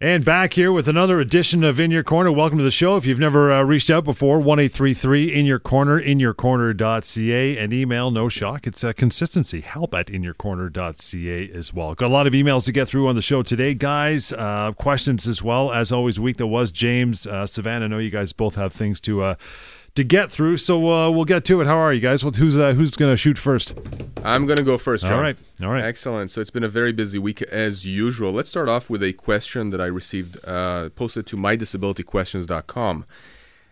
And 0.00 0.24
back 0.24 0.52
here 0.52 0.70
with 0.70 0.86
another 0.86 1.18
edition 1.18 1.64
of 1.64 1.80
In 1.80 1.90
Your 1.90 2.04
Corner. 2.04 2.30
Welcome 2.30 2.58
to 2.58 2.62
the 2.62 2.70
show. 2.70 2.94
If 2.94 3.04
you've 3.04 3.18
never 3.18 3.52
uh, 3.52 3.62
reached 3.62 3.90
out 3.90 4.04
before, 4.04 4.38
1 4.38 4.60
In 4.60 5.44
Your 5.44 5.58
Corner, 5.58 6.00
inyourcorner.ca, 6.00 7.58
and 7.58 7.72
email, 7.72 8.12
no 8.12 8.28
shock. 8.28 8.68
It's 8.68 8.84
uh, 8.84 8.92
consistency, 8.92 9.60
help 9.60 9.96
at 9.96 10.06
inyourcorner.ca 10.06 11.50
as 11.52 11.74
well. 11.74 11.96
Got 11.96 12.06
a 12.06 12.14
lot 12.14 12.28
of 12.28 12.32
emails 12.32 12.64
to 12.66 12.72
get 12.72 12.86
through 12.86 13.08
on 13.08 13.16
the 13.16 13.22
show 13.22 13.42
today, 13.42 13.74
guys. 13.74 14.32
Uh, 14.32 14.70
questions 14.78 15.26
as 15.26 15.42
well. 15.42 15.72
As 15.72 15.90
always, 15.90 16.20
week 16.20 16.36
that 16.36 16.46
was. 16.46 16.70
James, 16.70 17.26
uh, 17.26 17.42
Sivan, 17.42 17.82
I 17.82 17.88
know 17.88 17.98
you 17.98 18.10
guys 18.10 18.32
both 18.32 18.54
have 18.54 18.72
things 18.72 19.00
to 19.00 19.22
uh, 19.22 19.34
to 19.98 20.04
get 20.04 20.30
through. 20.30 20.56
So 20.56 20.90
uh, 20.92 21.10
we'll 21.10 21.24
get 21.24 21.44
to 21.46 21.60
it. 21.60 21.66
How 21.66 21.76
are 21.76 21.92
you 21.92 22.00
guys? 22.00 22.24
Well, 22.24 22.32
Who's 22.32 22.56
uh, 22.56 22.72
who's 22.72 22.94
going 22.94 23.12
to 23.12 23.16
shoot 23.16 23.36
first? 23.36 23.78
I'm 24.24 24.46
going 24.46 24.56
to 24.56 24.62
go 24.62 24.78
first. 24.78 25.02
John. 25.02 25.12
All 25.14 25.20
right, 25.20 25.36
all 25.62 25.70
right, 25.70 25.84
excellent. 25.84 26.30
So 26.30 26.40
it's 26.40 26.50
been 26.50 26.62
a 26.62 26.68
very 26.68 26.92
busy 26.92 27.18
week 27.18 27.42
as 27.42 27.84
usual. 27.84 28.30
Let's 28.32 28.48
start 28.48 28.68
off 28.68 28.88
with 28.88 29.02
a 29.02 29.12
question 29.12 29.70
that 29.70 29.80
I 29.80 29.86
received 29.86 30.38
uh, 30.44 30.90
posted 30.90 31.26
to 31.26 31.36
mydisabilityquestions.com. 31.36 33.06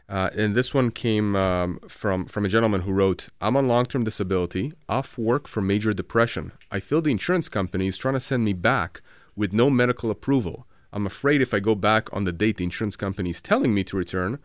Uh, 0.09 0.31
and 0.37 0.55
this 0.55 0.73
one 0.75 0.91
came 0.91 1.37
um, 1.37 1.79
from 1.89 2.27
from 2.27 2.45
a 2.45 2.49
gentleman 2.49 2.81
who 2.83 2.93
wrote, 2.93 3.29
"I'm 3.41 3.57
on 3.57 3.69
long-term 3.69 4.03
disability, 4.03 4.73
off 4.89 5.17
work 5.17 5.47
for 5.47 5.61
major 5.61 5.93
depression. 5.93 6.51
I 6.73 6.81
feel 6.81 7.01
the 7.01 7.13
insurance 7.13 7.49
company 7.49 7.87
is 7.87 7.99
trying 7.99 8.15
to 8.15 8.21
send 8.21 8.45
me 8.45 8.53
back 8.53 9.01
with 9.37 9.53
no 9.53 9.71
medical 9.71 10.11
approval. 10.11 10.67
I'm 10.93 11.07
afraid 11.07 11.41
if 11.41 11.55
I 11.55 11.61
go 11.61 11.77
back 11.77 12.13
on 12.13 12.25
the 12.25 12.33
date 12.33 12.57
the 12.57 12.65
insurance 12.65 12.97
company 12.97 13.31
is 13.31 13.41
telling 13.41 13.73
me 13.73 13.85
to 13.85 13.97
return." 13.97 14.41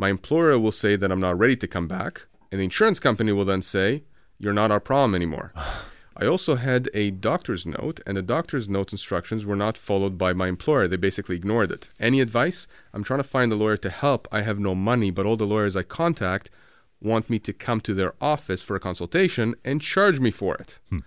My 0.00 0.08
employer 0.08 0.58
will 0.58 0.72
say 0.72 0.96
that 0.96 1.12
I'm 1.12 1.20
not 1.20 1.38
ready 1.38 1.56
to 1.56 1.66
come 1.66 1.86
back, 1.86 2.24
and 2.50 2.58
the 2.58 2.64
insurance 2.64 2.98
company 2.98 3.32
will 3.32 3.44
then 3.44 3.60
say, 3.60 4.04
You're 4.38 4.54
not 4.54 4.70
our 4.70 4.80
problem 4.80 5.14
anymore. 5.14 5.52
I 6.16 6.24
also 6.24 6.54
had 6.54 6.88
a 6.94 7.10
doctor's 7.10 7.66
note, 7.66 8.00
and 8.06 8.16
the 8.16 8.22
doctor's 8.22 8.66
note 8.66 8.92
instructions 8.92 9.44
were 9.44 9.56
not 9.56 9.76
followed 9.76 10.16
by 10.16 10.32
my 10.32 10.48
employer. 10.48 10.88
They 10.88 10.96
basically 10.96 11.36
ignored 11.36 11.70
it. 11.70 11.90
Any 12.00 12.22
advice? 12.22 12.66
I'm 12.94 13.04
trying 13.04 13.18
to 13.18 13.24
find 13.24 13.52
a 13.52 13.56
lawyer 13.56 13.76
to 13.76 13.90
help. 13.90 14.26
I 14.32 14.40
have 14.40 14.58
no 14.58 14.74
money, 14.74 15.10
but 15.10 15.26
all 15.26 15.36
the 15.36 15.46
lawyers 15.46 15.76
I 15.76 15.82
contact 15.82 16.48
want 17.02 17.28
me 17.28 17.38
to 17.38 17.52
come 17.52 17.82
to 17.82 17.92
their 17.92 18.14
office 18.22 18.62
for 18.62 18.76
a 18.76 18.80
consultation 18.80 19.54
and 19.66 19.82
charge 19.82 20.18
me 20.18 20.30
for 20.30 20.54
it. 20.54 20.78
Hmm. 20.88 21.00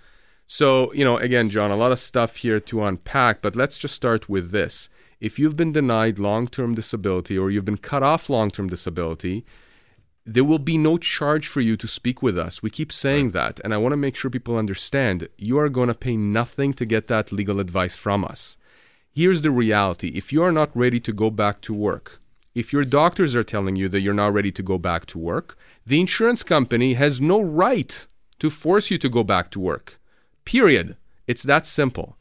So, 0.45 0.94
you 0.94 1.03
know, 1.03 1.17
again, 1.17 1.50
John, 1.50 1.72
a 1.72 1.75
lot 1.75 1.91
of 1.91 1.97
stuff 1.97 2.35
here 2.35 2.59
to 2.59 2.83
unpack, 2.83 3.41
but 3.41 3.55
let's 3.55 3.80
just 3.80 3.95
start 3.95 4.30
with 4.30 4.52
this 4.52 4.88
if 5.23 5.39
you've 5.39 5.55
been 5.55 5.71
denied 5.71 6.19
long 6.19 6.47
term 6.47 6.75
disability 6.75 7.38
or 7.38 7.49
you've 7.49 7.63
been 7.63 7.77
cut 7.77 8.03
off 8.03 8.29
long 8.29 8.49
term 8.49 8.67
disability, 8.67 9.45
there 10.25 10.43
will 10.43 10.59
be 10.59 10.77
no 10.77 10.97
charge 10.97 11.47
for 11.47 11.61
you 11.61 11.77
to 11.77 11.88
speak 11.88 12.21
with 12.21 12.38
us. 12.38 12.61
We 12.61 12.69
keep 12.69 12.91
saying 12.91 13.27
right. 13.27 13.33
that, 13.33 13.61
and 13.63 13.73
I 13.73 13.77
want 13.77 13.94
to 13.94 13.97
make 13.97 14.17
sure 14.17 14.29
people 14.29 14.57
understand 14.57 15.29
you 15.38 15.57
are 15.59 15.69
going 15.69 15.88
to 15.88 15.94
pay 15.94 16.17
nothing 16.17 16.73
to 16.73 16.85
get 16.85 17.07
that 17.07 17.31
legal 17.31 17.61
advice 17.61 17.95
from 17.95 18.25
us. 18.25 18.57
Here's 19.13 19.41
the 19.41 19.51
reality 19.51 20.09
if 20.09 20.33
you 20.33 20.44
are 20.44 20.51
not 20.51 20.75
ready 20.75 20.99
to 20.99 21.13
go 21.13 21.29
back 21.29 21.61
to 21.61 21.73
work, 21.73 22.19
if 22.53 22.73
your 22.73 22.83
doctors 22.83 23.33
are 23.33 23.44
telling 23.44 23.77
you 23.77 23.88
that 23.89 24.01
you're 24.01 24.13
not 24.13 24.33
ready 24.33 24.51
to 24.51 24.61
go 24.61 24.77
back 24.77 25.05
to 25.05 25.17
work, 25.17 25.57
the 25.85 26.01
insurance 26.01 26.44
company 26.44 26.95
has 26.95 27.21
no 27.21 27.41
right 27.41 28.07
to 28.39 28.49
force 28.49 28.91
you 28.91 28.97
to 28.97 29.07
go 29.07 29.23
back 29.23 29.49
to 29.51 29.61
work. 29.61 29.99
Period. 30.44 30.97
It's 31.27 31.44
that 31.44 31.66
simple. 31.66 32.17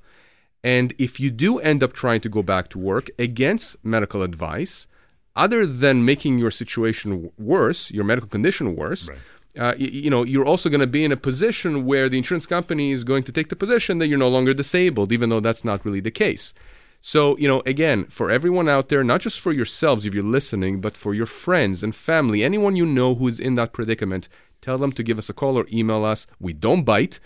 And 0.64 0.94
if 0.98 1.18
you 1.18 1.30
do 1.30 1.58
end 1.58 1.82
up 1.82 1.92
trying 1.92 2.20
to 2.20 2.28
go 2.28 2.42
back 2.42 2.68
to 2.68 2.78
work 2.78 3.10
against 3.18 3.76
medical 3.84 4.22
advice, 4.22 4.86
other 5.34 5.66
than 5.66 6.04
making 6.04 6.38
your 6.38 6.50
situation 6.50 7.30
worse, 7.38 7.90
your 7.90 8.04
medical 8.04 8.28
condition 8.28 8.76
worse, 8.76 9.08
right. 9.08 9.18
uh, 9.58 9.74
you, 9.76 9.88
you 9.88 10.10
know, 10.10 10.24
you're 10.24 10.44
also 10.44 10.68
going 10.68 10.80
to 10.80 10.86
be 10.86 11.04
in 11.04 11.10
a 11.12 11.16
position 11.16 11.84
where 11.84 12.08
the 12.08 12.18
insurance 12.18 12.46
company 12.46 12.92
is 12.92 13.02
going 13.02 13.24
to 13.24 13.32
take 13.32 13.48
the 13.48 13.56
position 13.56 13.98
that 13.98 14.06
you're 14.06 14.18
no 14.18 14.28
longer 14.28 14.54
disabled, 14.54 15.10
even 15.10 15.30
though 15.30 15.40
that's 15.40 15.64
not 15.64 15.84
really 15.84 16.00
the 16.00 16.10
case. 16.10 16.54
So, 17.00 17.36
you 17.36 17.48
know, 17.48 17.62
again, 17.66 18.04
for 18.04 18.30
everyone 18.30 18.68
out 18.68 18.88
there, 18.88 19.02
not 19.02 19.22
just 19.22 19.40
for 19.40 19.50
yourselves 19.50 20.06
if 20.06 20.14
you're 20.14 20.22
listening, 20.22 20.80
but 20.80 20.96
for 20.96 21.14
your 21.14 21.26
friends 21.26 21.82
and 21.82 21.92
family, 21.92 22.44
anyone 22.44 22.76
you 22.76 22.86
know 22.86 23.16
who 23.16 23.26
is 23.26 23.40
in 23.40 23.56
that 23.56 23.72
predicament, 23.72 24.28
tell 24.60 24.78
them 24.78 24.92
to 24.92 25.02
give 25.02 25.18
us 25.18 25.28
a 25.28 25.32
call 25.32 25.58
or 25.58 25.66
email 25.72 26.04
us. 26.04 26.28
We 26.38 26.52
don't 26.52 26.84
bite. 26.84 27.18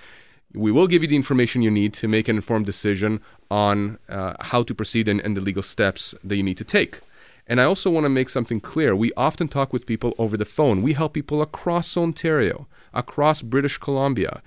We 0.56 0.72
will 0.72 0.86
give 0.86 1.02
you 1.02 1.08
the 1.08 1.16
information 1.16 1.62
you 1.62 1.70
need 1.70 1.92
to 1.94 2.08
make 2.08 2.28
an 2.28 2.36
informed 2.36 2.66
decision 2.66 3.20
on 3.50 3.98
uh, 4.08 4.34
how 4.40 4.62
to 4.62 4.74
proceed 4.74 5.06
and, 5.06 5.20
and 5.20 5.36
the 5.36 5.40
legal 5.40 5.62
steps 5.62 6.14
that 6.24 6.36
you 6.36 6.42
need 6.42 6.56
to 6.56 6.64
take. 6.64 7.00
And 7.46 7.60
I 7.60 7.64
also 7.64 7.90
want 7.90 8.04
to 8.04 8.10
make 8.10 8.28
something 8.28 8.58
clear. 8.58 8.96
We 8.96 9.12
often 9.16 9.48
talk 9.48 9.72
with 9.72 9.86
people 9.86 10.14
over 10.18 10.36
the 10.36 10.44
phone. 10.44 10.82
We 10.82 10.94
help 10.94 11.12
people 11.12 11.42
across 11.42 11.96
Ontario, 11.96 12.66
across 12.92 13.42
British 13.42 13.78
Columbia, 13.78 14.42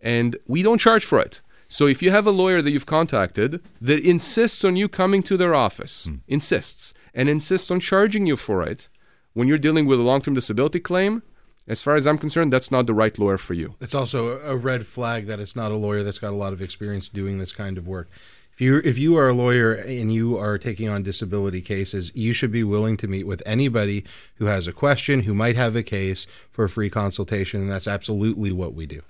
and 0.00 0.36
we 0.46 0.62
don't 0.62 0.78
charge 0.78 1.04
for 1.04 1.18
it. 1.18 1.40
So 1.68 1.86
if 1.86 2.02
you 2.02 2.10
have 2.10 2.26
a 2.26 2.30
lawyer 2.30 2.62
that 2.62 2.70
you've 2.70 2.86
contacted 2.86 3.60
that 3.80 3.98
insists 3.98 4.64
on 4.64 4.76
you 4.76 4.88
coming 4.88 5.22
to 5.24 5.36
their 5.36 5.54
office, 5.54 6.06
mm. 6.06 6.20
insists, 6.28 6.94
and 7.12 7.28
insists 7.28 7.70
on 7.70 7.80
charging 7.80 8.26
you 8.26 8.36
for 8.36 8.62
it 8.62 8.88
when 9.32 9.48
you're 9.48 9.58
dealing 9.58 9.86
with 9.86 9.98
a 9.98 10.02
long 10.02 10.20
term 10.20 10.34
disability 10.34 10.78
claim, 10.78 11.22
as 11.66 11.82
far 11.82 11.96
as 11.96 12.06
I'm 12.06 12.18
concerned, 12.18 12.52
that's 12.52 12.70
not 12.70 12.86
the 12.86 12.94
right 12.94 13.18
lawyer 13.18 13.38
for 13.38 13.54
you. 13.54 13.74
It's 13.80 13.94
also 13.94 14.38
a 14.40 14.56
red 14.56 14.86
flag 14.86 15.26
that 15.26 15.40
it's 15.40 15.56
not 15.56 15.72
a 15.72 15.76
lawyer 15.76 16.02
that's 16.02 16.18
got 16.18 16.32
a 16.32 16.36
lot 16.36 16.52
of 16.52 16.60
experience 16.60 17.08
doing 17.08 17.38
this 17.38 17.52
kind 17.52 17.78
of 17.78 17.86
work. 17.86 18.08
If 18.52 18.60
you 18.60 18.80
if 18.84 18.98
you 18.98 19.16
are 19.16 19.28
a 19.28 19.34
lawyer 19.34 19.72
and 19.72 20.14
you 20.14 20.38
are 20.38 20.58
taking 20.58 20.88
on 20.88 21.02
disability 21.02 21.60
cases, 21.60 22.12
you 22.14 22.32
should 22.32 22.52
be 22.52 22.62
willing 22.62 22.96
to 22.98 23.08
meet 23.08 23.26
with 23.26 23.42
anybody 23.44 24.04
who 24.36 24.44
has 24.44 24.68
a 24.68 24.72
question, 24.72 25.22
who 25.22 25.34
might 25.34 25.56
have 25.56 25.74
a 25.74 25.82
case 25.82 26.28
for 26.52 26.64
a 26.64 26.68
free 26.68 26.88
consultation, 26.88 27.62
and 27.62 27.70
that's 27.70 27.88
absolutely 27.88 28.52
what 28.52 28.72
we 28.72 28.86
do. 28.86 29.02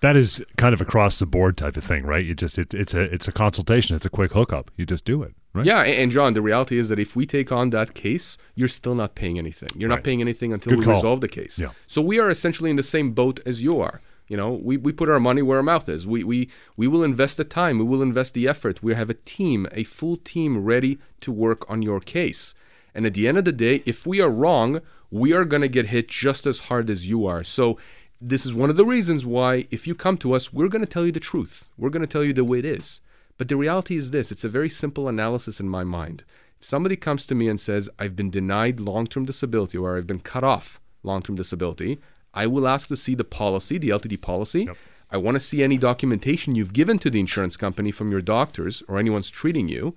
That 0.00 0.16
is 0.16 0.42
kind 0.56 0.74
of 0.74 0.80
across 0.80 1.18
the 1.20 1.26
board 1.26 1.56
type 1.56 1.76
of 1.76 1.84
thing, 1.84 2.04
right? 2.04 2.24
You 2.24 2.34
just 2.34 2.58
it's 2.58 2.74
it's 2.74 2.94
a 2.94 3.02
it's 3.02 3.28
a 3.28 3.32
consultation, 3.32 3.94
it's 3.94 4.06
a 4.06 4.10
quick 4.10 4.32
hookup. 4.32 4.72
You 4.76 4.86
just 4.86 5.04
do 5.04 5.22
it. 5.22 5.34
Right? 5.52 5.66
Yeah, 5.66 5.82
and 5.82 6.12
John, 6.12 6.34
the 6.34 6.42
reality 6.42 6.78
is 6.78 6.88
that 6.90 7.00
if 7.00 7.16
we 7.16 7.26
take 7.26 7.50
on 7.50 7.70
that 7.70 7.92
case, 7.94 8.38
you're 8.54 8.68
still 8.68 8.94
not 8.94 9.16
paying 9.16 9.36
anything. 9.36 9.68
You're 9.74 9.90
right. 9.90 9.96
not 9.96 10.04
paying 10.04 10.20
anything 10.20 10.52
until 10.52 10.70
Good 10.70 10.78
we 10.78 10.84
call. 10.84 10.94
resolve 10.94 11.20
the 11.20 11.28
case. 11.28 11.58
Yeah. 11.58 11.70
So 11.88 12.00
we 12.00 12.20
are 12.20 12.30
essentially 12.30 12.70
in 12.70 12.76
the 12.76 12.84
same 12.84 13.12
boat 13.12 13.40
as 13.44 13.62
you 13.62 13.80
are. 13.80 14.00
You 14.28 14.36
know, 14.36 14.52
we, 14.52 14.76
we 14.76 14.92
put 14.92 15.08
our 15.08 15.18
money 15.18 15.42
where 15.42 15.56
our 15.56 15.62
mouth 15.62 15.88
is. 15.88 16.06
We, 16.06 16.22
we, 16.22 16.48
we 16.76 16.86
will 16.86 17.02
invest 17.02 17.36
the 17.36 17.42
time, 17.42 17.78
we 17.78 17.84
will 17.84 18.00
invest 18.00 18.32
the 18.34 18.46
effort. 18.46 18.80
We 18.80 18.94
have 18.94 19.10
a 19.10 19.14
team, 19.14 19.66
a 19.72 19.82
full 19.82 20.16
team 20.16 20.62
ready 20.62 20.98
to 21.22 21.32
work 21.32 21.68
on 21.68 21.82
your 21.82 21.98
case. 21.98 22.54
And 22.94 23.06
at 23.06 23.14
the 23.14 23.26
end 23.26 23.38
of 23.38 23.44
the 23.44 23.52
day, 23.52 23.82
if 23.86 24.06
we 24.06 24.20
are 24.20 24.30
wrong, 24.30 24.82
we 25.10 25.32
are 25.32 25.44
going 25.44 25.62
to 25.62 25.68
get 25.68 25.86
hit 25.86 26.06
just 26.06 26.46
as 26.46 26.60
hard 26.60 26.88
as 26.88 27.08
you 27.08 27.26
are. 27.26 27.42
So, 27.42 27.76
this 28.20 28.44
is 28.44 28.54
one 28.54 28.68
of 28.68 28.76
the 28.76 28.84
reasons 28.84 29.24
why, 29.24 29.66
if 29.70 29.86
you 29.86 29.94
come 29.94 30.18
to 30.18 30.34
us, 30.34 30.52
we're 30.52 30.68
going 30.68 30.84
to 30.84 30.90
tell 30.90 31.06
you 31.06 31.12
the 31.12 31.20
truth. 31.20 31.70
We're 31.78 31.88
going 31.88 32.02
to 32.02 32.12
tell 32.12 32.22
you 32.22 32.34
the 32.34 32.44
way 32.44 32.58
it 32.58 32.66
is. 32.66 33.00
But 33.40 33.48
the 33.48 33.56
reality 33.56 33.96
is 33.96 34.10
this 34.10 34.30
it's 34.30 34.44
a 34.44 34.50
very 34.50 34.68
simple 34.68 35.08
analysis 35.08 35.60
in 35.60 35.68
my 35.70 35.82
mind. 35.82 36.24
If 36.60 36.66
somebody 36.66 36.94
comes 36.94 37.24
to 37.24 37.34
me 37.34 37.48
and 37.48 37.58
says, 37.58 37.88
I've 37.98 38.14
been 38.14 38.28
denied 38.28 38.80
long 38.80 39.06
term 39.06 39.24
disability 39.24 39.78
or 39.78 39.96
I've 39.96 40.06
been 40.06 40.20
cut 40.20 40.44
off 40.44 40.78
long 41.02 41.22
term 41.22 41.36
disability, 41.36 42.00
I 42.34 42.46
will 42.46 42.68
ask 42.68 42.88
to 42.88 42.98
see 42.98 43.14
the 43.14 43.24
policy, 43.24 43.78
the 43.78 43.88
LTD 43.88 44.20
policy. 44.20 44.64
Yep. 44.64 44.76
I 45.10 45.16
want 45.16 45.36
to 45.36 45.40
see 45.40 45.62
any 45.62 45.78
documentation 45.78 46.54
you've 46.54 46.74
given 46.74 46.98
to 46.98 47.08
the 47.08 47.18
insurance 47.18 47.56
company 47.56 47.90
from 47.90 48.10
your 48.10 48.20
doctors 48.20 48.82
or 48.88 48.98
anyone's 48.98 49.30
treating 49.30 49.68
you. 49.68 49.96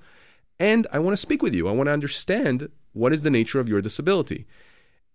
And 0.58 0.88
I 0.94 1.00
want 1.00 1.12
to 1.12 1.22
speak 1.22 1.44
with 1.44 1.54
you. 1.54 1.68
I 1.68 1.74
want 1.74 1.88
to 1.88 1.94
understand 1.94 2.70
what 2.94 3.12
is 3.12 3.24
the 3.24 3.30
nature 3.30 3.60
of 3.60 3.68
your 3.68 3.82
disability. 3.82 4.46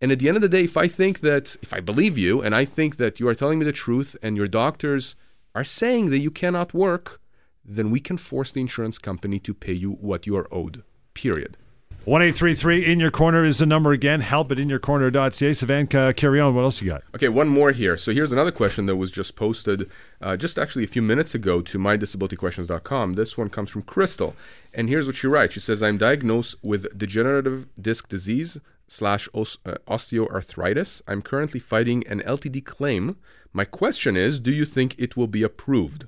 And 0.02 0.12
at 0.12 0.18
the 0.18 0.28
end 0.28 0.36
of 0.36 0.42
the 0.42 0.50
day, 0.50 0.64
if 0.64 0.76
I 0.76 0.86
think 0.86 1.20
that, 1.20 1.56
if 1.62 1.72
I 1.72 1.80
believe 1.80 2.18
you 2.18 2.42
and 2.42 2.54
I 2.54 2.66
think 2.66 2.98
that 2.98 3.20
you 3.20 3.26
are 3.26 3.34
telling 3.34 3.58
me 3.58 3.64
the 3.64 3.72
truth 3.72 4.18
and 4.22 4.36
your 4.36 4.48
doctors 4.48 5.14
are 5.54 5.64
saying 5.64 6.10
that 6.10 6.18
you 6.18 6.30
cannot 6.30 6.74
work, 6.74 7.22
then 7.68 7.90
we 7.90 8.00
can 8.00 8.16
force 8.16 8.50
the 8.50 8.60
insurance 8.60 8.98
company 8.98 9.38
to 9.40 9.54
pay 9.54 9.74
you 9.74 9.92
what 9.92 10.26
you 10.26 10.36
are 10.36 10.52
owed. 10.52 10.82
Period. 11.14 11.56
1833 12.04 12.90
in 12.90 12.98
your 12.98 13.10
corner 13.10 13.44
is 13.44 13.58
the 13.58 13.66
number 13.66 13.92
again. 13.92 14.22
Help 14.22 14.50
at 14.50 14.56
inyourcorner.ca. 14.56 15.50
Savanka, 15.50 16.16
carry 16.16 16.40
on. 16.40 16.54
What 16.54 16.62
else 16.62 16.80
you 16.80 16.88
got? 16.88 17.02
Okay, 17.14 17.28
one 17.28 17.48
more 17.48 17.70
here. 17.70 17.98
So 17.98 18.12
here's 18.12 18.32
another 18.32 18.50
question 18.50 18.86
that 18.86 18.96
was 18.96 19.10
just 19.10 19.36
posted 19.36 19.90
uh, 20.22 20.34
just 20.34 20.58
actually 20.58 20.84
a 20.84 20.86
few 20.88 21.02
minutes 21.02 21.34
ago 21.34 21.60
to 21.60 21.78
mydisabilityquestions.com. 21.78 23.12
This 23.12 23.36
one 23.36 23.50
comes 23.50 23.68
from 23.68 23.82
Crystal. 23.82 24.34
And 24.72 24.88
here's 24.88 25.06
what 25.06 25.16
she 25.16 25.26
writes. 25.26 25.52
She 25.52 25.60
says, 25.60 25.82
I'm 25.82 25.98
diagnosed 25.98 26.54
with 26.62 26.96
degenerative 26.96 27.66
disc 27.78 28.08
disease 28.08 28.56
slash 28.86 29.28
uh, 29.34 29.42
osteoarthritis. 29.86 31.02
I'm 31.06 31.20
currently 31.20 31.60
fighting 31.60 32.06
an 32.06 32.20
LTD 32.20 32.64
claim. 32.64 33.16
My 33.52 33.66
question 33.66 34.16
is, 34.16 34.40
do 34.40 34.50
you 34.52 34.64
think 34.64 34.94
it 34.96 35.14
will 35.14 35.26
be 35.26 35.42
approved? 35.42 36.06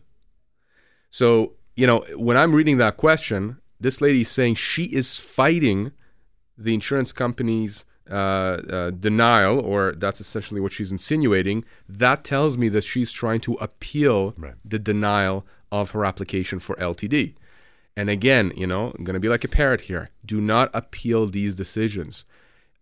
So, 1.10 1.54
you 1.76 1.86
know, 1.86 2.04
when 2.16 2.36
I'm 2.36 2.54
reading 2.54 2.78
that 2.78 2.96
question, 2.96 3.58
this 3.78 4.00
lady 4.00 4.22
is 4.22 4.28
saying 4.28 4.56
she 4.56 4.84
is 4.84 5.18
fighting 5.18 5.92
the 6.56 6.74
insurance 6.74 7.12
company's 7.12 7.84
uh, 8.10 8.14
uh, 8.14 8.90
denial, 8.90 9.60
or 9.60 9.92
that's 9.92 10.20
essentially 10.20 10.60
what 10.60 10.72
she's 10.72 10.92
insinuating. 10.92 11.64
That 11.88 12.24
tells 12.24 12.58
me 12.58 12.68
that 12.70 12.84
she's 12.84 13.12
trying 13.12 13.40
to 13.42 13.54
appeal 13.54 14.34
right. 14.36 14.54
the 14.64 14.78
denial 14.78 15.46
of 15.72 15.92
her 15.92 16.04
application 16.04 16.58
for 16.58 16.74
LTD. 16.76 17.34
And 17.96 18.10
again, 18.10 18.52
you 18.56 18.66
know, 18.66 18.92
I'm 18.96 19.04
going 19.04 19.14
to 19.14 19.20
be 19.20 19.28
like 19.28 19.44
a 19.44 19.48
parrot 19.48 19.82
here. 19.82 20.10
Do 20.24 20.40
not 20.40 20.70
appeal 20.74 21.26
these 21.26 21.54
decisions. 21.54 22.24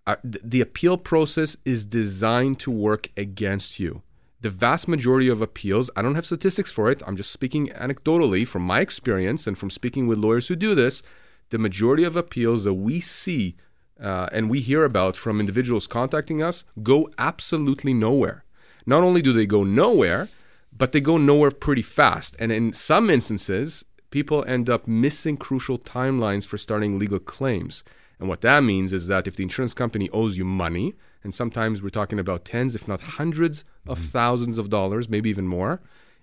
Uh, 0.07 0.17
th- 0.23 0.43
the 0.43 0.61
appeal 0.61 0.97
process 0.97 1.57
is 1.65 1.85
designed 1.85 2.59
to 2.61 2.71
work 2.71 3.11
against 3.17 3.79
you 3.79 4.03
the 4.41 4.51
vast 4.51 4.87
majority 4.87 5.29
of 5.29 5.41
appeals, 5.41 5.91
I 5.97 6.03
don't 6.03 6.15
have 6.15 6.27
statistics 6.27 6.71
for 6.71 6.91
it, 6.91 7.03
I'm 7.07 7.17
just 7.17 7.33
speaking 7.33 7.69
anecdotally 7.69 8.47
from 8.47 8.63
my 8.63 8.81
experience 8.81 9.47
and 9.47 9.59
from 9.59 9.71
speaking 9.71 10.07
with 10.07 10.19
lawyers 10.19 10.49
who 10.49 10.57
do 10.57 10.75
this, 10.75 11.03
the 11.51 11.59
majority 11.59 12.05
of 12.05 12.15
appeals 12.15 12.65
that 12.65 12.75
we 12.75 13.01
see 13.01 13.57
uh, 14.01 14.29
and 14.33 14.49
we 14.49 14.61
hear 14.61 14.85
about 14.85 15.17
from 15.17 15.41
individuals 15.41 15.87
contacting 15.87 16.43
us 16.43 16.65
go 16.83 17.09
absolutely 17.19 17.93
nowhere. 17.93 18.45
Not 18.87 19.03
only 19.03 19.23
do 19.23 19.33
they 19.33 19.47
go 19.47 19.65
nowhere, 19.65 20.29
but 20.77 20.93
they 20.93 21.01
go 21.01 21.17
nowhere 21.19 21.51
pretty 21.51 21.83
fast. 21.83 22.37
And 22.39 22.53
in 22.53 22.73
some 22.73 23.11
instances, 23.11 23.85
people 24.11 24.45
end 24.47 24.71
up 24.71 24.87
missing 24.87 25.37
crucial 25.37 25.79
timelines 25.79 26.47
for 26.47 26.59
starting 26.59 26.99
legal 26.99 27.19
claims. 27.19 27.83
And 28.19 28.29
what 28.29 28.41
that 28.43 28.63
means 28.63 28.93
is 28.93 29.07
that 29.09 29.27
if 29.27 29.37
the 29.37 29.43
insurance 29.43 29.75
company 29.75 30.09
owes 30.11 30.39
you 30.39 30.45
money, 30.45 30.95
and 31.23 31.35
sometimes 31.35 31.83
we're 31.83 31.89
talking 31.89 32.19
about 32.19 32.45
tens, 32.45 32.75
if 32.75 32.87
not 32.87 33.01
hundreds 33.01 33.65
of 33.87 33.99
thousands 33.99 34.59
of 34.59 34.71
dollars, 34.71 35.09
maybe 35.09 35.31
even 35.31 35.47
more, 35.47 35.81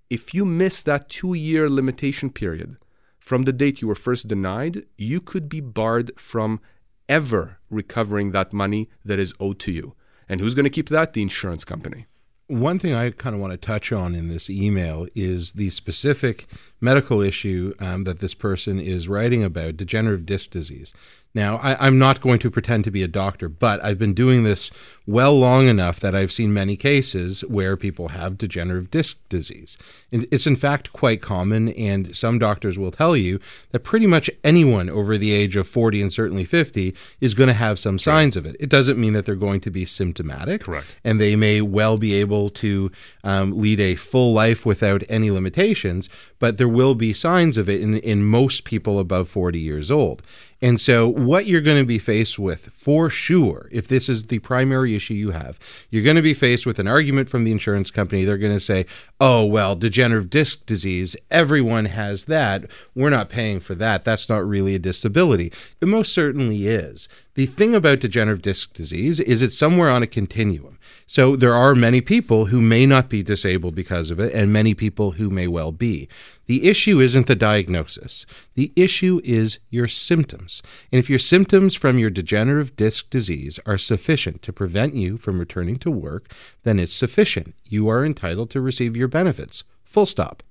if 0.09 0.33
you 0.33 0.45
miss 0.45 0.83
that 0.83 1.09
two 1.09 1.33
year 1.33 1.69
limitation 1.69 2.29
period 2.29 2.77
from 3.19 3.43
the 3.43 3.53
date 3.53 3.81
you 3.81 3.87
were 3.87 3.95
first 3.95 4.27
denied, 4.27 4.83
you 4.97 5.19
could 5.19 5.49
be 5.49 5.59
barred 5.59 6.11
from 6.17 6.61
ever 7.09 7.57
recovering 7.69 8.31
that 8.31 8.53
money 8.53 8.89
that 9.03 9.19
is 9.19 9.33
owed 9.39 9.59
to 9.59 9.71
you. 9.71 9.95
And 10.29 10.39
who's 10.39 10.55
going 10.55 10.65
to 10.65 10.69
keep 10.69 10.89
that? 10.89 11.13
The 11.13 11.21
insurance 11.21 11.65
company. 11.65 12.05
One 12.47 12.77
thing 12.77 12.93
I 12.93 13.09
kind 13.09 13.33
of 13.33 13.41
want 13.41 13.53
to 13.53 13.57
touch 13.57 13.91
on 13.91 14.13
in 14.13 14.27
this 14.27 14.49
email 14.51 15.07
is 15.15 15.53
the 15.53 15.71
specific 15.71 16.45
medical 16.79 17.21
issue 17.21 17.73
um, 17.79 18.03
that 18.03 18.19
this 18.19 18.35
person 18.35 18.79
is 18.79 19.07
writing 19.07 19.43
about 19.43 19.77
degenerative 19.77 20.27
disc 20.27 20.51
disease. 20.51 20.93
Now, 21.35 21.57
I, 21.57 21.85
am 21.85 21.99
not 21.99 22.21
going 22.21 22.39
to 22.39 22.49
pretend 22.49 22.85
to 22.85 22.91
be 22.91 23.03
a 23.03 23.09
doctor, 23.09 23.49
but 23.49 23.83
I've 23.83 23.99
been 23.99 24.13
doing 24.13 24.43
this 24.43 24.71
well 25.05 25.37
long 25.37 25.67
enough 25.67 25.99
that 25.99 26.15
I've 26.15 26.31
seen 26.31 26.53
many 26.53 26.77
cases 26.77 27.41
where 27.41 27.75
people 27.75 28.07
have 28.09 28.37
degenerative 28.37 28.89
disc 28.89 29.17
disease. 29.29 29.77
And 30.13 30.25
it's 30.31 30.47
in 30.47 30.55
fact 30.55 30.93
quite 30.93 31.21
common, 31.21 31.69
and 31.69 32.15
some 32.15 32.39
doctors 32.39 32.79
will 32.79 32.91
tell 32.91 33.17
you 33.17 33.39
that 33.71 33.81
pretty 33.81 34.07
much 34.07 34.29
anyone 34.45 34.89
over 34.89 35.17
the 35.17 35.31
age 35.31 35.57
of 35.57 35.67
40 35.67 36.01
and 36.01 36.13
certainly 36.13 36.45
50 36.45 36.95
is 37.19 37.33
going 37.33 37.47
to 37.47 37.53
have 37.53 37.77
some 37.79 37.99
signs 37.99 38.37
of 38.37 38.45
it. 38.45 38.55
It 38.59 38.69
doesn't 38.69 38.97
mean 38.97 39.11
that 39.13 39.25
they're 39.25 39.35
going 39.35 39.61
to 39.61 39.69
be 39.69 39.85
symptomatic. 39.85 40.61
Correct. 40.61 40.87
And 41.03 41.19
they 41.19 41.35
may 41.35 41.59
well 41.61 41.97
be 41.97 42.13
able 42.15 42.49
to 42.51 42.91
um, 43.25 43.59
lead 43.59 43.81
a 43.81 43.95
full 43.95 44.33
life 44.33 44.65
without 44.65 45.03
any 45.09 45.29
limitations, 45.31 46.09
but 46.39 46.57
there 46.57 46.69
will 46.69 46.95
be 46.95 47.11
signs 47.13 47.57
of 47.57 47.69
it 47.69 47.81
in, 47.81 47.97
in 47.97 48.23
most 48.23 48.63
people 48.63 48.99
above 48.99 49.27
40 49.27 49.59
years 49.59 49.91
old. 49.91 50.23
And 50.65 50.81
so, 50.81 51.07
what 51.07 51.45
you're 51.45 51.61
going 51.61 51.77
to 51.77 51.85
be 51.85 51.99
faced 51.99 52.39
with 52.39 52.71
for 52.75 53.07
sure, 53.07 53.69
if 53.71 53.87
this 53.87 54.09
is 54.09 54.23
the 54.23 54.39
primary 54.39 54.95
issue 54.95 55.13
you 55.13 55.29
have, 55.29 55.59
you're 55.91 56.03
going 56.03 56.15
to 56.15 56.23
be 56.23 56.33
faced 56.33 56.65
with 56.65 56.79
an 56.79 56.87
argument 56.87 57.29
from 57.29 57.43
the 57.43 57.51
insurance 57.51 57.91
company. 57.91 58.25
They're 58.25 58.39
going 58.39 58.55
to 58.55 58.59
say, 58.59 58.87
oh, 59.19 59.45
well, 59.45 59.75
degenerative 59.75 60.31
disc 60.31 60.65
disease, 60.65 61.15
everyone 61.29 61.85
has 61.85 62.25
that. 62.25 62.65
We're 62.95 63.11
not 63.11 63.29
paying 63.29 63.59
for 63.59 63.75
that. 63.75 64.03
That's 64.05 64.27
not 64.27 64.43
really 64.43 64.73
a 64.73 64.79
disability. 64.79 65.53
It 65.81 65.87
most 65.87 66.11
certainly 66.11 66.65
is. 66.65 67.07
The 67.35 67.45
thing 67.45 67.75
about 67.75 67.99
degenerative 67.99 68.41
disc 68.41 68.73
disease 68.73 69.19
is 69.19 69.41
it's 69.41 69.57
somewhere 69.57 69.89
on 69.89 70.01
a 70.01 70.07
continuum. 70.07 70.79
So 71.05 71.35
there 71.35 71.53
are 71.53 71.75
many 71.75 71.99
people 71.99 72.45
who 72.45 72.61
may 72.61 72.85
not 72.85 73.09
be 73.09 73.23
disabled 73.23 73.75
because 73.75 74.09
of 74.09 74.21
it, 74.21 74.33
and 74.33 74.53
many 74.53 74.73
people 74.73 75.11
who 75.11 75.29
may 75.29 75.45
well 75.45 75.73
be. 75.73 76.07
The 76.45 76.69
issue 76.69 77.01
isn't 77.01 77.27
the 77.27 77.35
diagnosis. 77.35 78.25
The 78.53 78.71
issue 78.77 79.19
is 79.25 79.59
your 79.69 79.89
symptoms. 79.89 80.63
And 80.93 80.99
if 80.99 81.09
your 81.09 81.19
symptoms 81.19 81.75
from 81.75 81.99
your 81.99 82.09
degenerative 82.09 82.77
disc 82.77 83.09
disease 83.09 83.59
are 83.65 83.77
sufficient 83.77 84.41
to 84.43 84.53
prevent 84.53 84.95
you 84.95 85.17
from 85.17 85.37
returning 85.37 85.77
to 85.79 85.91
work, 85.91 86.31
then 86.63 86.79
it's 86.79 86.95
sufficient. 86.95 87.53
You 87.65 87.89
are 87.89 88.05
entitled 88.05 88.49
to 88.51 88.61
receive 88.61 88.95
your 88.95 89.09
benefits. 89.09 89.65
Full 89.83 90.05
stop. 90.05 90.41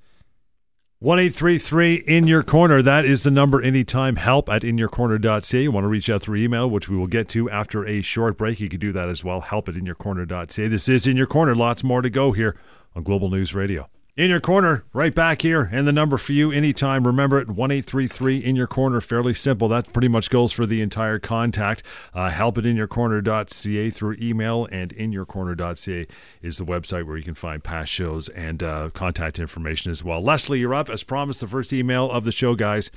1833 1.00 1.96
in 2.06 2.26
your 2.26 2.42
corner. 2.42 2.80
That 2.80 3.04
is 3.04 3.24
the 3.24 3.30
number 3.30 3.60
anytime. 3.60 4.16
Help 4.16 4.48
at 4.48 4.62
inyourcorner.ca. 4.62 5.62
You 5.62 5.70
want 5.70 5.84
to 5.84 5.88
reach 5.88 6.08
out 6.08 6.22
through 6.22 6.38
email, 6.38 6.70
which 6.70 6.88
we 6.88 6.96
will 6.96 7.06
get 7.06 7.28
to 7.30 7.50
after 7.50 7.86
a 7.86 8.00
short 8.00 8.38
break. 8.38 8.60
You 8.60 8.68
can 8.68 8.80
do 8.80 8.92
that 8.92 9.08
as 9.08 9.22
well. 9.22 9.40
Help 9.40 9.68
at 9.68 9.74
inyourcorner.ca. 9.74 10.68
This 10.68 10.88
is 10.88 11.06
In 11.06 11.16
Your 11.16 11.26
Corner. 11.26 11.54
Lots 11.54 11.84
more 11.84 12.00
to 12.00 12.08
go 12.08 12.32
here 12.32 12.56
on 12.94 13.02
Global 13.02 13.28
News 13.28 13.54
Radio. 13.54 13.88
In 14.16 14.30
your 14.30 14.38
corner, 14.38 14.84
right 14.92 15.12
back 15.12 15.42
here, 15.42 15.68
and 15.72 15.88
the 15.88 15.92
number 15.92 16.16
for 16.18 16.34
you 16.34 16.52
anytime. 16.52 17.04
Remember 17.04 17.36
it, 17.40 17.48
1833 17.48 18.38
in 18.38 18.54
your 18.54 18.68
corner. 18.68 19.00
Fairly 19.00 19.34
simple. 19.34 19.66
That 19.66 19.92
pretty 19.92 20.06
much 20.06 20.30
goes 20.30 20.52
for 20.52 20.66
the 20.66 20.82
entire 20.82 21.18
contact. 21.18 21.82
Uh, 22.14 22.30
help 22.30 22.56
at 22.56 22.62
inyourcorner.ca 22.62 23.90
through 23.90 24.16
email, 24.20 24.68
and 24.70 24.92
in 24.92 25.10
your 25.10 25.26
inyourcorner.ca 25.26 26.06
is 26.42 26.58
the 26.58 26.64
website 26.64 27.08
where 27.08 27.16
you 27.16 27.24
can 27.24 27.34
find 27.34 27.64
past 27.64 27.90
shows 27.90 28.28
and 28.28 28.62
uh, 28.62 28.90
contact 28.90 29.40
information 29.40 29.90
as 29.90 30.04
well. 30.04 30.22
Leslie, 30.22 30.60
you're 30.60 30.74
up. 30.76 30.88
As 30.88 31.02
promised, 31.02 31.40
the 31.40 31.48
first 31.48 31.72
email 31.72 32.08
of 32.08 32.22
the 32.22 32.30
show, 32.30 32.54
guys. 32.54 32.92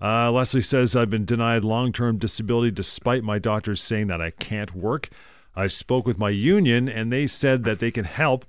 Uh, 0.00 0.32
Leslie 0.32 0.62
says, 0.62 0.96
I've 0.96 1.10
been 1.10 1.26
denied 1.26 1.64
long 1.64 1.92
term 1.92 2.16
disability 2.16 2.70
despite 2.70 3.22
my 3.22 3.38
doctors 3.38 3.82
saying 3.82 4.06
that 4.06 4.22
I 4.22 4.30
can't 4.30 4.74
work. 4.74 5.10
I 5.54 5.66
spoke 5.66 6.06
with 6.06 6.16
my 6.16 6.30
union, 6.30 6.88
and 6.88 7.12
they 7.12 7.26
said 7.26 7.64
that 7.64 7.78
they 7.78 7.90
can 7.90 8.06
help 8.06 8.46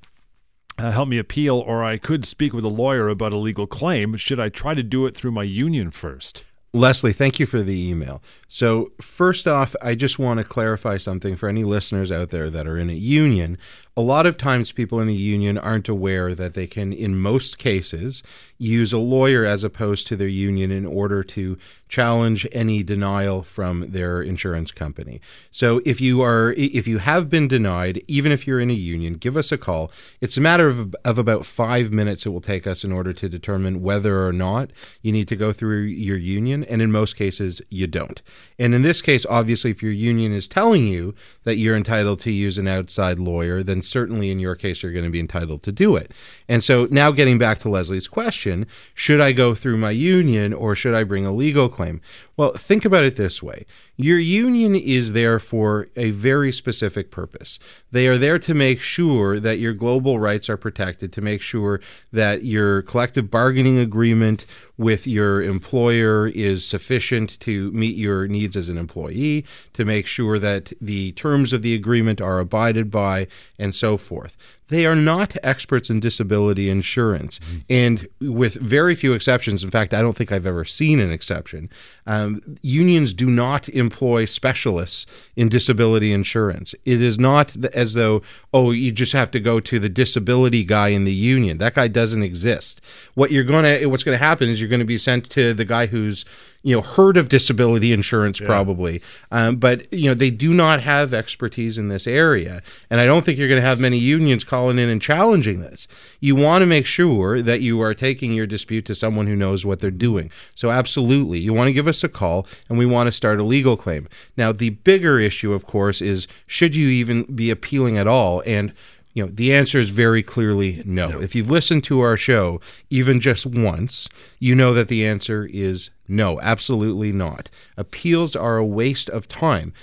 uh, 0.78 0.92
help 0.92 1.10
me 1.10 1.18
appeal, 1.18 1.58
or 1.58 1.84
I 1.84 1.98
could 1.98 2.26
speak 2.26 2.54
with 2.54 2.64
a 2.64 2.70
lawyer 2.70 3.10
about 3.10 3.34
a 3.34 3.38
legal 3.38 3.68
claim. 3.68 4.18
Should 4.18 4.40
I 4.40 4.50
try 4.50 4.74
to 4.74 4.84
do 4.84 5.06
it 5.06 5.16
through 5.16 5.32
my 5.32 5.44
union 5.44 5.92
first? 5.92 6.44
Leslie, 6.74 7.14
thank 7.14 7.40
you 7.40 7.46
for 7.46 7.62
the 7.64 7.90
email. 7.90 8.22
So, 8.50 8.92
first 9.02 9.48
off, 9.48 9.76
I 9.82 9.96
just 9.96 10.20
want 10.20 10.40
to 10.40 10.44
clarify 10.44 10.98
something 10.98 11.36
for 11.36 11.48
any 11.48 11.64
listeners 11.64 12.12
out 12.12 12.30
there 12.30 12.50
that 12.50 12.68
are 12.68 12.78
in 12.78 12.90
a 12.90 12.94
union. 12.94 13.58
A 13.96 14.02
lot 14.02 14.26
of 14.26 14.38
times, 14.38 14.72
people 14.72 15.00
in 15.00 15.08
a 15.08 15.14
union 15.14 15.58
aren't 15.58 15.90
aware 15.90 16.36
that 16.36 16.54
they 16.54 16.68
can, 16.68 16.92
in 16.94 17.20
most 17.20 17.58
cases, 17.58 18.22
use 18.58 18.94
a 18.94 19.00
lawyer 19.00 19.46
as 19.46 19.64
opposed 19.64 20.08
to 20.08 20.16
their 20.16 20.28
union 20.28 20.70
in 20.70 20.86
order 20.86 21.24
to 21.24 21.58
challenge 21.90 22.48
any 22.52 22.84
denial 22.84 23.44
from 23.44 23.92
their 23.92 24.22
insurance 24.22 24.72
company. 24.72 25.22
So, 25.52 25.82
if 25.86 26.02
you 26.02 26.22
are, 26.22 26.54
if 26.58 26.88
you 26.88 27.00
have 27.00 27.30
been 27.30 27.48
denied, 27.48 28.04
even 28.08 28.32
if 28.32 28.46
you're 28.46 28.60
in 28.60 28.70
a 28.70 28.74
union, 28.74 29.14
give 29.14 29.38
us 29.38 29.52
a 29.52 29.58
call. 29.58 29.92
It's 30.22 30.38
a 30.38 30.42
matter 30.42 30.70
of, 30.70 30.96
of 31.06 31.18
about 31.18 31.46
five 31.46 31.92
minutes 31.92 32.26
it 32.26 32.30
will 32.30 32.42
take 32.42 32.68
us 32.68 32.84
in 32.84 32.92
order 32.92 33.14
to 33.14 33.30
determine 33.30 33.82
whether 33.82 34.26
or 34.26 34.34
not 34.34 34.72
you 35.02 35.12
need 35.12 35.28
to 35.30 35.36
go 35.36 35.54
through 35.54 35.82
your 35.82 36.18
union, 36.18 36.64
and 36.66 36.82
in 36.82 36.92
most 36.92 37.16
cases, 37.16 37.62
you 37.70 37.88
don't. 37.88 38.22
And 38.60 38.74
in 38.74 38.82
this 38.82 39.02
case, 39.02 39.26
obviously, 39.30 39.72
if 39.72 39.82
your 39.82 39.92
union 39.92 40.32
is 40.34 40.48
telling 40.48 40.88
you 40.88 41.16
that 41.44 41.58
you're 41.58 41.76
entitled 41.76 42.20
to 42.22 42.32
use 42.32 42.58
an 42.58 42.68
outside 42.68 43.20
lawyer, 43.20 43.64
then 43.64 43.82
certainly 43.82 44.32
in 44.32 44.40
your 44.40 44.56
case, 44.56 44.84
you're 44.84 44.92
going 44.92 45.06
to 45.06 45.12
be 45.12 45.20
entitled 45.20 45.64
to 45.64 45.72
do 45.72 45.96
it. 45.96 46.12
And 46.48 46.64
so 46.64 46.88
now 46.92 47.12
getting 47.12 47.38
back 47.38 47.60
to 47.60 47.70
Leslie's 47.70 48.08
question 48.08 48.68
should 48.94 49.22
I 49.22 49.32
go 49.32 49.56
through 49.56 49.78
my 49.78 49.92
union 49.92 50.54
or 50.54 50.76
should 50.76 50.94
I 50.94 51.04
bring 51.04 51.26
a 51.26 51.32
legal 51.32 51.70
claim? 51.78 52.02
Well, 52.38 52.54
think 52.54 52.86
about 52.86 53.04
it 53.04 53.16
this 53.16 53.42
way 53.42 53.66
your 53.98 54.20
union 54.20 54.76
is 54.76 55.14
there 55.14 55.40
for 55.40 55.88
a 55.96 56.12
very 56.12 56.52
specific 56.52 57.10
purpose. 57.10 57.58
They 57.92 58.08
are 58.08 58.18
there 58.18 58.38
to 58.38 58.54
make 58.54 58.80
sure 58.80 59.40
that 59.40 59.58
your 59.58 59.74
global 59.74 60.20
rights 60.20 60.48
are 60.50 60.58
protected, 60.58 61.12
to 61.14 61.22
make 61.22 61.42
sure 61.42 61.82
that 62.12 62.44
your 62.44 62.84
collective 62.84 63.32
bargaining 63.32 63.80
agreement 63.80 64.46
with 64.78 65.08
your 65.08 65.42
employer 65.42 66.28
is 66.28 66.64
sufficient 66.64 67.40
to 67.40 67.72
meet 67.72 67.96
your 67.96 68.28
needs 68.28 68.56
as 68.56 68.70
an 68.70 68.78
employee, 68.78 69.44
to 69.74 69.84
make 69.84 70.06
sure 70.06 70.38
that 70.38 70.72
the 70.80 71.14
terms 71.14 71.52
of 71.52 71.64
the 71.64 71.74
agreement 71.74 72.22
are 72.22 72.38
abided 72.38 72.92
by, 72.92 73.26
and 73.58 73.74
so 73.74 73.98
forth. 73.98 74.38
They 74.70 74.86
are 74.86 74.96
not 74.96 75.38
experts 75.44 75.90
in 75.90 76.00
disability 76.00 76.70
insurance. 76.70 77.40
Mm-hmm. 77.40 77.58
And 77.70 78.08
with 78.20 78.56
very 78.56 78.96
few 78.96 79.14
exceptions, 79.14 79.64
in 79.64 79.72
fact, 79.72 79.94
I 79.94 80.02
don't 80.02 80.16
think 80.16 80.32
I've 80.32 80.46
ever 80.46 80.66
seen 80.66 81.00
an 81.00 81.12
exception, 81.12 81.70
um, 82.06 82.27
Um, 82.28 82.58
unions 82.62 83.14
do 83.14 83.28
not 83.28 83.70
employ 83.70 84.26
specialists 84.26 85.06
in 85.36 85.50
disability 85.50 86.12
insurance. 86.12 86.76
It 86.86 87.02
is 87.02 87.18
not 87.18 87.56
as 87.74 87.94
though, 87.94 88.22
oh, 88.54 88.72
you 88.72 88.92
just 88.92 89.14
have 89.14 89.32
to 89.32 89.40
go 89.40 89.60
to 89.60 89.80
the 89.80 89.90
disability 89.90 90.64
guy 90.64 90.90
in 90.90 91.06
the 91.06 91.14
union. 91.14 91.58
That 91.58 91.76
guy 91.76 91.88
doesn't 91.88 92.24
exist. 92.24 92.82
What 93.16 93.32
you're 93.32 93.44
going 93.44 93.64
to, 93.64 93.86
what's 93.88 94.04
going 94.04 94.18
to 94.18 94.24
happen 94.24 94.50
is 94.50 94.60
you're 94.60 94.70
going 94.70 94.80
to 94.80 94.86
be 94.86 94.98
sent 94.98 95.30
to 95.32 95.54
the 95.54 95.66
guy 95.66 95.86
who's 95.88 96.26
you 96.64 96.76
know 96.76 96.82
heard 96.82 97.18
of 97.18 97.30
disability 97.30 97.94
insurance 97.94 98.40
yeah. 98.40 98.48
probably 98.48 99.02
um, 99.32 99.56
but 99.58 99.92
you 99.94 100.08
know 100.08 100.14
they 100.14 100.30
do 100.30 100.54
not 100.54 100.82
have 100.82 101.14
expertise 101.14 101.78
in 101.78 101.90
this 101.90 102.08
area. 102.08 102.62
And 102.90 103.00
i 103.00 103.06
don't 103.06 103.26
think 103.26 103.38
you're 103.38 103.48
going 103.48 103.62
to 103.62 103.68
have 103.68 103.80
many 103.80 103.98
unions 103.98 104.44
calling 104.44 104.80
in 104.80 104.90
and 104.90 105.02
challenging 105.02 105.62
this. 105.62 105.88
You 106.20 106.36
want 106.36 106.62
to 106.62 106.66
make 106.66 106.86
sure 106.86 107.42
that 107.42 107.62
you 107.62 107.82
are 107.82 107.94
taking 107.94 108.32
your 108.32 108.48
dispute 108.48 108.86
to 108.86 108.96
someone 108.96 109.28
who 109.28 109.36
knows 109.36 109.66
what 109.66 109.80
they're 109.80 109.92
doing. 109.92 110.32
So 110.56 110.70
absolutely 110.72 111.40
you 111.40 111.54
want 111.54 111.68
to 111.68 111.74
give 111.74 111.88
us 111.88 112.04
a 112.04 112.10
call 112.10 112.48
and 112.70 112.78
we 112.78 112.86
want 112.86 113.08
to 113.08 113.12
start 113.12 113.40
a 113.40 113.44
legal 113.44 113.78
claim. 113.78 114.08
Now 114.36 114.52
the 114.52 114.72
bigger 114.72 115.20
issue 115.20 115.54
of 115.54 115.66
course 115.66 116.02
is 116.02 116.28
should 116.48 116.76
you 116.76 116.88
even 116.90 117.24
be 117.24 117.50
appealing 117.50 117.98
at 117.98 118.08
all? 118.08 118.44
And 118.46 118.74
you 119.18 119.26
know, 119.26 119.32
the 119.34 119.52
answer 119.52 119.80
is 119.80 119.90
very 119.90 120.22
clearly 120.22 120.84
no. 120.86 121.10
no. 121.10 121.20
If 121.20 121.34
you've 121.34 121.50
listened 121.50 121.84
to 121.86 122.02
our 122.02 122.18
show 122.18 122.62
even 122.92 123.20
just 123.20 123.48
once, 123.48 124.08
you 124.38 124.54
know 124.54 124.76
that 124.76 124.90
the 124.90 125.08
answer 125.08 125.50
is 125.52 125.90
no, 126.08 126.40
absolutely 126.42 127.12
not. 127.12 127.50
Appeals 127.78 128.36
are 128.36 128.58
a 128.58 128.66
waste 128.66 129.10
of 129.10 129.28
time. 129.28 129.74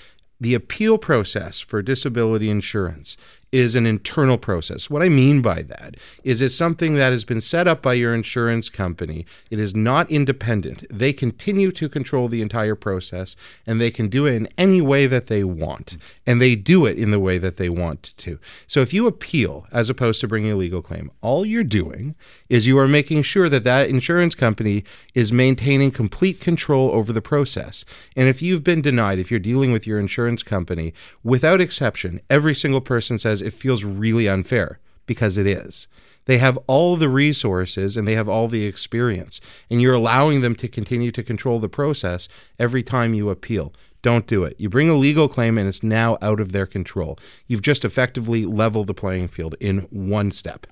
The 0.41 0.55
appeal 0.55 0.99
process 0.99 1.59
for 1.59 1.83
disability 1.83 2.49
insurance 2.49 3.17
is 3.53 3.75
an 3.75 3.87
internal 3.87 4.39
process. 4.39 4.91
What 4.91 5.03
I 5.03 5.09
mean 5.09 5.43
by 5.43 5.63
that 5.63 5.97
is 6.25 6.41
it's 6.41 6.55
something 6.55 6.95
that 6.95 7.13
has 7.13 7.25
been 7.25 7.41
set 7.41 7.69
up 7.69 7.83
by 7.83 7.95
your 7.95 8.15
insurance 8.15 8.69
company. 8.69 9.27
It 9.51 9.59
is 9.59 9.75
not 9.75 10.11
independent. 10.11 10.85
They 10.91 11.13
continue 11.13 11.71
to 11.73 11.89
control 11.89 12.29
the 12.29 12.43
entire 12.43 12.75
process 12.75 13.37
and 13.67 13.81
they 13.81 13.91
can 13.91 14.09
do 14.09 14.27
it 14.27 14.35
in 14.35 14.49
any 14.59 14.81
way 14.81 15.07
that 15.07 15.29
they 15.29 15.45
want. 15.45 15.97
And 16.27 16.41
they 16.41 16.55
do 16.55 16.87
it 16.87 16.99
in 16.99 17.11
the 17.11 17.21
way 17.21 17.39
that 17.39 17.57
they 17.57 17.69
want 17.69 18.15
to. 18.19 18.39
So 18.67 18.81
if 18.81 18.93
you 18.93 19.07
appeal 19.07 19.67
as 19.73 19.89
opposed 19.89 20.21
to 20.21 20.29
bringing 20.29 20.53
a 20.53 20.57
legal 20.57 20.83
claim, 20.83 21.11
all 21.21 21.47
you're 21.47 21.65
doing 21.65 22.15
is 22.49 22.67
you 22.67 22.79
are 22.79 22.89
making 22.89 23.23
sure 23.23 23.49
that 23.49 23.65
that 23.65 23.89
insurance 23.89 24.35
company 24.35 24.85
is 25.15 25.33
maintaining 25.33 25.91
complete 25.91 26.41
control 26.41 26.91
over 26.93 27.13
the 27.13 27.23
process. 27.23 27.85
And 28.17 28.29
if 28.29 28.43
you've 28.43 28.65
been 28.65 28.83
denied, 28.83 29.19
if 29.19 29.31
you're 29.31 29.41
dealing 29.41 29.73
with 29.73 29.87
your 29.87 29.99
insurance 29.99 30.43
company, 30.43 30.93
without 31.23 31.61
exception, 31.61 32.21
every 32.29 32.55
single 32.55 32.81
person 32.81 33.19
says 33.19 33.43
it 33.45 33.55
feels 33.55 33.85
really 33.85 34.29
unfair 34.29 34.79
because 35.07 35.37
it 35.37 35.47
is. 35.47 35.87
They 36.27 36.39
have 36.39 36.59
all 36.67 36.97
the 36.97 37.09
resources 37.09 37.97
and 37.97 38.09
they 38.09 38.15
have 38.15 38.29
all 38.29 38.49
the 38.49 38.65
experience, 38.65 39.41
and 39.71 39.81
you're 39.81 39.95
allowing 39.95 40.41
them 40.41 40.55
to 40.57 40.69
continue 40.69 41.13
to 41.13 41.23
control 41.23 41.61
the 41.61 41.69
process 41.69 42.29
every 42.59 42.83
time 42.83 43.15
you 43.15 43.29
appeal. 43.29 43.75
Don't 44.03 44.27
do 44.27 44.45
it. 44.45 44.57
You 44.59 44.69
bring 44.69 44.91
a 44.91 44.95
legal 44.95 45.29
claim 45.29 45.57
and 45.57 45.69
it's 45.69 45.83
now 45.83 46.19
out 46.21 46.41
of 46.41 46.53
their 46.53 46.67
control. 46.67 47.19
You've 47.47 47.63
just 47.63 47.85
effectively 47.85 48.45
leveled 48.45 48.87
the 48.87 48.95
playing 48.95 49.29
field 49.29 49.55
in 49.61 49.81
one 49.91 50.31
step. 50.31 50.67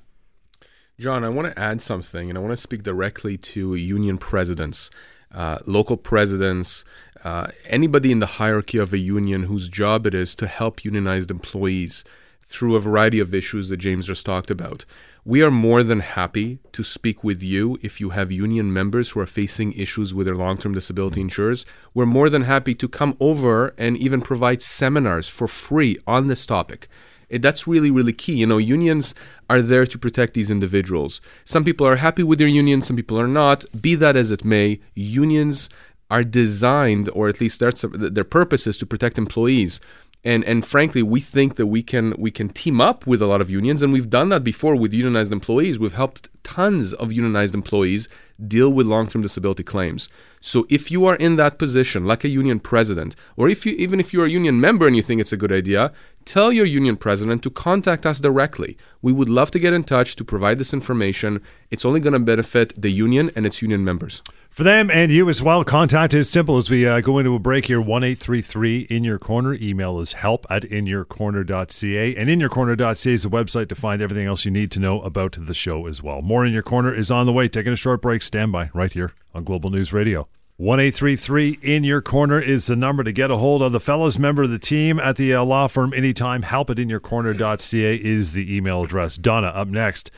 John, 0.99 1.25
I 1.25 1.31
want 1.31 1.49
to 1.49 1.59
add 1.59 1.81
something, 1.81 2.29
and 2.29 2.39
I 2.39 2.41
want 2.43 2.53
to 2.53 2.57
speak 2.57 2.83
directly 2.83 3.39
to 3.39 3.75
union 3.75 4.19
presidents, 4.19 4.91
uh, 5.33 5.59
local 5.67 5.97
presidents, 5.97 6.85
uh, 7.25 7.49
anybody 7.65 8.13
in 8.13 8.19
the 8.19 8.27
hierarchy 8.27 8.79
of 8.79 8.93
a 8.93 8.99
union 8.99 9.45
whose 9.45 9.69
job 9.69 10.07
it 10.07 10.15
is 10.15 10.35
to 10.35 10.47
help 10.47 10.85
unionized 10.85 11.31
employees 11.31 12.05
through 12.43 12.77
a 12.77 12.81
variety 12.81 13.19
of 13.19 13.35
issues 13.35 13.69
that 13.69 13.79
James 13.79 14.07
just 14.07 14.27
talked 14.27 14.51
about. 14.51 14.85
We 15.25 15.43
are 15.43 15.53
more 15.53 15.85
than 15.85 16.01
happy 16.01 16.59
to 16.73 16.83
speak 16.83 17.23
with 17.23 17.43
you 17.43 17.79
if 17.81 18.01
you 18.01 18.11
have 18.11 18.33
union 18.33 18.73
members 18.73 19.11
who 19.11 19.21
are 19.21 19.27
facing 19.27 19.73
issues 19.75 20.13
with 20.13 20.27
their 20.27 20.35
long 20.35 20.59
term 20.59 20.75
disability 20.75 21.21
insurers. 21.21 21.65
We're 21.95 22.07
more 22.07 22.29
than 22.29 22.43
happy 22.43 22.75
to 22.75 22.89
come 22.89 23.17
over 23.21 23.73
and 23.79 23.97
even 23.97 24.21
provide 24.21 24.63
seminars 24.63 25.29
for 25.29 25.47
free 25.47 25.97
on 26.09 26.27
this 26.27 26.45
topic. 26.45 26.89
Eh, 27.31 27.39
that's 27.39 27.69
really, 27.69 27.91
really 27.91 28.13
key. 28.13 28.35
You 28.35 28.47
know, 28.47 28.59
unions 28.59 29.15
are 29.49 29.63
there 29.63 29.87
to 29.87 29.99
protect 29.99 30.35
these 30.35 30.51
individuals. 30.51 31.21
Some 31.45 31.63
people 31.63 31.87
are 31.87 31.97
happy 31.97 32.25
with 32.25 32.41
their 32.41 32.49
union, 32.49 32.83
some 32.83 32.97
people 32.97 33.21
are 33.21 33.29
not. 33.29 33.65
Be 33.81 33.95
that 33.95 34.17
as 34.17 34.33
it 34.33 34.45
may, 34.45 34.81
unions 34.95 35.69
are 36.11 36.25
designed, 36.25 37.09
or 37.15 37.29
at 37.29 37.41
least 37.41 37.61
their 37.61 38.25
purpose 38.25 38.67
is 38.67 38.77
to 38.77 38.87
protect 38.87 39.17
employees 39.17 39.81
and 40.25 40.45
and 40.45 40.67
frankly 40.67 41.03
we 41.03 41.21
think 41.21 41.57
that 41.57 41.67
we 41.67 41.83
can 41.83 42.15
we 42.19 42.31
can 42.31 42.49
team 42.49 42.81
up 42.81 43.07
with 43.07 43.21
a 43.21 43.27
lot 43.27 43.41
of 43.41 43.51
unions 43.51 43.83
and 43.83 43.93
we've 43.93 44.11
done 44.11 44.29
that 44.29 44.45
before 44.45 44.77
with 44.77 44.93
unionized 44.93 45.33
employees. 45.33 45.79
We've 45.79 45.93
helped 45.93 46.29
tons 46.43 46.93
of 46.95 47.13
unionized 47.13 47.55
employees 47.55 48.09
deal 48.47 48.73
with 48.73 48.87
long-term 48.87 49.23
disability 49.23 49.63
claims. 49.63 50.09
So 50.41 50.67
if 50.69 50.91
you 50.91 51.05
are 51.07 51.17
in 51.17 51.37
that 51.37 51.59
position 51.59 52.07
like 52.07 52.25
a 52.25 52.29
union 52.29 52.61
president 52.61 53.17
or 53.37 53.49
if 53.49 53.67
you 53.67 53.73
even 53.73 54.01
if 54.01 54.13
you're 54.13 54.27
a 54.27 54.31
union 54.31 54.61
member 54.61 54.87
and 54.87 54.97
you 54.97 55.03
think 55.03 55.21
it's 55.21 55.33
a 55.33 55.37
good 55.37 55.53
idea 55.53 55.93
tell 56.25 56.53
your 56.53 56.67
union 56.67 56.97
president 56.97 57.43
to 57.43 57.51
contact 57.51 58.07
us 58.07 58.21
directly. 58.21 58.77
We 59.01 59.13
would 59.13 59.29
love 59.29 59.51
to 59.53 59.59
get 59.59 59.73
in 59.73 59.83
touch 59.83 60.15
to 60.17 60.25
provide 60.25 60.59
this 60.59 60.73
information. 60.73 61.43
It's 61.71 61.85
only 61.85 61.99
going 61.99 62.13
to 62.13 62.21
benefit 62.21 62.81
the 62.81 62.93
union 62.93 63.33
and 63.35 63.45
its 63.45 63.61
union 63.61 63.85
members 63.85 64.23
for 64.53 64.65
them 64.65 64.91
and 64.91 65.11
you 65.11 65.29
as 65.29 65.43
well, 65.43 65.65
contact 65.65 66.13
is 66.13 66.29
simple 66.29 66.59
as 66.59 66.71
we 66.71 66.87
uh, 66.87 67.01
go 67.01 67.19
into 67.19 67.35
a 67.35 67.39
break 67.39 67.67
here. 67.67 67.81
1 67.81 68.05
In 68.05 69.05
Your 69.05 69.19
Corner. 69.19 69.55
Email 69.55 69.99
is 70.01 70.13
help 70.13 70.47
at 70.51 70.63
inyourcorner.ca. 70.63 72.17
And 72.17 72.29
inyourcorner.ca 72.29 73.13
is 73.13 73.23
the 73.23 73.31
website 73.31 73.69
to 73.71 73.75
find 73.75 74.03
everything 74.03 74.27
else 74.27 74.45
you 74.45 74.51
need 74.51 74.71
to 74.73 74.81
know 74.81 75.01
about 75.01 75.37
the 75.41 75.55
show 75.55 75.87
as 75.87 76.03
well. 76.03 76.21
More 76.21 76.45
In 76.45 76.53
Your 76.53 76.63
Corner 76.63 76.95
is 76.95 77.11
on 77.11 77.27
the 77.27 77.33
way. 77.33 77.49
Taking 77.49 77.73
a 77.73 77.77
short 77.77 78.03
break. 78.03 78.21
Stand 78.21 78.53
by 78.53 78.71
right 78.75 78.93
here 78.93 79.13
on 79.35 79.45
Global 79.45 79.71
News 79.71 79.93
Radio. 79.93 80.29
1833 80.59 81.59
in 81.63 81.83
your 81.83 82.01
corner 82.03 82.39
is 82.39 82.67
the 82.67 82.77
number 82.77 83.03
to 83.03 83.11
get 83.11 83.31
a 83.31 83.39
hold 83.39 83.63
of 83.63 83.73
the 83.73 83.81
fellows 83.81 84.19
member 84.19 84.43
of 84.43 84.51
the 84.51 84.59
team 84.59 85.01
at 85.01 85.17
the 85.17 85.35
uh, 85.35 85.43
law 85.43 85.67
firm 85.67 85.93
anytime 85.95 86.43
help 86.43 86.69
at 86.71 86.77
inyourcorner.ca 86.77 87.97
is 87.97 88.35
the 88.35 88.55
email 88.55 88.85
address 88.85 89.17
donna 89.17 89.49
up 89.49 89.67
next 89.67 90.11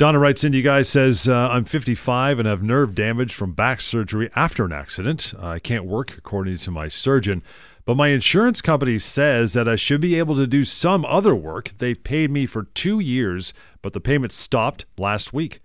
Donna 0.00 0.18
writes 0.18 0.44
into 0.44 0.56
you 0.56 0.64
guys 0.64 0.88
says 0.88 1.28
uh, 1.28 1.50
I'm 1.50 1.66
55 1.66 2.38
and 2.38 2.48
have 2.48 2.62
nerve 2.62 2.94
damage 2.94 3.34
from 3.34 3.52
back 3.52 3.82
surgery 3.82 4.30
after 4.34 4.64
an 4.64 4.72
accident. 4.72 5.34
Uh, 5.38 5.48
I 5.48 5.58
can't 5.58 5.84
work 5.84 6.16
according 6.16 6.56
to 6.56 6.70
my 6.70 6.88
surgeon, 6.88 7.42
but 7.84 7.98
my 7.98 8.08
insurance 8.08 8.62
company 8.62 8.98
says 8.98 9.52
that 9.52 9.68
I 9.68 9.76
should 9.76 10.00
be 10.00 10.14
able 10.18 10.36
to 10.36 10.46
do 10.46 10.64
some 10.64 11.04
other 11.04 11.34
work. 11.34 11.72
They've 11.76 12.02
paid 12.02 12.30
me 12.30 12.46
for 12.46 12.62
two 12.62 12.98
years, 12.98 13.52
but 13.82 13.92
the 13.92 14.00
payment 14.00 14.32
stopped 14.32 14.86
last 14.96 15.34
week. 15.34 15.60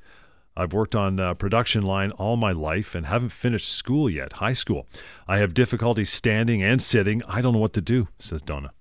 I've 0.57 0.73
worked 0.73 0.95
on 0.95 1.17
a 1.17 1.33
production 1.33 1.83
line 1.83 2.11
all 2.11 2.35
my 2.35 2.51
life 2.51 2.93
and 2.93 3.05
haven't 3.05 3.29
finished 3.29 3.69
school 3.69 4.09
yet, 4.09 4.33
high 4.33 4.51
school. 4.51 4.85
I 5.29 5.37
have 5.37 5.53
difficulty 5.53 6.03
standing 6.03 6.61
and 6.61 6.81
sitting. 6.81 7.23
I 7.23 7.39
don't 7.39 7.53
know 7.53 7.59
what 7.59 7.71
to 7.71 7.81
do, 7.81 8.09
says 8.19 8.41
Donna. 8.41 8.71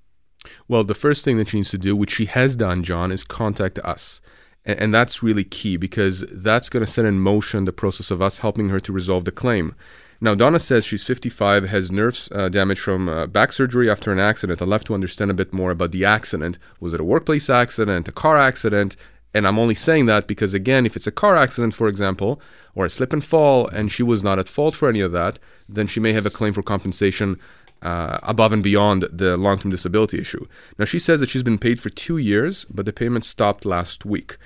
Well, 0.66 0.82
the 0.82 0.94
first 0.94 1.24
thing 1.24 1.38
that 1.38 1.46
she 1.46 1.58
needs 1.58 1.70
to 1.70 1.78
do, 1.78 1.94
which 1.94 2.10
she 2.12 2.24
has 2.24 2.56
done, 2.56 2.82
John, 2.82 3.12
is 3.12 3.22
contact 3.22 3.78
us. 3.78 4.20
And, 4.64 4.78
and 4.78 4.94
that's 4.94 5.22
really 5.22 5.44
key 5.44 5.76
because 5.76 6.24
that's 6.30 6.68
going 6.68 6.84
to 6.84 6.90
set 6.90 7.04
in 7.04 7.18
motion 7.18 7.64
the 7.64 7.72
process 7.72 8.10
of 8.10 8.22
us 8.22 8.38
helping 8.38 8.68
her 8.68 8.80
to 8.80 8.92
resolve 8.92 9.24
the 9.24 9.32
claim. 9.32 9.74
Now, 10.20 10.34
Donna 10.34 10.58
says 10.58 10.86
she's 10.86 11.04
55, 11.04 11.64
has 11.64 11.90
nerve 11.90 12.28
uh, 12.32 12.48
damage 12.48 12.80
from 12.80 13.08
uh, 13.08 13.26
back 13.26 13.52
surgery 13.52 13.90
after 13.90 14.12
an 14.12 14.18
accident. 14.18 14.62
I'd 14.62 14.68
love 14.68 14.84
to 14.84 14.94
understand 14.94 15.30
a 15.30 15.34
bit 15.34 15.52
more 15.52 15.70
about 15.70 15.92
the 15.92 16.04
accident. 16.04 16.58
Was 16.80 16.94
it 16.94 17.00
a 17.00 17.04
workplace 17.04 17.50
accident, 17.50 18.08
a 18.08 18.12
car 18.12 18.38
accident? 18.38 18.96
And 19.34 19.46
I'm 19.46 19.58
only 19.58 19.74
saying 19.74 20.06
that 20.06 20.28
because, 20.28 20.54
again, 20.54 20.86
if 20.86 20.96
it's 20.96 21.08
a 21.08 21.12
car 21.12 21.36
accident, 21.36 21.74
for 21.74 21.88
example, 21.88 22.40
or 22.74 22.86
a 22.86 22.90
slip 22.90 23.12
and 23.12 23.24
fall, 23.24 23.66
and 23.66 23.90
she 23.90 24.04
was 24.04 24.22
not 24.22 24.38
at 24.38 24.48
fault 24.48 24.76
for 24.76 24.88
any 24.88 25.00
of 25.00 25.10
that, 25.12 25.40
then 25.68 25.88
she 25.88 25.98
may 25.98 26.12
have 26.12 26.24
a 26.24 26.30
claim 26.30 26.52
for 26.52 26.62
compensation 26.62 27.38
uh, 27.84 28.18
above 28.22 28.52
and 28.52 28.62
beyond 28.62 29.02
the 29.12 29.36
long 29.36 29.58
term 29.58 29.70
disability 29.70 30.18
issue. 30.18 30.44
Now, 30.78 30.84
she 30.84 30.98
says 30.98 31.20
that 31.20 31.28
she's 31.28 31.42
been 31.42 31.58
paid 31.58 31.80
for 31.80 31.90
two 31.90 32.16
years, 32.16 32.64
but 32.66 32.86
the 32.86 32.92
payment 32.92 33.24
stopped 33.24 33.64
last 33.64 34.04
week. 34.04 34.36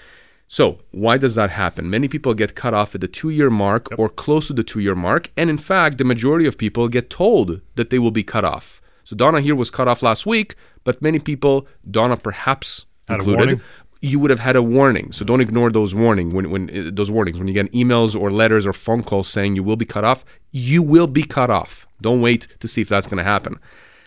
So, 0.49 0.79
why 0.91 1.19
does 1.19 1.35
that 1.35 1.51
happen? 1.51 1.91
Many 1.91 2.09
people 2.09 2.35
get 2.35 2.55
cut 2.55 2.75
off 2.75 2.95
at 2.95 3.01
the 3.01 3.09
two 3.09 3.31
year 3.31 3.51
mark 3.51 3.89
yep. 3.91 3.99
or 3.99 4.09
close 4.09 4.49
to 4.49 4.55
the 4.55 4.65
two 4.65 4.81
year 4.81 4.95
mark. 4.95 5.31
And 5.37 5.51
in 5.51 5.59
fact, 5.59 5.99
the 5.99 6.05
majority 6.05 6.47
of 6.47 6.59
people 6.59 6.89
get 6.89 7.11
told 7.11 7.61
that 7.77 7.91
they 7.91 7.99
will 7.99 8.11
be 8.11 8.25
cut 8.25 8.45
off. 8.45 8.81
So, 9.05 9.15
Donna 9.15 9.41
here 9.41 9.55
was 9.55 9.71
cut 9.71 9.89
off 9.89 10.03
last 10.03 10.27
week, 10.27 10.55
but 10.85 11.01
many 11.01 11.19
people, 11.19 11.67
Donna 11.91 12.17
perhaps 12.17 12.87
included, 13.09 13.61
you 14.01 14.19
would 14.19 14.31
have 14.31 14.41
had 14.41 14.57
a 14.57 14.63
warning. 14.63 15.13
So 15.13 15.25
don't 15.25 15.41
ignore 15.41 15.71
those 15.71 15.95
warning 15.95 16.31
when, 16.31 16.51
when 16.51 16.71
uh, 16.71 16.91
those 16.93 17.11
warnings 17.11 17.39
when 17.39 17.49
you 17.49 17.55
get 17.55 17.73
emails 17.73 18.19
or 18.21 18.31
letters 18.31 18.67
or 18.67 18.73
phone 18.73 19.03
calls 19.03 19.29
saying 19.29 19.57
you 19.57 19.63
will 19.63 19.77
be 19.77 19.85
cut 19.85 20.05
off. 20.05 20.25
You 20.51 20.83
will 20.83 21.07
be 21.07 21.25
cut 21.25 21.51
off. 21.51 21.87
Don't 22.01 22.21
wait 22.21 22.47
to 22.61 22.69
see 22.69 22.81
if 22.81 22.89
that's 22.89 23.07
going 23.07 23.19
to 23.19 23.25
happen. 23.25 23.59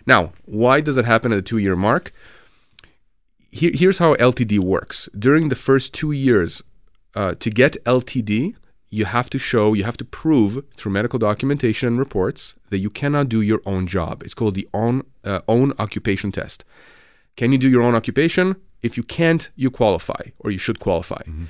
Now, 0.05 0.31
why 0.45 0.81
does 0.81 0.97
it 0.97 1.05
happen 1.05 1.31
at 1.31 1.35
the 1.35 1.41
two 1.41 1.57
year 1.57 1.75
mark? 1.75 2.11
Here, 3.51 3.71
here's 3.73 3.99
how 3.99 4.15
LTD 4.15 4.59
works. 4.59 5.09
During 5.17 5.49
the 5.49 5.55
first 5.55 5.93
two 5.93 6.11
years, 6.11 6.63
uh, 7.13 7.35
to 7.35 7.49
get 7.49 7.83
LTD, 7.83 8.55
you 8.89 9.05
have 9.05 9.29
to 9.29 9.37
show, 9.37 9.73
you 9.73 9.83
have 9.83 9.97
to 9.97 10.05
prove 10.05 10.63
through 10.73 10.91
medical 10.93 11.19
documentation 11.19 11.87
and 11.87 11.99
reports 11.99 12.55
that 12.69 12.79
you 12.79 12.89
cannot 12.89 13.29
do 13.29 13.41
your 13.41 13.61
own 13.65 13.87
job. 13.87 14.23
It's 14.23 14.33
called 14.33 14.55
the 14.55 14.67
own, 14.73 15.03
uh, 15.23 15.39
own 15.47 15.73
occupation 15.79 16.31
test. 16.31 16.63
Can 17.35 17.51
you 17.51 17.57
do 17.57 17.69
your 17.69 17.81
own 17.81 17.95
occupation? 17.95 18.55
If 18.81 18.97
you 18.97 19.03
can't, 19.03 19.49
you 19.55 19.69
qualify, 19.69 20.23
or 20.39 20.51
you 20.51 20.57
should 20.57 20.79
qualify. 20.79 21.23
Mm-hmm. 21.27 21.45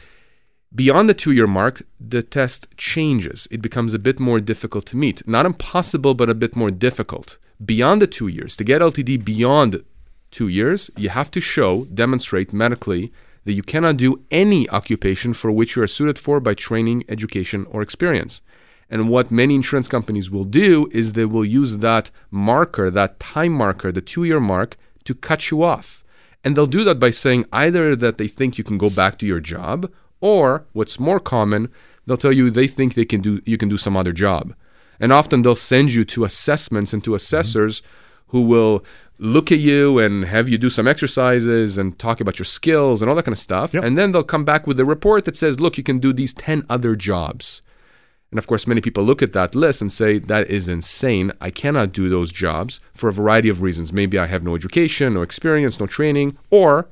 Beyond 0.74 1.10
the 1.10 1.14
two 1.14 1.32
year 1.32 1.48
mark, 1.48 1.82
the 2.00 2.24
test 2.24 2.68
changes. 2.78 3.48
It 3.52 3.62
becomes 3.62 3.94
a 3.94 4.00
bit 4.00 4.20
more 4.20 4.40
difficult 4.40 4.86
to 4.88 4.98
meet. 4.98 5.28
Not 5.28 5.46
impossible, 5.46 6.14
but 6.14 6.30
a 6.30 6.36
bit 6.36 6.56
more 6.56 6.72
difficult. 6.72 7.38
Beyond 7.64 8.02
the 8.02 8.08
two 8.08 8.28
years, 8.28 8.56
to 8.56 8.64
get 8.64 8.82
LTD 8.82 9.24
beyond 9.24 9.84
two 10.32 10.48
years, 10.48 10.90
you 10.96 11.10
have 11.10 11.30
to 11.32 11.42
show, 11.42 11.86
demonstrate 11.86 12.54
medically 12.54 13.12
that 13.44 13.54
you 13.54 13.64
cannot 13.64 13.98
do 13.98 14.24
any 14.32 14.70
occupation 14.70 15.34
for 15.34 15.52
which 15.52 15.76
you 15.76 15.84
are 15.84 15.88
suited 15.88 16.18
for 16.18 16.40
by 16.40 16.54
training, 16.54 17.04
education, 17.10 17.66
or 17.70 17.82
experience. 17.82 18.42
And 18.90 19.10
what 19.10 19.32
many 19.32 19.56
insurance 19.56 19.88
companies 19.88 20.30
will 20.30 20.44
do 20.44 20.90
is 20.92 21.14
they 21.14 21.26
will 21.26 21.46
use 21.46 21.78
that 21.78 22.12
marker, 22.30 22.90
that 22.92 23.20
time 23.20 23.54
marker, 23.54 23.92
the 23.92 24.02
two 24.02 24.24
year 24.24 24.40
mark, 24.40 24.78
to 25.06 25.16
cut 25.16 25.50
you 25.50 25.64
off. 25.64 26.04
And 26.44 26.56
they'll 26.56 26.66
do 26.66 26.84
that 26.84 27.00
by 27.00 27.12
saying 27.12 27.46
either 27.52 27.96
that 27.96 28.18
they 28.18 28.28
think 28.28 28.58
you 28.58 28.64
can 28.64 28.78
go 28.78 28.90
back 28.90 29.18
to 29.20 29.26
your 29.26 29.40
job 29.40 29.92
or 30.20 30.66
what's 30.74 31.00
more 31.00 31.20
common, 31.20 31.70
they'll 32.06 32.18
tell 32.18 32.32
you 32.32 32.50
they 32.50 32.68
think 32.68 32.94
they 32.94 33.06
can 33.06 33.22
do 33.22 33.42
you 33.46 33.58
can 33.58 33.70
do 33.70 33.78
some 33.78 33.96
other 33.96 34.12
job. 34.12 34.54
And 35.00 35.12
often 35.12 35.42
they'll 35.42 35.56
send 35.56 35.94
you 35.94 36.04
to 36.06 36.26
assessments 36.26 36.94
and 36.94 37.04
to 37.04 37.16
assessors 37.16 37.82
mm-hmm. 37.82 38.38
who 38.38 38.42
will 38.42 38.86
look 39.20 39.52
at 39.52 39.60
you 39.60 40.00
and 40.00 40.26
have 40.26 40.50
you 40.50 40.58
do 40.58 40.70
some 40.70 40.88
exercises 40.88 41.78
and 41.78 41.98
talk 42.00 42.20
about 42.20 42.40
your 42.40 42.46
skills 42.46 43.02
and 43.02 43.10
all 43.10 43.16
that 43.16 43.26
kind 43.26 43.34
of 43.34 43.40
stuff. 43.40 43.74
Yep. 43.74 43.84
And 43.84 43.98
then 43.98 44.12
they'll 44.12 44.24
come 44.24 44.46
back 44.46 44.66
with 44.66 44.80
a 44.80 44.86
report 44.86 45.26
that 45.26 45.36
says, 45.36 45.60
look, 45.60 45.78
you 45.78 45.84
can 45.84 46.00
do 46.00 46.12
these 46.12 46.34
10 46.34 46.66
other 46.70 46.96
jobs. 46.96 47.62
And 48.32 48.38
of 48.40 48.48
course, 48.48 48.66
many 48.66 48.80
people 48.82 49.04
look 49.04 49.22
at 49.22 49.34
that 49.34 49.56
list 49.56 49.82
and 49.82 49.92
say, 49.92 50.18
that 50.18 50.50
is 50.50 50.70
insane. 50.70 51.32
I 51.42 51.50
cannot 51.50 51.92
do 51.92 52.08
those 52.10 52.32
jobs 52.32 52.80
for 52.94 53.10
a 53.10 53.14
variety 53.14 53.50
of 53.50 53.62
reasons. 53.62 53.92
Maybe 53.92 54.18
I 54.18 54.28
have 54.28 54.42
no 54.44 54.56
education, 54.56 55.14
no 55.16 55.22
experience, 55.22 55.80
no 55.82 55.86
training, 55.86 56.38
or 56.50 56.88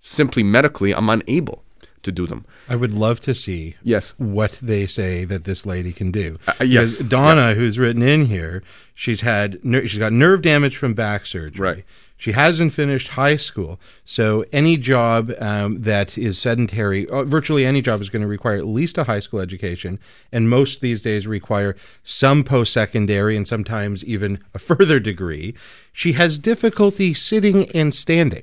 simply 0.00 0.42
medically 0.44 0.94
I'm 0.94 1.10
unable 1.10 1.64
to 2.04 2.12
do 2.12 2.28
them. 2.28 2.44
I 2.68 2.76
would 2.76 2.94
love 2.94 3.20
to 3.22 3.34
see 3.34 3.74
Yes. 3.82 4.14
what 4.18 4.52
they 4.62 4.86
say 4.86 5.24
that 5.24 5.42
this 5.42 5.66
lady 5.66 5.92
can 5.92 6.12
do. 6.12 6.38
Uh, 6.46 6.52
yes. 6.60 6.92
Because 6.98 7.08
Donna, 7.08 7.54
who's 7.54 7.76
written 7.76 8.02
in 8.02 8.26
here, 8.26 8.62
she's 8.94 9.22
had 9.22 9.58
she's 9.64 9.98
got 9.98 10.12
nerve 10.12 10.42
damage 10.42 10.76
from 10.76 10.94
back 10.94 11.26
surgery. 11.26 11.60
Right. 11.60 11.84
She 12.18 12.32
hasn't 12.32 12.72
finished 12.72 13.08
high 13.08 13.36
school, 13.36 13.78
so 14.04 14.44
any 14.52 14.76
job 14.76 15.32
um, 15.38 15.80
that 15.82 16.18
is 16.18 16.36
sedentary, 16.36 17.08
uh, 17.08 17.22
virtually 17.22 17.64
any 17.64 17.80
job, 17.80 18.00
is 18.00 18.10
going 18.10 18.22
to 18.22 18.28
require 18.28 18.56
at 18.56 18.66
least 18.66 18.98
a 18.98 19.04
high 19.04 19.20
school 19.20 19.38
education, 19.38 20.00
and 20.32 20.50
most 20.50 20.80
these 20.80 21.00
days 21.00 21.28
require 21.28 21.76
some 22.02 22.42
post-secondary 22.42 23.36
and 23.36 23.46
sometimes 23.46 24.04
even 24.04 24.40
a 24.52 24.58
further 24.58 24.98
degree. 24.98 25.54
She 25.92 26.14
has 26.14 26.38
difficulty 26.38 27.14
sitting 27.14 27.70
and 27.70 27.94
standing. 27.94 28.42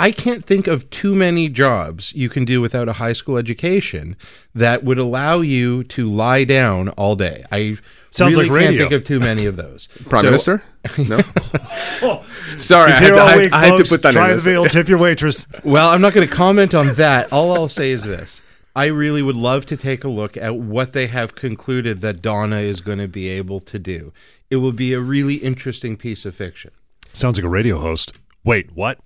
I 0.00 0.12
can't 0.12 0.44
think 0.46 0.66
of 0.66 0.88
too 0.90 1.14
many 1.14 1.48
jobs 1.48 2.12
you 2.14 2.28
can 2.30 2.44
do 2.46 2.60
without 2.60 2.88
a 2.88 2.94
high 2.94 3.12
school 3.12 3.36
education 3.36 4.16
that 4.54 4.82
would 4.82 4.98
allow 4.98 5.40
you 5.42 5.84
to 5.84 6.10
lie 6.10 6.44
down 6.44 6.88
all 6.90 7.14
day. 7.16 7.44
I 7.52 7.76
Sounds 8.10 8.34
really 8.36 8.48
like 8.48 8.58
can't 8.60 8.70
radio. 8.70 8.80
think 8.88 8.92
of 8.92 9.04
too 9.04 9.20
many 9.20 9.44
of 9.44 9.56
those. 9.56 9.88
Prime 10.08 10.22
So- 10.22 10.30
Minister? 10.30 10.62
No. 10.98 11.20
Sorry, 12.56 12.90
I 12.92 12.94
He's 12.94 12.98
had, 13.00 13.04
here 13.04 13.14
to, 13.14 13.20
all 13.20 13.26
I, 13.26 13.30
had- 13.32 13.38
week, 13.38 13.52
I 13.52 13.58
had 13.66 13.70
to 13.72 13.76
folks. 13.76 13.88
put 13.90 14.02
that 14.02 14.08
in. 14.08 14.14
Try 14.14 14.30
in. 14.30 14.36
the 14.36 14.42
veal, 14.42 14.64
tip 14.66 14.88
your 14.88 14.98
waitress. 14.98 15.46
Well, 15.64 15.90
I'm 15.90 16.00
not 16.00 16.14
going 16.14 16.26
to 16.26 16.34
comment 16.34 16.74
on 16.74 16.94
that. 16.94 17.32
All 17.32 17.52
I'll 17.52 17.68
say 17.68 17.90
is 17.90 18.02
this. 18.02 18.40
I 18.74 18.86
really 18.86 19.20
would 19.22 19.36
love 19.36 19.66
to 19.66 19.76
take 19.76 20.04
a 20.04 20.08
look 20.08 20.36
at 20.38 20.56
what 20.56 20.92
they 20.94 21.08
have 21.08 21.34
concluded 21.34 22.00
that 22.00 22.22
Donna 22.22 22.60
is 22.60 22.80
going 22.80 22.98
to 22.98 23.08
be 23.08 23.28
able 23.28 23.60
to 23.60 23.78
do. 23.78 24.12
It 24.48 24.56
will 24.56 24.72
be 24.72 24.92
a 24.94 25.00
really 25.00 25.34
interesting 25.34 25.96
piece 25.96 26.24
of 26.24 26.34
fiction. 26.34 26.70
Sounds 27.12 27.36
like 27.36 27.44
a 27.44 27.48
radio 27.50 27.78
host. 27.78 28.12
Wait, 28.44 28.72
what? 28.72 28.98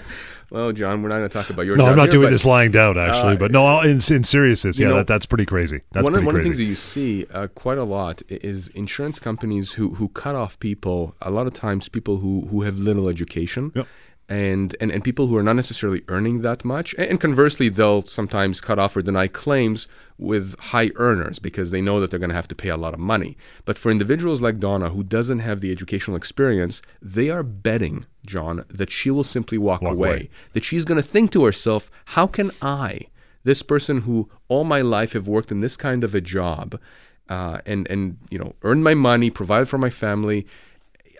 Well, 0.49 0.71
John, 0.71 1.03
we're 1.03 1.09
not 1.09 1.17
going 1.17 1.29
to 1.29 1.39
talk 1.39 1.51
about 1.51 1.67
your 1.67 1.77
No, 1.77 1.87
I'm 1.87 1.97
not 1.97 2.05
here, 2.05 2.13
doing 2.13 2.27
but- 2.27 2.31
this 2.31 2.45
lying 2.45 2.71
down, 2.71 2.97
actually. 2.97 3.35
uh, 3.35 3.37
but 3.37 3.51
no, 3.51 3.67
I'll- 3.67 3.81
in, 3.85 4.01
in 4.11 4.23
seriousness, 4.23 4.79
yeah, 4.79 4.87
know, 4.87 4.97
that, 4.99 5.09
that's 5.09 5.27
pretty 5.27 5.45
crazy. 5.45 5.81
That's 5.91 6.05
one 6.05 6.13
of, 6.15 6.19
pretty 6.19 6.27
one 6.27 6.35
of 6.37 6.41
the 6.41 6.45
things 6.45 6.57
that 6.59 6.65
you 6.65 6.77
see 6.77 7.27
uh, 7.35 7.49
quite 7.49 7.79
a 7.79 7.85
lot 7.85 8.23
is 8.29 8.69
insurance 8.69 9.19
companies 9.19 9.73
who, 9.73 9.95
who 9.95 10.09
cut 10.11 10.37
off 10.37 10.59
people, 10.61 11.17
a 11.21 11.33
lot 11.33 11.49
of 11.49 11.53
times 11.55 11.89
people 11.89 12.19
who, 12.19 12.47
who 12.51 12.63
have 12.63 12.79
little 12.79 13.09
education. 13.09 13.73
Yep. 13.75 13.89
And, 14.29 14.75
and, 14.81 14.91
and 14.91 15.05
people 15.05 15.29
who 15.29 15.37
are 15.37 15.43
not 15.43 15.55
necessarily 15.55 16.03
earning 16.09 16.41
that 16.43 16.65
much. 16.65 16.95
And, 16.99 17.11
and 17.11 17.21
conversely, 17.21 17.69
they'll 17.69 18.03
sometimes 18.03 18.61
cut 18.61 18.77
off 18.77 18.97
or 18.97 19.03
deny 19.03 19.29
claims 19.29 19.87
with 20.19 20.59
high 20.59 20.91
earners 20.97 21.39
because 21.39 21.71
they 21.71 21.81
know 21.81 22.01
that 22.01 22.11
they're 22.11 22.19
going 22.19 22.31
to 22.31 22.35
have 22.37 22.49
to 22.49 22.57
pay 22.57 22.69
a 22.71 22.77
lot 22.77 22.93
of 22.93 22.99
money. 22.99 23.37
But 23.65 23.79
for 23.79 23.89
individuals 23.91 24.41
like 24.41 24.59
Donna, 24.59 24.91
who 24.91 25.05
doesn't 25.05 25.39
have 25.41 25.61
the 25.61 25.71
educational 25.71 26.17
experience, 26.17 26.83
they 27.01 27.31
are 27.31 27.45
betting, 27.45 28.05
John, 28.27 28.65
that 28.69 28.91
she 28.91 29.11
will 29.11 29.25
simply 29.25 29.59
walk, 29.59 29.83
Walk 29.83 29.93
away. 29.93 30.09
away. 30.09 30.31
That 30.53 30.65
she's 30.65 30.85
going 30.85 31.01
to 31.01 31.09
think 31.09 31.33
to 31.33 31.45
herself, 31.45 31.91
how 32.07 32.27
can 32.27 32.51
I, 32.61 33.03
this 33.45 33.63
person 33.63 34.03
who 34.03 34.29
all 34.49 34.65
my 34.65 34.81
life 34.83 35.13
have 35.13 35.27
worked 35.29 35.51
in 35.53 35.61
this 35.61 35.77
kind 35.77 36.05
of 36.05 36.15
a 36.15 36.21
job 36.21 36.79
uh, 37.29 37.59
and, 37.67 37.89
and, 37.89 38.19
you 38.31 38.39
know, 38.39 38.55
earned 38.63 38.85
my 38.85 38.95
money, 38.95 39.31
provided 39.31 39.69
for 39.69 39.79
my 39.79 39.91
family, 39.91 40.47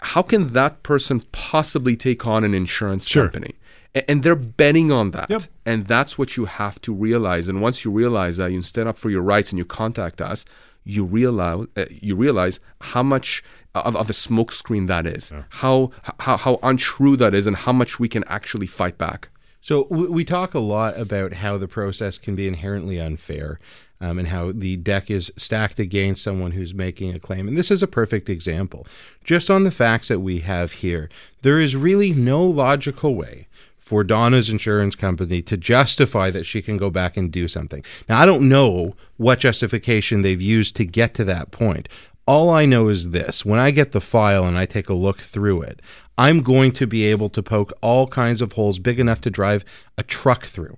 how 0.03 0.23
can 0.23 0.53
that 0.53 0.83
person 0.83 1.21
possibly 1.33 1.97
take 1.97 2.27
on 2.27 2.45
an 2.45 2.55
insurance 2.55 3.07
Sure. 3.09 3.25
company? 3.29 3.55
A- 3.95 4.09
And 4.11 4.23
they're 4.23 4.37
betting 4.37 4.91
on 4.93 5.11
that. 5.13 5.31
Yep. 5.31 5.43
And 5.65 5.87
that's 5.87 6.19
what 6.19 6.37
you 6.37 6.45
have 6.45 6.81
to 6.83 6.93
realize. 6.93 7.49
And 7.49 7.61
once 7.61 7.85
you 7.85 7.91
realize 7.91 8.37
that, 8.37 8.53
you 8.53 8.63
stand 8.63 8.89
up 8.89 8.99
for 8.99 9.11
your 9.11 9.23
rights 9.23 9.51
and 9.51 9.59
you 9.59 9.65
contact 9.65 10.21
us, 10.21 10.45
you 10.85 11.05
realize, 11.05 11.67
uh, 11.77 11.87
you 11.91 12.15
realize 12.15 12.61
how 12.81 13.03
much 13.03 13.43
of, 13.85 13.97
of 13.97 14.11
a 14.11 14.13
smokescreen 14.13 14.87
that 14.87 15.07
is, 15.07 15.33
how, 15.51 15.91
how, 16.21 16.37
how 16.37 16.59
untrue 16.63 17.17
that 17.17 17.35
is, 17.35 17.47
and 17.47 17.57
how 17.57 17.73
much 17.73 17.99
we 17.99 18.09
can 18.09 18.25
actually 18.25 18.67
fight 18.67 18.99
back. 18.99 19.29
So 19.61 19.87
we, 19.91 20.07
we 20.07 20.25
talk 20.25 20.55
a 20.55 20.61
lot 20.61 20.99
about 20.99 21.35
how 21.35 21.59
the 21.59 21.69
process 21.69 22.19
can 22.19 22.37
be 22.37 22.47
inherently 22.47 23.01
unfair, 23.01 23.59
um, 24.01 24.19
and 24.19 24.29
how 24.29 24.53
the 24.53 24.77
deck 24.77 25.11
is 25.11 25.33
stacked 25.37 25.79
against 25.79 26.23
someone 26.23 26.53
who's 26.53 26.75
making 26.75 27.15
a 27.15 27.19
claim. 27.19 27.49
And 27.49 27.57
this 27.57 27.71
is 27.71 27.83
a 27.83 27.87
perfect 27.87 28.29
example. 28.29 28.87
Just 29.25 29.51
on 29.51 29.65
the 29.65 29.71
facts 29.71 30.09
that 30.09 30.21
we 30.21 30.41
have 30.41 30.73
here, 30.73 31.09
there 31.43 31.59
is 31.59 31.75
really 31.75 32.13
no 32.13 32.45
logical 32.45 33.15
way 33.15 33.49
for 33.79 34.05
Donna's 34.05 34.51
insurance 34.51 34.97
company 34.97 35.41
to 35.43 35.57
justify 35.57 36.31
that 36.31 36.45
she 36.45 36.61
can 36.61 36.77
go 36.77 36.91
back 36.91 37.17
and 37.17 37.31
do 37.31 37.47
something. 37.49 37.85
Now, 38.09 38.21
I 38.21 38.27
don't 38.27 38.49
know 38.49 38.97
what 39.17 39.39
justification 39.39 40.23
they've 40.23 40.43
used 40.43 40.75
to 40.77 40.85
get 40.85 41.15
to 41.15 41.25
that 41.25 41.51
point. 41.53 41.89
All 42.27 42.51
I 42.51 42.67
know 42.67 42.89
is 42.89 43.11
this 43.11 43.45
when 43.45 43.61
I 43.61 43.71
get 43.71 43.93
the 43.93 44.01
file 44.01 44.45
and 44.45 44.59
I 44.59 44.67
take 44.67 44.89
a 44.89 44.95
look 44.95 45.21
through 45.21 45.63
it, 45.63 45.81
I'm 46.19 46.43
going 46.43 46.73
to 46.73 46.87
be 46.87 47.05
able 47.05 47.31
to 47.31 47.43
poke 47.43 47.73
all 47.81 48.09
kinds 48.09 48.41
of 48.41 48.53
holes 48.53 48.81
big 48.81 48.99
enough 48.99 49.21
to 49.23 49.31
drive 49.31 49.65
a 49.97 50.03
truck 50.03 50.47
through. 50.47 50.77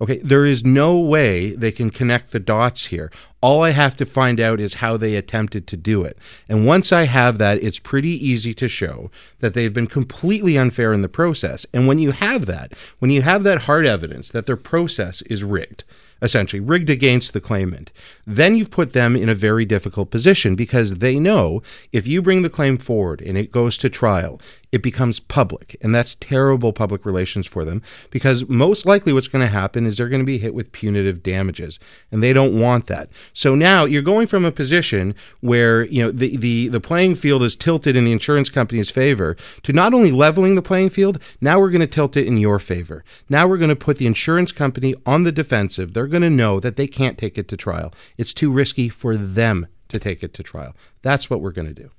Okay, 0.00 0.18
there 0.18 0.44
is 0.44 0.64
no 0.64 0.98
way 0.98 1.50
they 1.50 1.72
can 1.72 1.90
connect 1.90 2.30
the 2.30 2.40
dots 2.40 2.86
here. 2.86 3.10
All 3.40 3.62
I 3.62 3.70
have 3.70 3.96
to 3.96 4.06
find 4.06 4.40
out 4.40 4.60
is 4.60 4.74
how 4.74 4.96
they 4.96 5.16
attempted 5.16 5.66
to 5.66 5.76
do 5.76 6.02
it. 6.02 6.18
And 6.48 6.66
once 6.66 6.92
I 6.92 7.04
have 7.04 7.38
that, 7.38 7.62
it's 7.62 7.78
pretty 7.78 8.10
easy 8.10 8.52
to 8.54 8.68
show 8.68 9.10
that 9.40 9.54
they've 9.54 9.72
been 9.72 9.86
completely 9.86 10.58
unfair 10.58 10.92
in 10.92 11.00
the 11.00 11.08
process. 11.08 11.66
And 11.72 11.86
when 11.86 11.98
you 11.98 12.12
have 12.12 12.44
that, 12.46 12.72
when 12.98 13.10
you 13.10 13.22
have 13.22 13.42
that 13.44 13.62
hard 13.62 13.86
evidence 13.86 14.30
that 14.30 14.44
their 14.44 14.56
process 14.56 15.22
is 15.22 15.44
rigged, 15.44 15.84
essentially 16.22 16.60
rigged 16.60 16.90
against 16.90 17.32
the 17.32 17.40
claimant, 17.40 17.92
then 18.26 18.56
you've 18.56 18.70
put 18.70 18.92
them 18.92 19.14
in 19.16 19.28
a 19.28 19.34
very 19.34 19.64
difficult 19.64 20.10
position 20.10 20.56
because 20.56 20.96
they 20.96 21.18
know 21.18 21.62
if 21.92 22.06
you 22.06 22.22
bring 22.22 22.42
the 22.42 22.50
claim 22.50 22.78
forward 22.78 23.20
and 23.20 23.36
it 23.36 23.52
goes 23.52 23.76
to 23.78 23.90
trial, 23.90 24.40
it 24.72 24.82
becomes 24.82 25.20
public. 25.20 25.76
And 25.80 25.94
that's 25.94 26.16
terrible 26.16 26.72
public 26.72 27.06
relations 27.06 27.46
for 27.46 27.64
them 27.64 27.82
because 28.10 28.48
most 28.48 28.84
likely 28.84 29.12
what's 29.12 29.28
going 29.28 29.44
to 29.44 29.52
happen 29.52 29.86
is 29.86 29.96
they're 29.96 30.08
going 30.08 30.22
to 30.22 30.26
be 30.26 30.38
hit 30.38 30.54
with 30.54 30.72
punitive 30.72 31.22
damages. 31.22 31.78
And 32.10 32.22
they 32.22 32.32
don't 32.32 32.58
want 32.58 32.86
that. 32.86 33.08
So 33.32 33.54
now 33.54 33.84
you're 33.84 34.02
going 34.02 34.26
from 34.26 34.44
a 34.44 34.52
position 34.52 35.14
where, 35.40 35.84
you 35.84 36.02
know, 36.02 36.10
the, 36.10 36.36
the, 36.36 36.68
the 36.68 36.80
playing 36.80 37.14
field 37.14 37.42
is 37.42 37.56
tilted 37.56 37.96
in 37.96 38.04
the 38.04 38.12
insurance 38.12 38.48
company's 38.48 38.90
favor 38.90 39.36
to 39.62 39.72
not 39.72 39.94
only 39.94 40.10
leveling 40.10 40.54
the 40.54 40.62
playing 40.62 40.90
field, 40.90 41.20
now 41.40 41.58
we're 41.58 41.70
going 41.70 41.80
to 41.80 41.86
tilt 41.86 42.16
it 42.16 42.26
in 42.26 42.36
your 42.36 42.58
favor. 42.58 43.04
Now 43.28 43.46
we're 43.46 43.58
going 43.58 43.70
to 43.70 43.76
put 43.76 43.98
the 43.98 44.06
insurance 44.06 44.52
company 44.52 44.94
on 45.04 45.22
the 45.22 45.32
defensive. 45.32 45.94
They're 45.94 46.06
going 46.06 46.22
to 46.22 46.30
know 46.30 46.60
that 46.60 46.76
they 46.76 46.86
can't 46.86 47.18
take 47.18 47.38
it 47.38 47.48
to 47.48 47.56
trial. 47.56 47.94
It's 48.16 48.34
too 48.34 48.50
risky 48.50 48.88
for 48.88 49.16
them 49.16 49.68
to 49.88 49.98
take 49.98 50.22
it 50.22 50.34
to 50.34 50.42
trial. 50.42 50.74
That's 51.02 51.30
what 51.30 51.40
we're 51.40 51.52
going 51.52 51.68
to 51.68 51.82
do. 51.82 51.90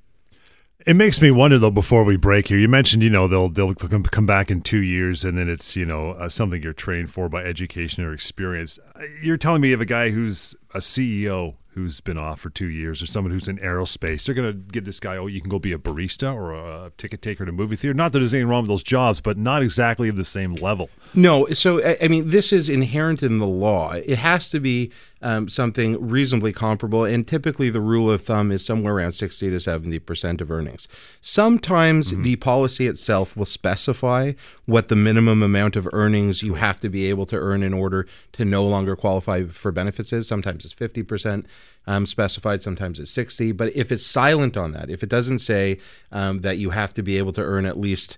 It 0.85 0.95
makes 0.95 1.21
me 1.21 1.31
wonder 1.31 1.57
though. 1.57 1.71
Before 1.71 2.03
we 2.03 2.17
break 2.17 2.47
here, 2.47 2.57
you 2.59 2.67
mentioned 2.67 3.01
you 3.03 3.09
know 3.09 3.27
they'll 3.27 3.49
they'll 3.49 3.73
come 3.73 4.25
back 4.25 4.51
in 4.51 4.61
two 4.61 4.81
years, 4.81 5.25
and 5.25 5.37
then 5.37 5.49
it's 5.49 5.75
you 5.75 5.85
know 5.85 6.11
uh, 6.11 6.29
something 6.29 6.61
you're 6.61 6.71
trained 6.73 7.11
for 7.11 7.27
by 7.27 7.43
education 7.43 8.03
or 8.03 8.13
experience. 8.13 8.77
Uh, 8.95 9.01
You're 9.21 9.37
telling 9.37 9.61
me 9.61 9.73
of 9.73 9.81
a 9.81 9.85
guy 9.85 10.11
who's 10.11 10.55
a 10.77 10.79
CEO 10.79 11.55
who's 11.77 12.01
been 12.01 12.17
off 12.17 12.39
for 12.39 12.49
two 12.49 12.65
years, 12.65 13.03
or 13.03 13.05
someone 13.05 13.31
who's 13.31 13.47
in 13.47 13.59
aerospace. 13.59 14.25
They're 14.25 14.33
going 14.33 14.51
to 14.51 14.71
give 14.71 14.85
this 14.85 14.99
guy, 14.99 15.15
oh, 15.15 15.27
you 15.27 15.39
can 15.39 15.49
go 15.49 15.59
be 15.59 15.73
a 15.73 15.77
barista 15.77 16.33
or 16.33 16.55
a 16.55 16.91
ticket 16.97 17.21
taker 17.21 17.43
at 17.43 17.49
a 17.49 17.51
movie 17.51 17.75
theater. 17.75 17.93
Not 17.93 18.13
that 18.13 18.19
there's 18.19 18.33
anything 18.33 18.49
wrong 18.49 18.63
with 18.63 18.69
those 18.69 18.83
jobs, 18.83 19.21
but 19.21 19.37
not 19.37 19.61
exactly 19.61 20.09
of 20.09 20.15
the 20.15 20.25
same 20.25 20.55
level. 20.55 20.89
No, 21.13 21.45
so 21.49 21.95
I 22.01 22.07
mean, 22.07 22.31
this 22.31 22.51
is 22.51 22.67
inherent 22.67 23.21
in 23.21 23.37
the 23.37 23.45
law. 23.45 23.91
It 23.91 24.17
has 24.17 24.49
to 24.49 24.59
be 24.59 24.91
um, 25.21 25.49
something 25.49 26.09
reasonably 26.09 26.53
comparable, 26.53 27.03
and 27.05 27.27
typically 27.27 27.69
the 27.69 27.81
rule 27.81 28.11
of 28.11 28.23
thumb 28.23 28.51
is 28.51 28.63
somewhere 28.65 28.95
around 28.95 29.13
sixty 29.13 29.49
to 29.49 29.59
seventy 29.59 29.99
percent 29.99 30.41
of 30.41 30.51
earnings. 30.51 30.87
Sometimes 31.21 32.11
the 32.11 32.35
policy 32.35 32.87
itself 32.87 33.35
will 33.35 33.45
specify 33.45 34.33
what 34.65 34.89
the 34.89 34.95
minimum 34.95 35.41
amount 35.41 35.75
of 35.75 35.87
earnings 35.91 36.43
you 36.43 36.55
have 36.55 36.79
to 36.81 36.89
be 36.89 37.09
able 37.09 37.25
to 37.27 37.35
earn 37.35 37.63
in 37.63 37.73
order 37.73 38.07
to 38.33 38.45
no 38.45 38.65
longer 38.65 38.95
qualify 38.95 39.43
for 39.45 39.71
benefits 39.71 40.13
is. 40.13 40.27
Sometimes 40.27 40.65
it's 40.67 40.73
fifty 40.73 41.03
percent 41.03 41.45
um, 41.87 42.05
specified, 42.05 42.61
sometimes 42.61 42.99
it's 42.99 43.11
sixty. 43.11 43.51
But 43.53 43.75
if 43.75 43.91
it's 43.91 44.05
silent 44.05 44.57
on 44.57 44.71
that, 44.73 44.89
if 44.89 45.01
it 45.01 45.09
doesn't 45.09 45.39
say 45.39 45.79
um, 46.11 46.41
that 46.41 46.57
you 46.57 46.71
have 46.71 46.93
to 46.95 47.01
be 47.01 47.17
able 47.17 47.33
to 47.33 47.41
earn 47.41 47.65
at 47.65 47.79
least 47.79 48.17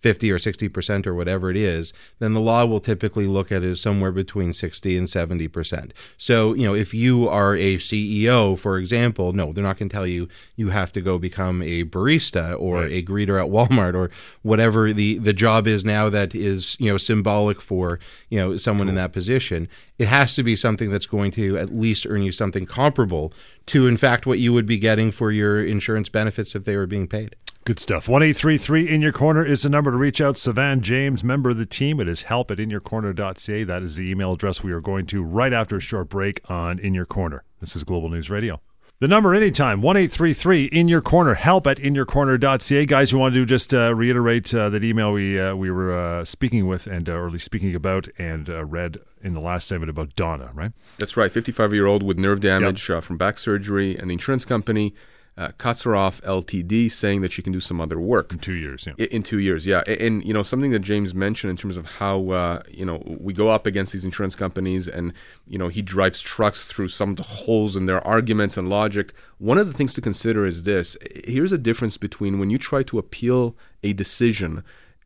50 0.00 0.30
or 0.32 0.38
60% 0.38 1.06
or 1.06 1.14
whatever 1.14 1.50
it 1.50 1.56
is, 1.56 1.92
then 2.18 2.34
the 2.34 2.40
law 2.40 2.64
will 2.64 2.80
typically 2.80 3.26
look 3.26 3.52
at 3.52 3.62
it 3.62 3.70
as 3.70 3.80
somewhere 3.80 4.12
between 4.12 4.52
60 4.52 4.96
and 4.96 5.06
70%. 5.06 5.92
So, 6.18 6.54
you 6.54 6.66
know, 6.66 6.74
if 6.74 6.92
you 6.94 7.28
are 7.28 7.54
a 7.54 7.76
CEO, 7.76 8.58
for 8.58 8.78
example, 8.78 9.32
no, 9.32 9.52
they're 9.52 9.62
not 9.64 9.78
going 9.78 9.88
to 9.88 9.94
tell 9.94 10.06
you 10.06 10.28
you 10.56 10.70
have 10.70 10.92
to 10.92 11.00
go 11.00 11.18
become 11.18 11.62
a 11.62 11.84
barista 11.84 12.58
or 12.60 12.80
Right. 12.80 12.92
a 12.92 13.02
greeter 13.02 13.38
at 13.42 13.50
Walmart 13.50 13.94
or 13.94 14.10
whatever 14.42 14.92
the, 14.92 15.18
the 15.18 15.32
job 15.32 15.66
is 15.66 15.84
now 15.84 16.08
that 16.08 16.34
is, 16.34 16.76
you 16.78 16.90
know, 16.90 16.96
symbolic 16.96 17.60
for, 17.60 17.98
you 18.30 18.38
know, 18.38 18.56
someone 18.56 18.88
in 18.88 18.94
that 18.94 19.12
position. 19.12 19.68
It 19.98 20.08
has 20.08 20.34
to 20.34 20.42
be 20.42 20.56
something 20.56 20.90
that's 20.90 21.06
going 21.06 21.30
to 21.32 21.58
at 21.58 21.74
least 21.74 22.06
earn 22.08 22.22
you 22.22 22.32
something 22.32 22.64
comparable 22.64 23.32
to, 23.66 23.86
in 23.86 23.96
fact, 23.96 24.24
what 24.24 24.38
you 24.38 24.52
would 24.52 24.66
be 24.66 24.78
getting 24.78 25.10
for 25.10 25.30
your 25.30 25.62
insurance 25.64 26.08
benefits 26.08 26.54
if 26.54 26.64
they 26.64 26.76
were 26.76 26.86
being 26.86 27.06
paid. 27.06 27.36
Good 27.64 27.78
stuff. 27.78 28.08
One 28.08 28.22
eight 28.22 28.36
three 28.36 28.56
three 28.56 28.88
in 28.88 29.02
your 29.02 29.12
corner 29.12 29.44
is 29.44 29.62
the 29.62 29.68
number 29.68 29.90
to 29.90 29.96
reach 29.96 30.20
out. 30.20 30.36
Sivan 30.36 30.80
James, 30.80 31.22
member 31.22 31.50
of 31.50 31.58
the 31.58 31.66
team. 31.66 32.00
It 32.00 32.08
is 32.08 32.22
help 32.22 32.50
at 32.50 32.56
inyourcorner.ca. 32.56 33.64
That 33.64 33.82
is 33.82 33.96
the 33.96 34.10
email 34.10 34.32
address 34.32 34.62
we 34.62 34.72
are 34.72 34.80
going 34.80 35.06
to 35.06 35.22
right 35.22 35.52
after 35.52 35.76
a 35.76 35.80
short 35.80 36.08
break 36.08 36.40
on 36.50 36.78
In 36.78 36.94
Your 36.94 37.04
Corner. 37.04 37.44
This 37.60 37.76
is 37.76 37.84
Global 37.84 38.08
News 38.08 38.30
Radio. 38.30 38.62
The 39.00 39.08
number 39.08 39.34
anytime, 39.34 39.80
1 39.80 39.96
in 39.96 40.88
your 40.88 41.00
corner, 41.00 41.32
help 41.32 41.66
at 41.66 41.78
inyourcorner.ca. 41.78 42.84
Guys, 42.84 43.12
you 43.12 43.18
want 43.18 43.34
to 43.34 43.46
just 43.46 43.72
uh, 43.72 43.94
reiterate 43.94 44.52
uh, 44.54 44.68
that 44.68 44.84
email 44.84 45.10
we 45.12 45.40
uh, 45.40 45.54
we 45.54 45.70
were 45.70 45.98
uh, 45.98 46.22
speaking 46.22 46.66
with 46.66 46.86
and 46.86 47.08
uh, 47.08 47.12
early 47.12 47.38
speaking 47.38 47.74
about 47.74 48.08
and 48.18 48.50
uh, 48.50 48.62
read 48.62 48.98
in 49.22 49.32
the 49.32 49.40
last 49.40 49.68
segment 49.68 49.88
about 49.88 50.14
Donna, 50.16 50.50
right? 50.52 50.72
That's 50.98 51.16
right. 51.16 51.32
55 51.32 51.72
year 51.72 51.86
old 51.86 52.02
with 52.02 52.18
nerve 52.18 52.40
damage 52.40 52.90
uh, 52.90 53.00
from 53.00 53.16
back 53.16 53.38
surgery, 53.38 53.96
and 53.96 54.10
the 54.10 54.12
insurance 54.12 54.44
company 54.44 54.92
uh, 55.36 55.52
cuts 55.58 55.82
her 55.84 55.94
off 55.96 56.20
LTD, 56.22 56.90
saying 56.90 57.20
that 57.22 57.32
she 57.32 57.40
can 57.40 57.52
do 57.52 57.60
some 57.60 57.80
other 57.80 57.98
work. 57.98 58.32
In 58.32 58.38
two 58.38 58.52
years, 58.54 58.84
yeah. 58.86 58.92
I- 58.98 59.04
In 59.04 59.22
two 59.22 59.38
years, 59.38 59.66
yeah, 59.66 59.82
A- 59.86 60.02
and, 60.04 60.22
you 60.24 60.34
know 60.34 60.42
something 60.42 60.70
that 60.72 60.80
James 60.80 61.14
mentioned 61.14 61.50
in 61.50 61.56
terms 61.56 61.76
of 61.76 61.86
how 61.98 62.30
uh, 62.30 62.62
you 62.68 62.84
know 62.84 63.02
we 63.06 63.32
go 63.32 63.48
up 63.48 63.66
against 63.66 63.92
these 63.92 64.04
insurance 64.04 64.34
companies, 64.36 64.88
and 64.88 65.12
you 65.46 65.56
know 65.58 65.68
he 65.68 65.82
drives 65.82 66.20
trucks 66.20 66.66
through 66.66 66.88
some 66.88 67.10
of 67.10 67.16
the 67.16 67.22
holes 67.22 67.76
in 67.76 67.86
their 67.86 68.06
arguments 68.06 68.56
and 68.56 68.68
logic. 68.68 69.12
One 69.38 69.56
of 69.58 69.66
the 69.66 69.72
things 69.72 69.94
to 69.94 70.00
consider 70.00 70.44
is 70.46 70.64
this: 70.64 70.96
here's 71.24 71.52
a 71.52 71.58
difference 71.58 71.96
between 71.96 72.38
when 72.38 72.50
you 72.50 72.58
try 72.58 72.82
to 72.84 72.98
appeal 72.98 73.56
a 73.82 73.92
decision 73.94 74.62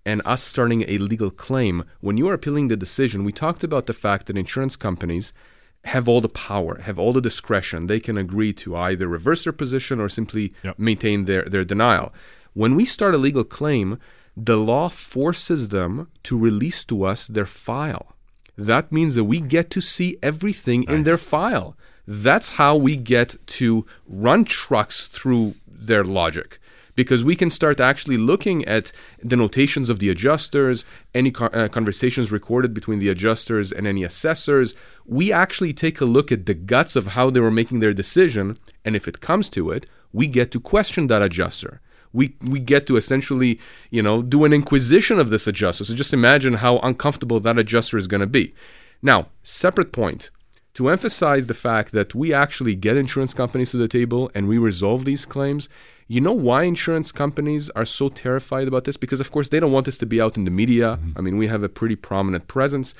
and 0.07 0.21
us 0.25 0.43
starting 0.43 0.85
a 0.89 0.99
legal 0.99 1.31
claim. 1.31 1.85
When 2.01 2.17
you 2.19 2.29
are 2.29 2.35
appealing 2.35 2.69
the 2.69 2.77
decision, 2.77 3.25
we 3.25 3.33
talked 3.33 3.63
about 3.65 3.87
the 3.87 3.95
fact 3.95 4.27
that 4.27 4.37
insurance 4.37 4.77
companies 4.77 5.33
have 5.85 6.09
all 6.09 6.21
the 6.21 6.29
power, 6.29 6.81
have 6.83 6.99
all 6.99 7.13
the 7.13 7.21
discretion. 7.21 7.87
They 7.87 8.01
can 8.01 8.17
agree 8.17 8.53
to 8.55 8.77
either 8.77 9.07
reverse 9.07 9.45
their 9.45 9.53
position 9.53 10.01
or 10.01 10.09
simply 10.09 10.55
Yep. 10.63 10.79
maintain 10.79 11.25
their, 11.27 11.43
their 11.45 11.65
denial. 11.65 12.13
When 12.55 12.75
we 12.75 12.85
start 12.85 13.15
a 13.15 13.19
legal 13.19 13.45
claim, 13.45 13.99
the 14.37 14.57
law 14.57 14.89
forces 14.89 15.69
them 15.69 16.09
to 16.25 16.39
release 16.39 16.85
to 16.85 17.05
us 17.05 17.27
their 17.27 17.47
file. 17.47 18.17
That 18.57 18.93
means 18.93 19.15
that 19.15 19.25
we 19.25 19.41
get 19.41 19.71
to 19.71 19.81
see 19.81 20.17
everything 20.23 20.85
in 20.85 21.03
their 21.03 21.19
file. 21.19 21.77
That's 22.07 22.51
how 22.51 22.77
we 22.77 22.97
get 22.97 23.37
to 23.59 23.85
run 24.07 24.45
trucks 24.45 25.09
through 25.09 25.55
their 25.67 26.05
logic 26.05 26.59
because 26.95 27.25
we 27.25 27.37
can 27.37 27.51
start 27.51 27.81
actually 27.81 28.17
looking 28.17 28.65
at 28.65 28.93
the 29.23 29.37
notations 29.37 29.91
of 29.91 29.99
the 29.99 30.09
adjusters, 30.09 30.85
any 31.15 31.33
uh, 31.37 31.69
conversations 31.69 32.31
recorded 32.31 32.73
between 32.73 32.99
the 32.99 33.09
adjusters 33.09 33.73
and 33.73 33.87
any 33.87 34.05
assessors. 34.05 34.75
We 35.05 35.33
actually 35.33 35.73
take 35.73 36.01
a 36.01 36.05
look 36.05 36.31
at 36.31 36.47
the 36.47 36.55
guts 36.55 36.97
of 36.97 37.09
how 37.09 37.31
they 37.31 37.41
were 37.41 37.51
making 37.51 37.81
their 37.81 37.93
decision, 37.93 38.59
and 38.85 38.95
if 38.95 39.09
it 39.09 39.21
comes 39.21 39.49
to 39.51 39.71
it, 39.71 39.87
we 40.13 40.27
get 40.27 40.51
to 40.53 40.61
question 40.61 41.09
that 41.09 41.23
adjuster. 41.23 41.81
We, 42.13 42.37
we 42.41 42.61
get 42.61 42.87
to 42.87 42.97
essentially, 42.97 43.59
you 43.91 44.01
know, 44.01 44.23
do 44.23 44.45
an 44.45 44.53
inquisition 44.53 45.19
of 45.19 45.31
this 45.31 45.49
adjuster. 45.49 45.85
So 45.85 45.95
just 45.95 46.13
imagine 46.13 46.55
how 46.55 46.79
uncomfortable 46.79 47.41
that 47.41 47.59
adjuster 47.59 47.99
is 47.99 48.07
going 48.07 48.21
to 48.21 48.29
be. 48.29 48.55
Now, 49.03 49.27
separate 49.43 49.91
point 49.91 50.31
to 50.75 50.89
emphasize 50.89 51.47
the 51.47 51.55
fact 51.55 51.93
that 51.93 52.15
we 52.15 52.33
actually 52.33 52.77
get 52.77 52.97
insurance 52.97 53.35
companies 53.35 53.73
to 53.73 53.77
the 53.77 53.89
table 53.89 54.31
and 54.35 54.47
we 54.47 54.59
resolve 54.59 55.05
these 55.05 55.25
claims. 55.25 55.69
You 56.07 56.21
know 56.21 56.33
why 56.33 56.65
insurance 56.65 57.13
companies 57.13 57.71
are 57.71 57.85
so 57.85 58.09
terrified 58.09 58.69
about 58.69 58.85
this? 58.85 58.97
Because, 58.97 59.21
of 59.21 59.31
course, 59.31 59.49
they 59.49 59.59
don't 59.59 59.73
want 59.73 59.87
this 59.87 59.99
to 59.99 60.07
be 60.07 60.21
out 60.21 60.37
in 60.37 60.45
the 60.45 60.51
media. 60.51 60.99
I 61.17 61.21
mean, 61.21 61.39
we 61.39 61.47
have 61.47 61.63
a 61.63 61.69
pretty 61.69 61.97
prominent 61.97 62.47
presence. 62.47 62.95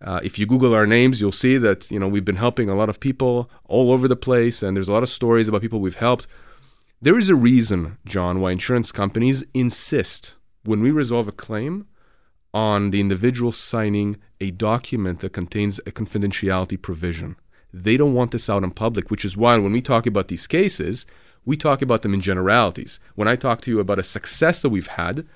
Uh, 0.00 0.20
if 0.22 0.38
you 0.38 0.46
Google 0.46 0.74
our 0.74 0.86
names, 0.86 1.20
you'll 1.20 1.32
see 1.32 1.56
that 1.58 1.90
you 1.90 1.98
know 1.98 2.08
we've 2.08 2.24
been 2.24 2.36
helping 2.36 2.68
a 2.68 2.74
lot 2.74 2.88
of 2.88 3.00
people 3.00 3.50
all 3.64 3.90
over 3.92 4.08
the 4.08 4.16
place, 4.16 4.62
and 4.62 4.76
there's 4.76 4.88
a 4.88 4.92
lot 4.92 5.02
of 5.02 5.08
stories 5.08 5.48
about 5.48 5.62
people 5.62 5.80
we've 5.80 5.96
helped. 5.96 6.26
There 7.00 7.18
is 7.18 7.28
a 7.28 7.34
reason, 7.34 7.98
John, 8.06 8.40
why 8.40 8.52
insurance 8.52 8.90
companies 8.92 9.44
insist 9.52 10.34
when 10.64 10.80
we 10.80 10.90
resolve 10.90 11.28
a 11.28 11.32
claim 11.32 11.86
on 12.52 12.90
the 12.90 13.00
individual 13.00 13.52
signing 13.52 14.16
a 14.40 14.50
document 14.50 15.20
that 15.20 15.32
contains 15.32 15.78
a 15.80 15.90
confidentiality 15.90 16.80
provision. 16.80 17.36
They 17.72 17.98
don't 17.98 18.14
want 18.14 18.30
this 18.30 18.48
out 18.48 18.64
in 18.64 18.70
public, 18.70 19.10
which 19.10 19.24
is 19.24 19.36
why 19.36 19.58
when 19.58 19.72
we 19.72 19.82
talk 19.82 20.06
about 20.06 20.28
these 20.28 20.46
cases, 20.46 21.04
we 21.46 21.56
talk 21.56 21.80
about 21.80 22.02
them 22.02 22.12
in 22.12 22.20
generalities. 22.20 23.00
When 23.14 23.28
I 23.28 23.36
talk 23.36 23.62
to 23.62 23.70
you 23.70 23.80
about 23.80 23.98
a 23.98 24.02
success 24.02 24.60
that 24.62 24.68
we've 24.68 24.88
had, 24.88 25.26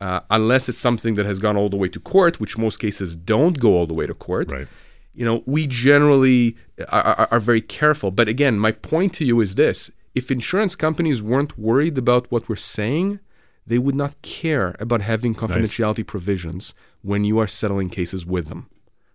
uh, 0.00 0.20
unless 0.30 0.68
it's 0.68 0.78
something 0.80 1.16
that 1.16 1.26
has 1.26 1.38
gone 1.40 1.56
all 1.56 1.68
the 1.68 1.76
way 1.76 1.88
to 1.88 2.00
court, 2.00 2.40
which 2.40 2.56
most 2.56 2.78
cases 2.78 3.14
don't 3.14 3.58
go 3.58 3.70
all 3.74 3.86
the 3.86 3.94
way 3.94 4.06
to 4.06 4.14
court, 4.14 4.50
Right. 4.52 4.68
you 5.12 5.24
know, 5.24 5.42
we 5.44 5.66
generally 5.66 6.56
are, 6.88 7.02
are, 7.02 7.28
are 7.32 7.40
very 7.40 7.60
careful. 7.60 8.10
But 8.12 8.28
again, 8.28 8.58
my 8.58 8.72
point 8.72 9.12
to 9.14 9.24
you 9.24 9.40
is 9.40 9.56
this 9.56 9.90
if 10.14 10.30
insurance 10.30 10.74
companies 10.76 11.22
weren't 11.22 11.58
worried 11.58 11.98
about 11.98 12.30
what 12.30 12.48
we're 12.48 12.56
saying, 12.78 13.18
they 13.66 13.78
would 13.78 13.94
not 13.96 14.20
care 14.22 14.74
about 14.80 15.02
having 15.02 15.34
confidentiality 15.34 16.06
provisions 16.06 16.74
when 17.02 17.24
you 17.24 17.38
are 17.38 17.46
settling 17.46 17.90
cases 17.90 18.24
with 18.24 18.46
them. 18.48 18.68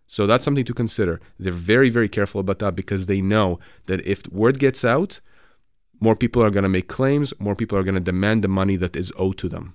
So 0.06 0.28
that's 0.28 0.46
something 0.46 0.66
to 0.66 0.74
consider. 0.74 1.20
They're 1.40 1.52
very, 1.74 1.90
very 1.90 2.08
careful 2.10 2.40
about 2.40 2.60
that 2.60 2.76
because 2.76 3.08
they 3.08 3.22
know 3.22 3.60
that 3.88 4.06
if 4.06 4.28
word 4.32 4.60
gets 4.60 4.86
out, 4.86 5.22
more 6.04 6.16
people 6.16 6.44
are 6.44 6.50
going 6.52 6.64
to 6.64 6.70
make 6.70 6.88
claims, 6.88 7.34
more 7.40 7.56
people 7.56 7.78
are 7.78 7.84
going 7.84 7.96
to 7.96 8.02
demand 8.02 8.44
the 8.44 8.48
money 8.48 8.76
that 8.76 8.96
is 8.96 9.12
owed 9.18 9.38
to 9.38 9.50
them. 9.50 9.74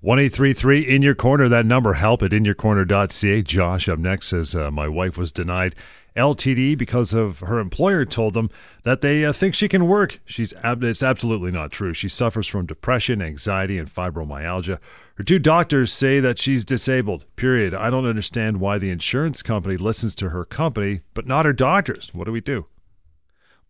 1 0.00 0.18
in 0.18 1.02
your 1.02 1.14
corner. 1.14 1.48
That 1.48 1.66
number, 1.66 1.94
help 1.94 2.22
at 2.22 2.30
inyourcorner.ca. 2.30 3.42
Josh 3.42 3.88
up 3.88 3.98
next 3.98 4.28
says, 4.28 4.54
uh, 4.54 4.70
My 4.70 4.88
wife 4.88 5.16
was 5.18 5.32
denied 5.32 5.74
LTD 6.16 6.78
because 6.78 7.12
of 7.12 7.40
her 7.40 7.58
employer 7.58 8.04
told 8.04 8.34
them 8.34 8.48
that 8.84 9.00
they 9.00 9.24
uh, 9.24 9.32
think 9.32 9.54
she 9.54 9.68
can 9.68 9.86
work. 9.86 10.20
She's 10.24 10.54
ab- 10.62 10.82
It's 10.82 11.02
absolutely 11.02 11.50
not 11.50 11.72
true. 11.72 11.92
She 11.92 12.08
suffers 12.08 12.46
from 12.46 12.66
depression, 12.66 13.20
anxiety, 13.20 13.78
and 13.78 13.88
fibromyalgia. 13.88 14.78
Her 15.16 15.24
two 15.24 15.38
doctors 15.38 15.92
say 15.92 16.20
that 16.20 16.38
she's 16.38 16.64
disabled. 16.64 17.24
Period. 17.36 17.74
I 17.74 17.90
don't 17.90 18.06
understand 18.06 18.60
why 18.60 18.78
the 18.78 18.90
insurance 18.90 19.42
company 19.42 19.76
listens 19.76 20.14
to 20.16 20.30
her 20.30 20.44
company, 20.44 21.00
but 21.14 21.26
not 21.26 21.46
her 21.46 21.52
doctors. 21.52 22.10
What 22.12 22.24
do 22.24 22.32
we 22.32 22.40
do? 22.40 22.66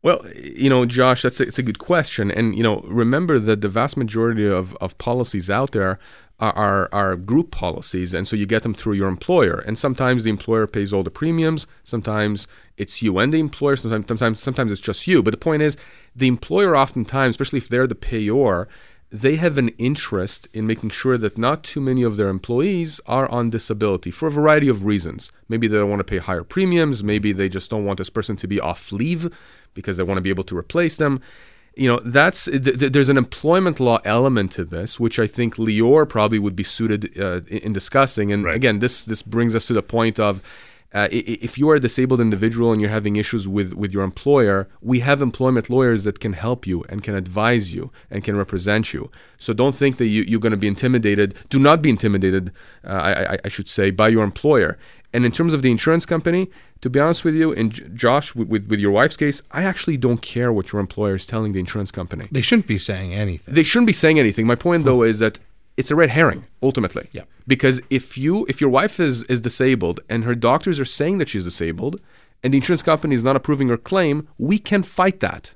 Well, 0.07 0.25
you 0.37 0.71
know, 0.71 0.87
Josh, 0.87 1.23
that's 1.23 1.41
a, 1.41 1.43
it's 1.49 1.59
a 1.59 1.65
good 1.65 1.81
question, 1.81 2.31
and 2.31 2.55
you 2.55 2.63
know, 2.63 2.77
remember 2.87 3.41
that 3.41 3.61
the 3.61 3.69
vast 3.69 3.97
majority 3.97 4.47
of, 4.47 4.77
of 4.77 4.97
policies 4.99 5.51
out 5.51 5.73
there 5.73 5.99
are, 6.39 6.53
are 6.53 6.89
are 6.93 7.17
group 7.17 7.51
policies, 7.51 8.15
and 8.15 8.29
so 8.29 8.37
you 8.37 8.47
get 8.47 8.63
them 8.63 8.73
through 8.73 8.93
your 8.93 9.09
employer, 9.09 9.65
and 9.67 9.77
sometimes 9.77 10.23
the 10.23 10.31
employer 10.31 10.69
pays 10.69 10.93
all 10.93 11.03
the 11.03 11.11
premiums, 11.11 11.67
sometimes 11.83 12.47
it's 12.77 13.03
you 13.03 13.19
and 13.19 13.35
the 13.35 13.41
employer, 13.41 13.75
sometimes 13.75 14.07
sometimes 14.07 14.39
sometimes 14.39 14.71
it's 14.71 14.81
just 14.81 15.09
you. 15.09 15.25
But 15.25 15.33
the 15.33 15.39
point 15.39 15.63
is, 15.63 15.77
the 16.15 16.29
employer 16.29 16.77
oftentimes, 16.77 17.31
especially 17.33 17.59
if 17.59 17.69
they're 17.69 17.89
the 17.89 17.97
payor, 17.97 18.69
they 19.11 19.35
have 19.35 19.59
an 19.59 19.71
interest 19.71 20.47
in 20.53 20.69
making 20.69 20.91
sure 20.91 21.19
that 21.19 21.37
not 21.37 21.65
too 21.65 21.81
many 21.81 22.05
of 22.05 22.17
their 22.17 22.29
employees 22.29 23.01
are 23.07 23.29
on 23.29 23.51
disability 23.51 24.13
for 24.13 24.29
a 24.29 24.31
variety 24.31 24.69
of 24.69 24.85
reasons. 24.85 25.33
Maybe 25.49 25.67
they 25.67 25.79
don't 25.79 25.91
want 25.91 25.99
to 25.99 26.05
pay 26.05 26.19
higher 26.19 26.45
premiums, 26.45 27.03
maybe 27.03 27.33
they 27.33 27.49
just 27.49 27.71
don't 27.71 27.85
want 27.85 27.99
this 27.99 28.11
person 28.11 28.37
to 28.37 28.47
be 28.47 28.61
off 28.61 28.93
leave 28.93 29.33
because 29.77 29.97
they 29.97 30.03
want 30.03 30.19
to 30.19 30.23
be 30.29 30.31
able 30.31 30.45
to 30.45 30.57
replace 30.59 30.97
them. 30.97 31.21
You 31.83 31.89
know, 31.91 32.01
that's 32.19 32.47
th- 32.47 32.79
th- 32.81 32.93
there's 32.95 33.11
an 33.11 33.19
employment 33.19 33.79
law 33.79 33.99
element 34.17 34.51
to 34.53 34.65
this, 34.65 34.99
which 34.99 35.19
I 35.25 35.27
think 35.37 35.57
Lior 35.57 36.09
probably 36.09 36.39
would 36.45 36.57
be 36.57 36.65
suited 36.77 37.01
uh, 37.21 37.43
in 37.55 37.59
in 37.67 37.73
discussing. 37.81 38.33
And 38.33 38.41
Right. 38.45 38.57
again, 38.61 38.77
this 38.85 39.05
this 39.05 39.23
brings 39.35 39.53
us 39.55 39.65
to 39.69 39.75
the 39.75 39.83
point 39.83 40.19
of 40.19 40.35
uh, 40.95 41.09
if 41.11 41.59
you 41.59 41.69
are 41.71 41.77
a 41.77 41.81
disabled 41.89 42.21
individual 42.21 42.69
and 42.73 42.81
you're 42.81 42.97
having 43.01 43.17
issues 43.17 43.47
with, 43.47 43.75
with 43.75 43.93
your 43.93 44.05
employer, 44.05 44.59
we 44.81 45.01
have 45.01 45.21
employment 45.21 45.69
lawyers 45.69 46.05
that 46.05 46.21
can 46.21 46.33
help 46.33 46.67
you 46.67 46.85
and 46.89 47.03
can 47.03 47.15
advise 47.15 47.75
you 47.75 47.91
and 48.11 48.25
can 48.25 48.35
represent 48.37 48.95
you. 48.95 49.11
So 49.37 49.53
don't 49.53 49.77
think 49.77 49.99
that 49.99 50.07
you, 50.07 50.23
you're 50.23 50.41
going 50.41 50.53
to 50.53 50.57
be 50.67 50.69
intimidated. 50.69 51.35
Do 51.51 51.59
not 51.59 51.83
be 51.83 51.91
intimidated, 51.91 52.45
uh, 52.83 52.93
I, 53.11 53.13
I, 53.35 53.39
I 53.47 53.49
should 53.49 53.69
say, 53.69 53.91
by 53.91 54.09
your 54.09 54.25
employer. 54.25 54.79
And 55.13 55.25
in 55.27 55.33
terms 55.33 55.53
of 55.53 55.61
the 55.63 55.71
insurance 55.71 56.07
company, 56.07 56.49
to 56.81 56.91
be 56.91 57.01
honest 57.01 57.25
with 57.25 57.35
you, 57.35 57.53
and 57.53 57.73
Josh, 57.97 58.35
with, 58.35 58.49
with, 58.49 58.69
with 58.69 58.81
your 58.81 58.91
wife's 58.91 59.17
case, 59.17 59.43
I 59.51 59.65
actually 59.65 59.97
don't 59.97 60.21
care 60.21 60.53
what 60.53 60.73
your 60.73 60.81
employer 60.81 61.15
is 61.15 61.27
telling 61.27 61.53
the 61.53 61.61
insurance 61.61 61.91
company. 61.91 62.29
They 62.31 62.43
shouldn't 62.43 62.67
be 62.67 62.79
saying 62.79 63.15
anything. 63.15 63.55
They 63.55 63.63
shouldn't 63.63 63.87
be 63.87 63.93
saying 63.93 64.19
anything. 64.19 64.47
My 64.47 64.55
point, 64.55 64.85
though, 64.85 65.03
is 65.03 65.19
that 65.21 65.39
it's 65.77 65.91
a 65.91 65.97
red 65.97 66.11
herring 66.11 66.47
ultimately. 66.63 67.09
Yeah. 67.13 67.23
Because 67.47 67.81
if 67.91 68.17
you 68.17 68.47
if 68.49 68.61
your 68.61 68.71
wife 68.71 68.99
is 68.99 69.25
is 69.25 69.41
disabled 69.41 70.01
and 70.09 70.25
her 70.25 70.35
doctors 70.35 70.81
are 70.81 70.87
saying 70.87 71.19
that 71.19 71.29
she's 71.29 71.45
disabled, 71.45 72.01
and 72.43 72.53
the 72.53 72.59
insurance 72.59 72.83
company 72.83 73.15
is 73.15 73.25
not 73.25 73.37
approving 73.37 73.69
her 73.69 73.77
claim, 73.77 74.29
we 74.39 74.59
can 74.59 74.83
fight 74.83 75.21
that. 75.21 75.55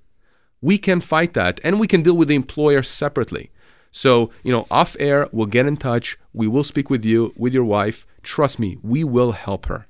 We 0.62 0.76
can 0.76 1.00
fight 1.00 1.33
that, 1.35 1.59
and 1.64 1.80
we 1.80 1.87
can 1.87 2.02
deal 2.02 2.16
with 2.16 2.28
the 2.28 2.35
employer 2.35 2.83
separately. 2.83 3.50
So 3.90 4.30
you 4.42 4.52
know, 4.52 4.66
off 4.70 4.94
air, 4.98 5.28
we'll 5.33 5.46
get 5.46 5.66
in 5.66 5.76
touch. 5.76 6.18
We 6.33 6.46
will 6.46 6.64
speak 6.64 6.90
with 6.90 7.04
you 7.04 7.33
with 7.37 7.54
your 7.54 7.64
wife. 7.64 8.06
Trust 8.22 8.59
me, 8.59 8.78
we 8.83 9.02
will 9.04 9.33
help 9.33 9.66
her. 9.66 9.87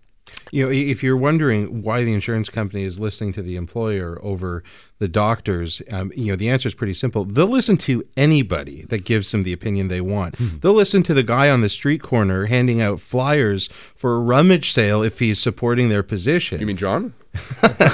You 0.50 0.66
know, 0.66 0.72
if 0.72 1.02
you're 1.02 1.16
wondering 1.16 1.82
why 1.82 2.02
the 2.02 2.12
insurance 2.12 2.48
company 2.48 2.84
is 2.84 2.98
listening 2.98 3.32
to 3.34 3.42
the 3.42 3.56
employer 3.56 4.18
over 4.22 4.62
the 4.98 5.08
doctors, 5.08 5.80
um, 5.90 6.12
you 6.14 6.26
know, 6.26 6.36
the 6.36 6.48
answer 6.48 6.68
is 6.68 6.74
pretty 6.74 6.94
simple. 6.94 7.24
They'll 7.24 7.46
listen 7.46 7.76
to 7.78 8.04
anybody 8.16 8.84
that 8.88 9.04
gives 9.04 9.30
them 9.30 9.42
the 9.42 9.52
opinion 9.52 9.88
they 9.88 10.00
want. 10.00 10.36
They'll 10.60 10.74
listen 10.74 11.02
to 11.04 11.14
the 11.14 11.22
guy 11.22 11.48
on 11.48 11.60
the 11.60 11.68
street 11.68 12.02
corner 12.02 12.46
handing 12.46 12.80
out 12.82 13.00
flyers 13.00 13.68
for 13.94 14.16
a 14.16 14.20
rummage 14.20 14.72
sale 14.72 15.02
if 15.02 15.18
he's 15.18 15.40
supporting 15.40 15.88
their 15.88 16.02
position. 16.02 16.60
You 16.60 16.66
mean 16.66 16.76
John? 16.76 17.14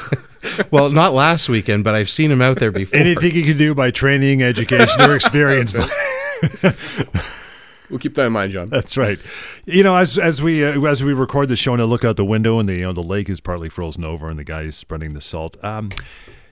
well, 0.71 0.91
not 0.91 1.15
last 1.15 1.49
weekend, 1.49 1.85
but 1.85 1.95
I've 1.95 2.11
seen 2.11 2.31
him 2.31 2.43
out 2.43 2.59
there 2.59 2.73
before. 2.73 2.99
Anything 2.99 3.35
you 3.35 3.45
can 3.45 3.57
do 3.57 3.75
by 3.75 3.91
training, 3.91 4.43
education, 4.43 5.03
or 5.03 5.15
experience. 5.17 5.75
We'll 7.91 7.99
keep 7.99 8.15
that 8.17 8.27
in 8.27 8.33
mind, 8.33 8.53
John. 8.53 8.67
That's 8.67 8.97
right. 8.97 9.19
You 9.65 9.83
know, 9.83 9.97
as 9.97 10.19
as 10.19 10.43
we 10.43 10.65
uh, 10.65 10.81
as 10.85 11.03
we 11.05 11.13
record 11.13 11.49
the 11.49 11.57
show 11.57 11.73
and 11.73 11.83
I 11.83 11.85
look 11.85 12.05
out 12.05 12.17
the 12.17 12.25
window 12.25 12.59
and 12.59 12.69
the 12.69 12.75
you 12.75 12.83
know 12.83 12.93
the 12.93 13.03
lake 13.03 13.29
is 13.29 13.41
partly 13.41 13.69
frozen 13.69 14.05
over 14.05 14.29
and 14.29 14.39
the 14.39 14.45
guy 14.45 14.63
is 14.63 14.77
spreading 14.77 15.15
the 15.15 15.21
salt. 15.21 15.57
Um, 15.65 15.91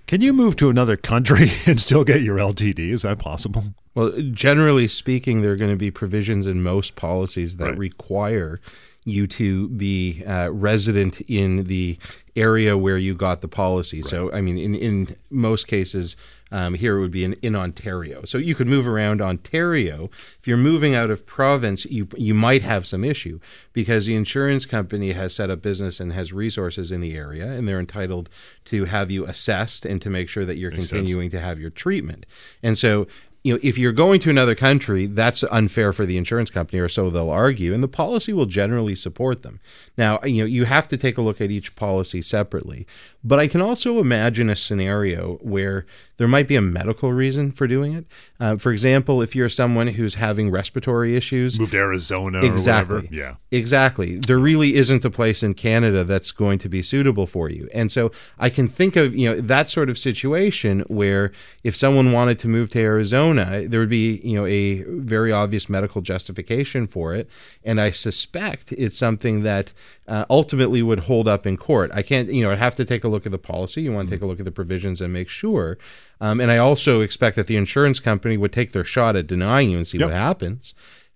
Can 0.06 0.20
you 0.20 0.32
move 0.34 0.56
to 0.56 0.68
another 0.68 0.96
country 0.98 1.50
and 1.66 1.80
still 1.80 2.04
get 2.04 2.20
your 2.22 2.36
LTD? 2.36 2.90
Is 2.90 3.02
that 3.02 3.18
possible? 3.18 3.64
Well, 3.94 4.12
generally 4.32 4.86
speaking, 4.88 5.40
there 5.42 5.52
are 5.52 5.56
going 5.56 5.70
to 5.70 5.76
be 5.78 5.90
provisions 5.90 6.46
in 6.46 6.62
most 6.62 6.94
policies 6.96 7.56
that 7.56 7.70
Right. 7.70 7.78
require 7.78 8.60
you 9.06 9.26
to 9.26 9.68
be 9.68 10.22
uh, 10.24 10.48
resident 10.50 11.20
in 11.22 11.64
the 11.64 11.98
area 12.36 12.76
where 12.76 12.96
you 12.98 13.14
got 13.14 13.40
the 13.40 13.48
policy. 13.48 14.02
So, 14.02 14.32
I 14.32 14.40
mean, 14.40 14.56
in, 14.58 14.74
in 14.74 15.16
most 15.30 15.66
cases, 15.68 16.16
um, 16.54 16.74
here 16.74 16.96
it 16.96 17.00
would 17.00 17.10
be 17.10 17.24
in, 17.24 17.32
in 17.42 17.56
Ontario. 17.56 18.24
So 18.26 18.38
you 18.38 18.54
could 18.54 18.68
move 18.68 18.86
around 18.86 19.20
Ontario. 19.20 20.08
If 20.38 20.46
you're 20.46 20.56
moving 20.56 20.94
out 20.94 21.10
of 21.10 21.26
province, 21.26 21.84
you 21.84 22.06
you 22.16 22.32
might 22.32 22.62
have 22.62 22.86
some 22.86 23.02
issue 23.02 23.40
because 23.72 24.06
the 24.06 24.14
insurance 24.14 24.64
company 24.64 25.10
has 25.12 25.34
set 25.34 25.50
up 25.50 25.60
business 25.60 25.98
and 25.98 26.12
has 26.12 26.32
resources 26.32 26.92
in 26.92 27.00
the 27.00 27.16
area, 27.16 27.50
and 27.50 27.66
they're 27.66 27.80
entitled 27.80 28.28
to 28.66 28.84
have 28.84 29.10
you 29.10 29.26
assessed 29.26 29.84
and 29.84 30.00
to 30.00 30.08
make 30.08 30.28
sure 30.28 30.44
that 30.44 30.56
you're 30.56 30.70
Makes 30.70 30.90
sense. 30.90 30.98
continuing 31.00 31.30
to 31.30 31.40
have 31.40 31.58
your 31.58 31.70
treatment. 31.70 32.24
And 32.62 32.78
so 32.78 33.08
you 33.44 33.52
know, 33.52 33.60
if 33.62 33.76
you're 33.76 33.92
going 33.92 34.20
to 34.20 34.30
another 34.30 34.54
country, 34.54 35.04
that's 35.04 35.44
unfair 35.44 35.92
for 35.92 36.06
the 36.06 36.16
insurance 36.16 36.50
company, 36.50 36.80
or 36.80 36.88
so 36.88 37.10
they'll 37.10 37.28
argue, 37.28 37.74
and 37.74 37.82
the 37.82 37.88
policy 37.88 38.32
will 38.32 38.46
generally 38.46 38.96
support 38.96 39.42
them. 39.42 39.60
Now, 39.98 40.18
you 40.24 40.42
know, 40.42 40.46
you 40.46 40.64
have 40.64 40.88
to 40.88 40.96
take 40.96 41.18
a 41.18 41.22
look 41.22 41.42
at 41.42 41.50
each 41.50 41.76
policy 41.76 42.22
separately, 42.22 42.86
but 43.24 43.40
I 43.40 43.48
can 43.48 43.60
also 43.62 43.98
imagine 43.98 44.50
a 44.50 44.56
scenario 44.56 45.38
where 45.40 45.86
there 46.16 46.28
might 46.28 46.46
be 46.46 46.54
a 46.54 46.62
medical 46.62 47.12
reason 47.12 47.50
for 47.50 47.66
doing 47.66 47.94
it. 47.94 48.04
Uh, 48.38 48.56
for 48.56 48.70
example, 48.70 49.20
if 49.20 49.34
you're 49.34 49.48
someone 49.48 49.88
who's 49.88 50.14
having 50.14 50.50
respiratory 50.50 51.16
issues, 51.16 51.58
moved 51.58 51.72
to 51.72 51.78
Arizona 51.78 52.40
Exactly. 52.44 52.96
or 52.96 53.00
whatever. 53.00 53.14
Yeah. 53.14 53.34
Exactly. 53.50 54.18
There 54.18 54.38
really 54.38 54.74
isn't 54.76 55.04
a 55.04 55.10
place 55.10 55.42
in 55.42 55.54
Canada 55.54 56.04
that's 56.04 56.30
going 56.30 56.58
to 56.60 56.68
be 56.68 56.82
suitable 56.82 57.26
for 57.26 57.48
you. 57.50 57.68
And 57.74 57.90
so 57.90 58.12
I 58.38 58.48
can 58.50 58.68
think 58.68 58.94
of, 58.94 59.16
you 59.16 59.28
know, 59.28 59.40
that 59.40 59.70
sort 59.70 59.90
of 59.90 59.98
situation 59.98 60.80
where 60.86 61.32
if 61.64 61.74
someone 61.76 62.12
wanted 62.12 62.38
to 62.40 62.48
move 62.48 62.70
to 62.70 62.80
Arizona, 62.80 63.66
there 63.66 63.80
would 63.80 63.88
be, 63.88 64.20
you 64.22 64.36
know, 64.36 64.46
a 64.46 64.82
very 64.82 65.32
obvious 65.32 65.68
medical 65.68 66.00
justification 66.00 66.86
for 66.86 67.14
it. 67.14 67.28
And 67.64 67.80
I 67.80 67.90
suspect 67.90 68.70
it's 68.72 68.98
something 68.98 69.42
that 69.42 69.72
uh, 70.06 70.26
ultimately 70.30 70.82
would 70.82 71.00
hold 71.00 71.26
up 71.26 71.46
in 71.46 71.56
court. 71.56 71.90
I 71.94 72.02
can't, 72.02 72.28
you 72.32 72.44
know, 72.44 72.52
I'd 72.52 72.58
have 72.58 72.74
to 72.76 72.84
take 72.84 73.02
a 73.04 73.08
look 73.14 73.26
at 73.26 73.32
the 73.32 73.38
policy. 73.38 73.82
You 73.82 73.92
want 73.92 74.08
to 74.08 74.14
take 74.14 74.22
a 74.22 74.26
look 74.26 74.40
at 74.40 74.44
the 74.44 74.50
provisions 74.62 75.00
and 75.00 75.12
make 75.12 75.28
sure. 75.28 75.78
Um, 76.20 76.40
and 76.42 76.50
I 76.50 76.58
also 76.58 77.00
expect 77.00 77.36
that 77.36 77.46
the 77.46 77.56
insurance 77.56 78.00
company 78.00 78.36
would 78.36 78.52
take 78.52 78.72
their 78.72 78.84
shot 78.84 79.16
at 79.16 79.26
denying 79.26 79.70
you 79.70 79.78
and 79.78 79.86
see 79.86 79.98
Yep. 79.98 80.08
what 80.08 80.16
happens. 80.16 80.74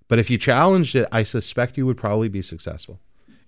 But 0.08 0.18
if 0.18 0.30
you 0.30 0.38
challenged 0.38 0.94
it, 0.94 1.06
I 1.12 1.22
suspect 1.22 1.76
you 1.76 1.84
would 1.86 1.98
probably 1.98 2.28
be 2.28 2.42
successful. 2.42 2.98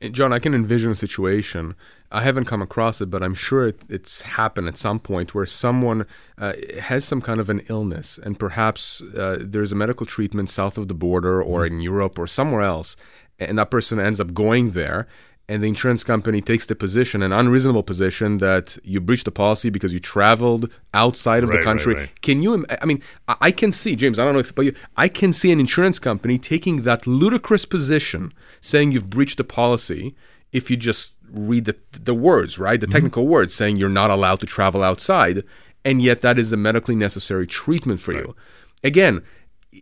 And 0.03 0.15
John, 0.15 0.33
I 0.33 0.39
can 0.39 0.55
envision 0.55 0.91
a 0.91 0.95
situation. 0.95 1.75
I 2.11 2.23
haven't 2.23 2.47
come 2.47 2.63
across 2.63 3.01
it, 3.03 3.11
but 3.11 3.23
I'm 3.23 3.35
sure 3.35 3.69
it, 3.69 3.83
it's 3.89 4.23
happened 4.23 4.67
at 4.69 4.77
some 4.77 4.99
point 4.99 5.35
where 5.35 5.47
someone 5.47 6.07
uh, 6.39 6.55
has 6.81 7.05
some 7.05 7.21
kind 7.21 7.39
of 7.39 7.49
an 7.51 7.61
illness, 7.69 8.19
and 8.23 8.39
perhaps 8.39 9.03
uh, 9.03 9.39
there's 9.41 9.73
a 9.73 9.77
medical 9.77 10.07
treatment 10.07 10.49
south 10.51 10.77
of 10.79 10.89
the 10.89 10.95
border 10.95 11.43
or 11.43 11.67
in 11.67 11.81
Europe 11.81 12.19
or 12.19 12.27
somewhere 12.27 12.63
else, 12.63 12.97
and 13.39 13.59
that 13.59 13.71
person 13.71 14.01
ends 14.01 14.21
up 14.21 14.33
going 14.35 14.71
there. 14.71 15.07
And 15.51 15.65
the 15.65 15.67
insurance 15.67 16.05
company 16.05 16.41
takes 16.41 16.67
the 16.67 16.77
position, 16.77 17.25
an 17.25 17.33
unreasonable 17.33 17.83
position, 17.83 18.39
that 18.39 18.79
you 18.85 19.01
breached 19.01 19.25
the 19.25 19.33
policy 19.33 19.69
because 19.69 19.93
you 19.93 19.99
traveled 19.99 20.71
outside 20.95 21.43
of 21.43 21.49
Right, 21.51 21.59
the 21.59 21.65
country. 21.65 21.95
right, 21.95 22.01
right. 22.03 22.23
Can 22.23 22.41
you? 22.41 22.65
I 22.81 22.85
mean, 22.87 23.03
I 23.27 23.51
can 23.51 23.73
see 23.73 23.97
James. 23.97 24.21
I 24.21 24.25
don't 24.25 24.35
know 24.35 24.39
if, 24.39 24.55
but 24.55 24.65
you, 24.67 24.75
I 24.97 25.09
can 25.09 25.33
see 25.33 25.51
an 25.51 25.59
insurance 25.59 25.99
company 25.99 26.39
taking 26.39 26.83
that 26.83 27.05
ludicrous 27.05 27.65
position, 27.65 28.33
saying 28.61 28.93
you've 28.93 29.11
breached 29.11 29.39
the 29.39 29.45
policy. 29.61 30.15
If 30.53 30.71
you 30.71 30.77
just 30.77 31.17
read 31.33 31.65
the 31.65 31.77
the 32.01 32.15
words, 32.15 32.61
right, 32.61 32.79
the 32.79 32.87
mm-hmm. 32.87 32.93
technical 32.93 33.27
words, 33.27 33.53
saying 33.53 33.77
you're 33.77 33.89
not 33.89 34.11
allowed 34.11 34.39
to 34.41 34.47
travel 34.47 34.85
outside, 34.85 35.43
and 35.85 36.01
yet 36.01 36.23
that 36.23 36.39
is 36.39 36.53
a 36.53 36.57
medically 36.57 36.95
necessary 36.95 37.49
treatment 37.49 37.99
for 37.99 38.13
you. 38.13 38.37
Again, 38.85 39.23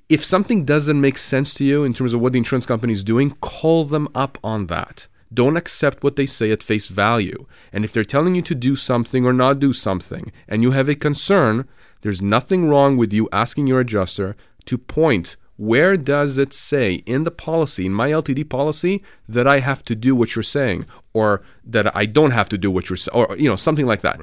if 0.08 0.24
something 0.24 0.64
doesn't 0.64 0.98
make 0.98 1.18
sense 1.18 1.52
to 1.54 1.64
you 1.64 1.84
in 1.84 1.92
terms 1.92 2.14
of 2.14 2.22
what 2.22 2.32
the 2.32 2.38
insurance 2.38 2.64
company 2.64 2.94
is 2.94 3.04
doing, 3.04 3.32
call 3.42 3.84
them 3.84 4.08
up 4.14 4.38
on 4.42 4.68
that. 4.68 5.08
Don't 5.32 5.56
accept 5.56 6.02
what 6.02 6.16
they 6.16 6.26
say 6.26 6.50
at 6.50 6.62
face 6.62 6.88
value. 6.88 7.46
And 7.72 7.84
if 7.84 7.92
they're 7.92 8.04
telling 8.04 8.34
you 8.34 8.42
to 8.42 8.54
do 8.54 8.76
something 8.76 9.24
or 9.24 9.32
not 9.32 9.60
do 9.60 9.72
something, 9.72 10.32
and 10.48 10.62
you 10.62 10.70
have 10.72 10.88
a 10.88 10.94
concern, 10.94 11.68
there's 12.02 12.22
nothing 12.22 12.68
wrong 12.68 12.96
with 12.96 13.12
you 13.12 13.28
asking 13.32 13.66
your 13.66 13.80
adjuster 13.80 14.36
to 14.66 14.78
point 14.78 15.36
where 15.56 15.96
does 15.96 16.38
it 16.38 16.54
say 16.54 16.94
in 17.04 17.24
the 17.24 17.32
policy, 17.32 17.86
in 17.86 17.92
my 17.92 18.10
LTD 18.10 18.48
policy, 18.48 19.02
that 19.28 19.46
I 19.46 19.58
have 19.58 19.82
to 19.84 19.96
do 19.96 20.14
what 20.14 20.36
you're 20.36 20.42
saying, 20.44 20.84
or 21.12 21.42
that 21.64 21.94
I 21.96 22.06
don't 22.06 22.30
have 22.30 22.48
to 22.50 22.58
do 22.58 22.70
what 22.70 22.88
you're 22.88 22.96
saying, 22.96 23.14
or 23.14 23.36
you 23.36 23.50
know 23.50 23.56
something 23.56 23.86
like 23.86 24.02
that. 24.02 24.20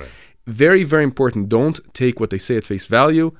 Very, 0.48 0.84
very 0.84 1.04
important. 1.04 1.50
Don't 1.50 1.82
take 1.94 2.20
what 2.20 2.30
they 2.30 2.38
say 2.38 2.56
at 2.56 2.66
face 2.66 2.86
value. 2.86 3.36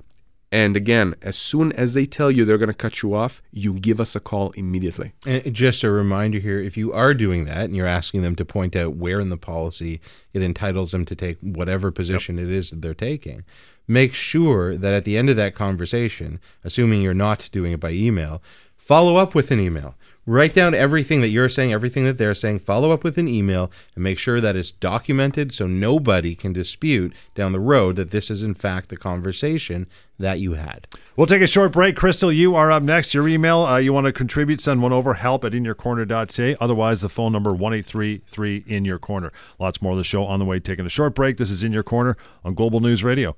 And 0.56 0.78
again, 0.78 1.16
as 1.22 1.38
soon 1.38 1.74
as 1.74 1.96
they 1.96 2.06
tell 2.06 2.32
you 2.32 2.46
they're 2.46 2.58
going 2.58 2.70
to 2.70 2.74
cut 2.74 3.02
you 3.02 3.14
off, 3.14 3.42
you 3.52 3.74
give 3.74 4.00
us 4.00 4.16
a 4.16 4.22
call 4.22 4.52
immediately. 4.52 5.12
And 5.26 5.54
just 5.54 5.84
a 5.84 5.92
reminder 5.92 6.40
here 6.40 6.62
if 6.62 6.78
you 6.78 6.94
are 6.94 7.14
doing 7.14 7.44
that 7.44 7.66
and 7.66 7.76
you're 7.76 7.86
asking 7.86 8.22
them 8.22 8.38
to 8.38 8.46
point 8.46 8.74
out 8.74 8.96
where 8.96 9.20
in 9.20 9.28
the 9.28 9.36
policy 9.36 10.00
it 10.32 10.42
entitles 10.42 10.94
them 10.94 11.04
to 11.08 11.14
take 11.14 11.38
whatever 11.42 11.92
position 11.92 12.40
it 12.40 12.50
is 12.50 12.70
that 12.70 12.82
they're 12.82 12.94
taking, 12.94 13.44
make 13.86 14.14
sure 14.14 14.78
that 14.78 14.94
at 14.94 15.04
the 15.04 15.18
end 15.18 15.30
of 15.30 15.36
that 15.36 15.56
conversation, 15.56 16.40
assuming 16.64 17.02
you're 17.02 17.14
not 17.14 17.50
doing 17.52 17.74
it 17.74 17.82
by 17.82 17.92
email, 17.92 18.42
follow 18.78 19.18
up 19.18 19.36
with 19.36 19.52
an 19.52 19.60
email. 19.60 19.96
Write 20.28 20.56
down 20.56 20.74
everything 20.74 21.22
that 21.22 21.28
you're 21.28 21.50
saying, 21.50 21.72
everything 21.72 22.04
that 22.06 22.18
they're 22.18 22.34
saying, 22.34 22.58
follow 22.58 22.90
up 22.90 23.04
with 23.04 23.20
an 23.20 23.28
email, 23.28 23.72
and 23.94 24.04
make 24.04 24.18
sure 24.18 24.42
that 24.42 24.56
it's 24.56 24.72
documented 24.72 25.54
so 25.54 25.68
nobody 25.68 26.34
can 26.34 26.52
dispute 26.52 27.14
down 27.36 27.52
the 27.52 27.60
road 27.60 27.96
that 27.96 28.10
this 28.10 28.32
is, 28.32 28.42
in 28.42 28.56
fact, 28.56 28.90
the 28.90 28.98
conversation 28.98 29.86
that 30.18 30.40
you 30.40 30.54
had. 30.54 30.88
We'll 31.16 31.28
take 31.28 31.44
a 31.44 31.48
short 31.48 31.72
break. 31.72 31.96
Crystal, 31.96 32.32
you 32.32 32.56
are 32.56 32.72
up 32.72 32.82
next. 32.82 33.14
Your 33.14 33.28
email, 33.28 33.62
uh, 33.62 33.78
you 33.78 33.94
want 33.94 34.06
to 34.06 34.12
contribute, 34.12 34.62
send 34.62 34.82
one 34.82 34.94
over, 34.94 35.14
help 35.14 35.46
at 35.46 35.52
inyourcorner.ca. 35.52 36.56
Otherwise, 36.60 37.02
the 37.02 37.10
phone 37.10 37.32
number, 37.32 37.52
1833 37.52 38.64
in 38.66 38.84
your 38.84 38.98
corner. 38.98 39.32
Lots 39.60 39.80
more 39.80 39.92
of 39.92 40.00
the 40.00 40.04
show 40.04 40.24
on 40.24 40.40
the 40.40 40.46
way. 40.46 40.60
Taking 40.60 40.88
a 40.88 40.90
short 40.90 41.14
break. 41.14 41.38
This 41.38 41.52
is 41.52 41.64
In 41.64 41.72
Your 41.72 41.84
Corner 41.84 42.18
on 42.44 42.56
Global 42.56 42.80
News 42.80 43.04
Radio. 43.04 43.36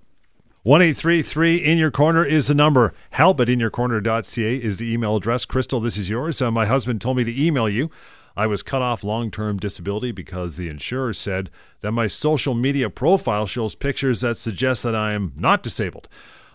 1833 0.67 1.63
in 1.63 1.77
your 1.77 1.89
corner 1.89 2.25
is 2.25 2.49
the 2.49 2.53
number. 2.53 2.93
Help 3.11 3.39
at 3.39 3.47
inyourcorner.ca 3.47 4.57
is 4.57 4.79
the 4.79 4.91
email 4.91 5.15
address. 5.15 5.45
Crystal, 5.45 5.79
this 5.79 5.97
is 5.97 6.09
yours. 6.09 6.41
Uh, 6.41 6.51
my 6.51 6.65
husband 6.65 6.99
told 6.99 7.15
me 7.15 7.23
to 7.23 7.41
email 7.41 7.69
you. 7.69 7.89
I 8.35 8.47
was 8.47 8.63
cut 8.63 8.81
off 8.81 9.01
long 9.01 9.31
term 9.31 9.59
disability 9.59 10.11
because 10.11 10.57
the 10.57 10.67
insurer 10.67 11.13
said 11.13 11.49
that 11.79 11.93
my 11.93 12.07
social 12.07 12.53
media 12.53 12.89
profile 12.89 13.45
shows 13.45 13.75
pictures 13.75 14.19
that 14.19 14.37
suggest 14.37 14.83
that 14.83 14.93
I 14.93 15.13
am 15.13 15.31
not 15.37 15.63
disabled. 15.63 16.09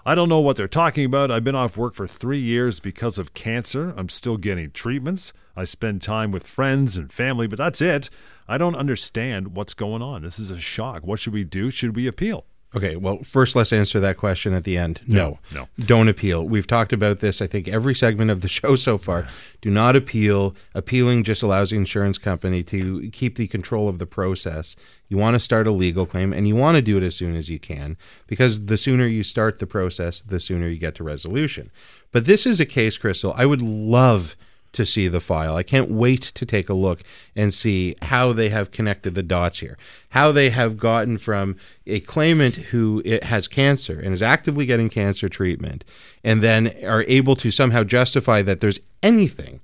I 0.05 0.14
don't 0.14 0.29
know 0.29 0.40
what 0.40 0.57
they're 0.57 0.68
talking 0.68 1.07
about. 1.07 1.31
I've 1.31 1.42
been 1.44 1.55
off 1.55 1.79
work 1.79 1.94
for 1.94 2.07
three 2.07 2.40
years 2.40 2.81
because 2.81 3.16
of 3.16 3.33
cancer. 3.33 3.94
I'm 3.96 4.11
still 4.11 4.37
getting 4.37 4.72
treatments. 4.72 5.33
I 5.57 5.64
spend 5.64 6.03
time 6.03 6.33
with 6.33 6.46
friends 6.46 6.98
and 6.98 7.11
family, 7.11 7.46
but 7.46 7.57
that's 7.57 7.81
it. 7.81 8.11
I 8.46 8.59
don't 8.59 8.77
understand 8.77 9.57
what's 9.57 9.72
going 9.72 10.03
on. 10.03 10.20
This 10.20 10.38
is 10.38 10.51
a 10.51 10.61
shock. 10.61 11.03
What 11.03 11.18
should 11.18 11.33
we 11.33 11.44
do? 11.44 11.70
Should 11.70 11.96
we 11.96 12.07
appeal? 12.07 12.44
Okay, 12.74 12.96
well, 12.96 13.18
first 13.22 13.54
let's 13.54 13.72
answer 13.72 14.00
that 14.00 14.16
question 14.16 14.54
at 14.54 14.64
the 14.64 14.78
end. 14.78 15.00
No, 15.06 15.38
No, 15.52 15.68
Don't 15.80 16.08
appeal. 16.08 16.44
We've 16.44 16.66
talked 16.66 16.92
about 16.92 17.20
this, 17.20 17.42
I 17.42 17.46
think, 17.46 17.68
every 17.68 17.94
segment 17.94 18.30
of 18.30 18.40
the 18.40 18.48
show 18.61 18.76
so 18.76 18.96
far. 18.96 19.28
Do 19.61 19.70
not 19.70 19.94
appeal. 19.94 20.54
Appealing 20.74 21.24
just 21.24 21.42
allows 21.42 21.70
the 21.70 21.76
insurance 21.76 22.16
company 22.16 22.62
to 22.64 23.11
keep 23.11 23.37
the 23.37 23.46
control 23.46 23.88
of 23.88 23.98
the 23.98 24.06
process. 24.06 24.74
You 25.08 25.18
want 25.18 25.35
to 25.35 25.40
start 25.40 25.66
a 25.66 25.70
legal 25.70 26.06
claim, 26.06 26.32
and 26.32 26.48
you 26.48 26.56
want 26.56 26.76
to 26.76 26.82
do 26.82 26.96
it 26.96 27.02
as 27.02 27.14
soon 27.14 27.37
as 27.37 27.50
you 27.50 27.58
can, 27.58 27.98
because 28.26 28.64
the 28.66 28.78
sooner 28.78 29.06
you 29.06 29.22
start 29.22 29.58
the 29.58 29.66
process, 29.66 30.22
the 30.22 30.40
sooner 30.40 30.68
you 30.68 30.78
get 30.78 30.94
to 30.94 31.04
resolution. 31.04 31.70
But 32.11 32.24
this 32.24 32.46
is 32.46 32.58
a 32.58 32.66
case, 32.66 32.96
Crystal, 32.96 33.35
I 33.37 33.44
would 33.44 33.62
love 33.62 34.35
to 34.72 34.87
see 34.87 35.08
the 35.08 35.20
file. 35.20 35.56
I 35.56 35.62
can't 35.62 35.90
wait 35.90 36.22
to 36.22 36.46
take 36.46 36.68
a 36.68 36.74
look 36.74 37.02
and 37.37 37.52
see 37.52 37.94
how 38.02 38.32
they 38.32 38.48
have 38.48 38.70
connected 38.70 39.14
the 39.14 39.22
dots 39.22 39.61
here. 39.61 39.76
How 40.11 40.32
they 40.32 40.50
have 40.50 40.76
gotten 40.76 41.18
from 41.18 41.56
a 41.87 42.00
claimant 42.00 42.56
who 42.56 43.02
has 43.22 43.48
cancer 43.48 43.98
and 44.00 44.14
is 44.14 44.22
actively 44.22 44.66
getting 44.66 44.88
cancer 44.88 45.28
treatment 45.28 45.85
and 46.24 46.42
then 46.42 46.74
are 46.85 47.04
able 47.08 47.37
to 47.37 47.50
somehow 47.50 47.85
justify 47.85 48.42
that 48.42 48.61
there's 48.61 48.80
anything 49.02 49.61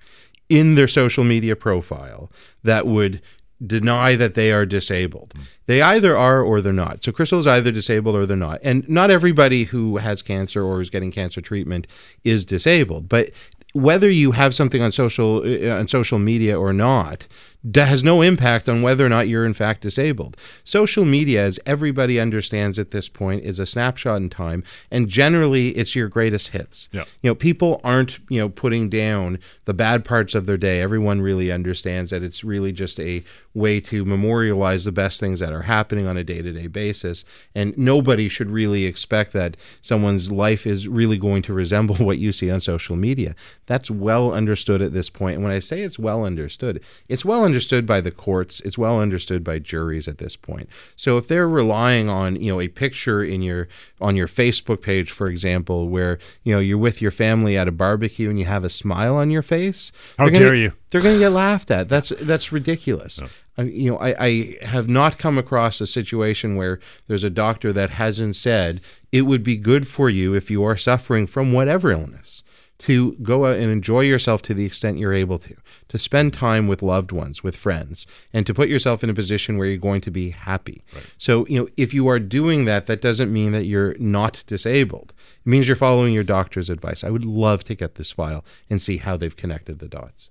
in 0.49 0.75
their 0.75 0.89
social 0.89 1.25
media 1.25 1.55
profile 1.55 2.31
that 2.63 2.87
would 2.87 3.21
deny 3.65 4.15
that 4.15 4.35
they 4.35 4.53
are 4.53 4.65
disabled. 4.65 5.33
Hmm. 5.35 5.43
They 5.67 5.83
either 5.83 6.17
are 6.17 6.43
or 6.43 6.61
they're 6.61 6.73
not. 6.73 7.05
So 7.05 7.13
Crystal 7.13 7.41
is 7.41 7.47
either 7.47 7.73
disabled 7.73 8.15
or 8.15 8.25
they're 8.25 8.37
not. 8.37 8.61
And 8.63 8.89
not 8.89 9.11
everybody 9.11 9.65
who 9.65 9.97
has 9.97 10.23
cancer 10.23 10.63
or 10.63 10.81
is 10.81 10.91
getting 10.91 11.11
cancer 11.11 11.41
treatment 11.41 11.87
is 12.25 12.45
disabled, 12.45 13.09
but 13.09 13.31
whether 13.73 14.11
you 14.11 14.33
have 14.33 14.55
something 14.55 14.83
on 14.83 14.93
social 14.93 15.43
uh, 15.45 15.79
on 15.79 15.89
social 15.89 16.19
media 16.19 16.59
or 16.59 16.73
not 16.73 17.27
has 17.75 18.03
no 18.03 18.23
impact 18.23 18.69
on 18.69 18.83
whether 18.83 19.05
or 19.05 19.09
not 19.09 19.29
you're 19.29 19.45
in 19.45 19.55
fact 19.55 19.83
disabled. 19.83 20.37
Social 20.65 21.05
media, 21.05 21.45
as 21.45 21.61
everybody 21.67 22.19
understands 22.19 22.79
at 22.79 22.93
this 22.93 23.09
point, 23.09 23.45
is 23.45 23.59
a 23.59 23.67
snapshot 23.67 24.17
in 24.19 24.31
time, 24.31 24.65
and 24.91 25.09
generally 25.09 25.71
it's 25.71 25.95
your 25.95 26.09
greatest 26.09 26.49
hits. 26.49 26.89
Yeah. 26.93 27.05
You 27.23 27.31
know, 27.31 27.35
people 27.35 27.81
aren't 27.85 28.19
you 28.29 28.39
know 28.39 28.49
putting 28.49 28.89
down 28.89 29.39
the 29.67 29.75
bad 29.75 30.05
parts 30.05 30.35
of 30.35 30.47
their 30.47 30.57
day. 30.57 30.81
Everyone 30.81 31.21
really 31.21 31.53
understands 31.53 32.11
that 32.11 32.23
it's 32.23 32.43
really 32.43 32.73
just 32.73 32.99
a 33.01 33.23
way 33.55 33.81
to 33.81 34.05
memorialize 34.05 34.85
the 34.85 34.93
best 34.93 35.21
things 35.21 35.41
that 35.41 35.53
are 35.53 35.63
happening 35.63 36.07
on 36.07 36.17
a 36.17 36.25
day-to-day 36.25 36.69
basis, 36.69 37.25
and 37.55 37.77
nobody 37.77 38.29
should 38.29 38.51
really 38.51 38.85
expect 38.85 39.33
that 39.33 39.57
someone's 39.83 40.31
life 40.31 40.67
is 40.67 40.89
really 40.89 41.19
going 41.19 41.43
to 41.43 41.53
resemble 41.53 41.97
what 42.07 42.19
you 42.19 42.33
see 42.33 42.51
on 42.51 42.61
social 42.61 42.97
media. 42.97 43.35
That's 43.67 43.91
well 43.91 44.33
understood 44.33 44.81
at 44.81 44.93
this 44.93 45.11
point. 45.11 45.35
And 45.35 45.45
when 45.45 45.53
I 45.53 45.59
say 45.59 45.83
it's 45.83 45.99
well 45.99 46.25
understood, 46.25 46.81
it's 47.09 47.25
well 47.25 47.45
understood 47.45 47.58
by 47.87 48.01
the 48.01 48.11
courts, 48.11 48.61
it's 48.61 48.79
well 48.79 49.01
understood 49.01 49.43
by 49.43 49.59
juries 49.59 50.09
at 50.09 50.19
this 50.19 50.37
point. 50.37 50.69
So 50.97 51.19
if 51.19 51.29
they're 51.29 51.49
relying 51.49 52.09
on, 52.09 52.37
you 52.37 52.53
know, 52.53 52.61
a 52.61 52.69
picture 52.69 53.23
in 53.23 53.43
your 53.43 53.69
on 54.01 54.17
your 54.17 54.29
Facebook 54.29 54.83
page, 54.83 55.11
for 55.11 55.29
example, 55.29 55.89
where, 55.89 56.19
you 56.45 56.55
know, 56.55 56.61
you're 56.61 56.79
with 56.79 57.03
your 57.03 57.11
family 57.11 57.57
at 57.57 57.69
a 57.69 57.73
barbecue 57.73 58.31
and 58.31 58.39
you 58.39 58.45
have 58.45 58.65
a 58.65 58.71
smile 58.71 59.17
on 59.17 59.31
your 59.31 59.43
face, 59.43 59.93
How 60.19 60.25
they're 60.25 60.33
gonna- 60.35 60.45
dare 60.45 60.55
you. 60.55 60.73
They're 60.91 61.03
going 61.03 61.17
to 61.17 61.21
get 61.21 61.33
laughed 61.33 61.71
at. 61.71 61.91
That's 61.91 62.15
that's 62.21 62.51
ridiculous. 62.51 63.21
I, 63.59 63.63
you 63.63 63.91
know, 63.91 63.99
I, 63.99 64.25
I 64.25 64.57
have 64.63 64.89
not 64.89 65.19
come 65.19 65.37
across 65.37 65.81
a 65.83 65.87
situation 65.87 66.57
where 66.57 66.81
there's 67.09 67.25
a 67.25 67.29
doctor 67.31 67.75
that 67.75 67.91
hasn't 67.91 68.37
said 68.37 68.81
it 69.13 69.23
would 69.23 69.43
be 69.43 69.57
good 69.57 69.87
for 69.87 70.09
you 70.09 70.33
if 70.35 70.51
you 70.51 70.65
are 70.65 70.77
suffering 70.79 71.27
from 71.27 71.53
whatever 71.53 71.91
illness 71.91 72.43
to 72.79 73.13
go 73.15 73.47
out 73.47 73.57
and 73.57 73.71
enjoy 73.71 74.01
yourself 74.01 74.41
to 74.43 74.55
the 74.55 74.65
extent 74.65 74.99
you're 74.99 75.13
able 75.13 75.39
to, 75.41 75.55
to 75.89 75.99
spend 75.99 76.33
time 76.33 76.69
with 76.69 76.81
loved 76.81 77.11
ones, 77.11 77.43
with 77.43 77.57
friends, 77.57 78.07
and 78.33 78.47
to 78.47 78.55
put 78.55 78.69
yourself 78.69 79.03
in 79.03 79.11
a 79.11 79.15
position 79.15 79.59
where 79.59 79.67
you're 79.67 79.77
going 79.77 80.01
to 80.01 80.11
be 80.11 80.31
happy. 80.31 80.85
So, 81.19 81.45
you 81.49 81.59
know, 81.59 81.69
if 81.77 81.93
you 81.93 82.07
are 82.09 82.21
doing 82.21 82.67
that, 82.67 82.87
that 82.87 83.03
doesn't 83.03 83.33
mean 83.33 83.53
that 83.53 83.65
you're 83.65 83.97
not 83.99 84.45
disabled. 84.47 85.13
It 85.45 85.49
means 85.49 85.67
you're 85.67 85.77
following 85.77 86.15
your 86.15 86.25
doctor's 86.25 86.71
advice. 86.71 87.03
I 87.03 87.11
would 87.11 87.25
love 87.25 87.65
to 87.65 87.75
get 87.75 87.97
this 87.97 88.13
file 88.13 88.45
and 88.71 88.81
see 88.81 88.99
how 88.99 89.17
they've 89.17 89.37
connected 89.37 89.81
the 89.81 89.89
dots. 89.89 90.31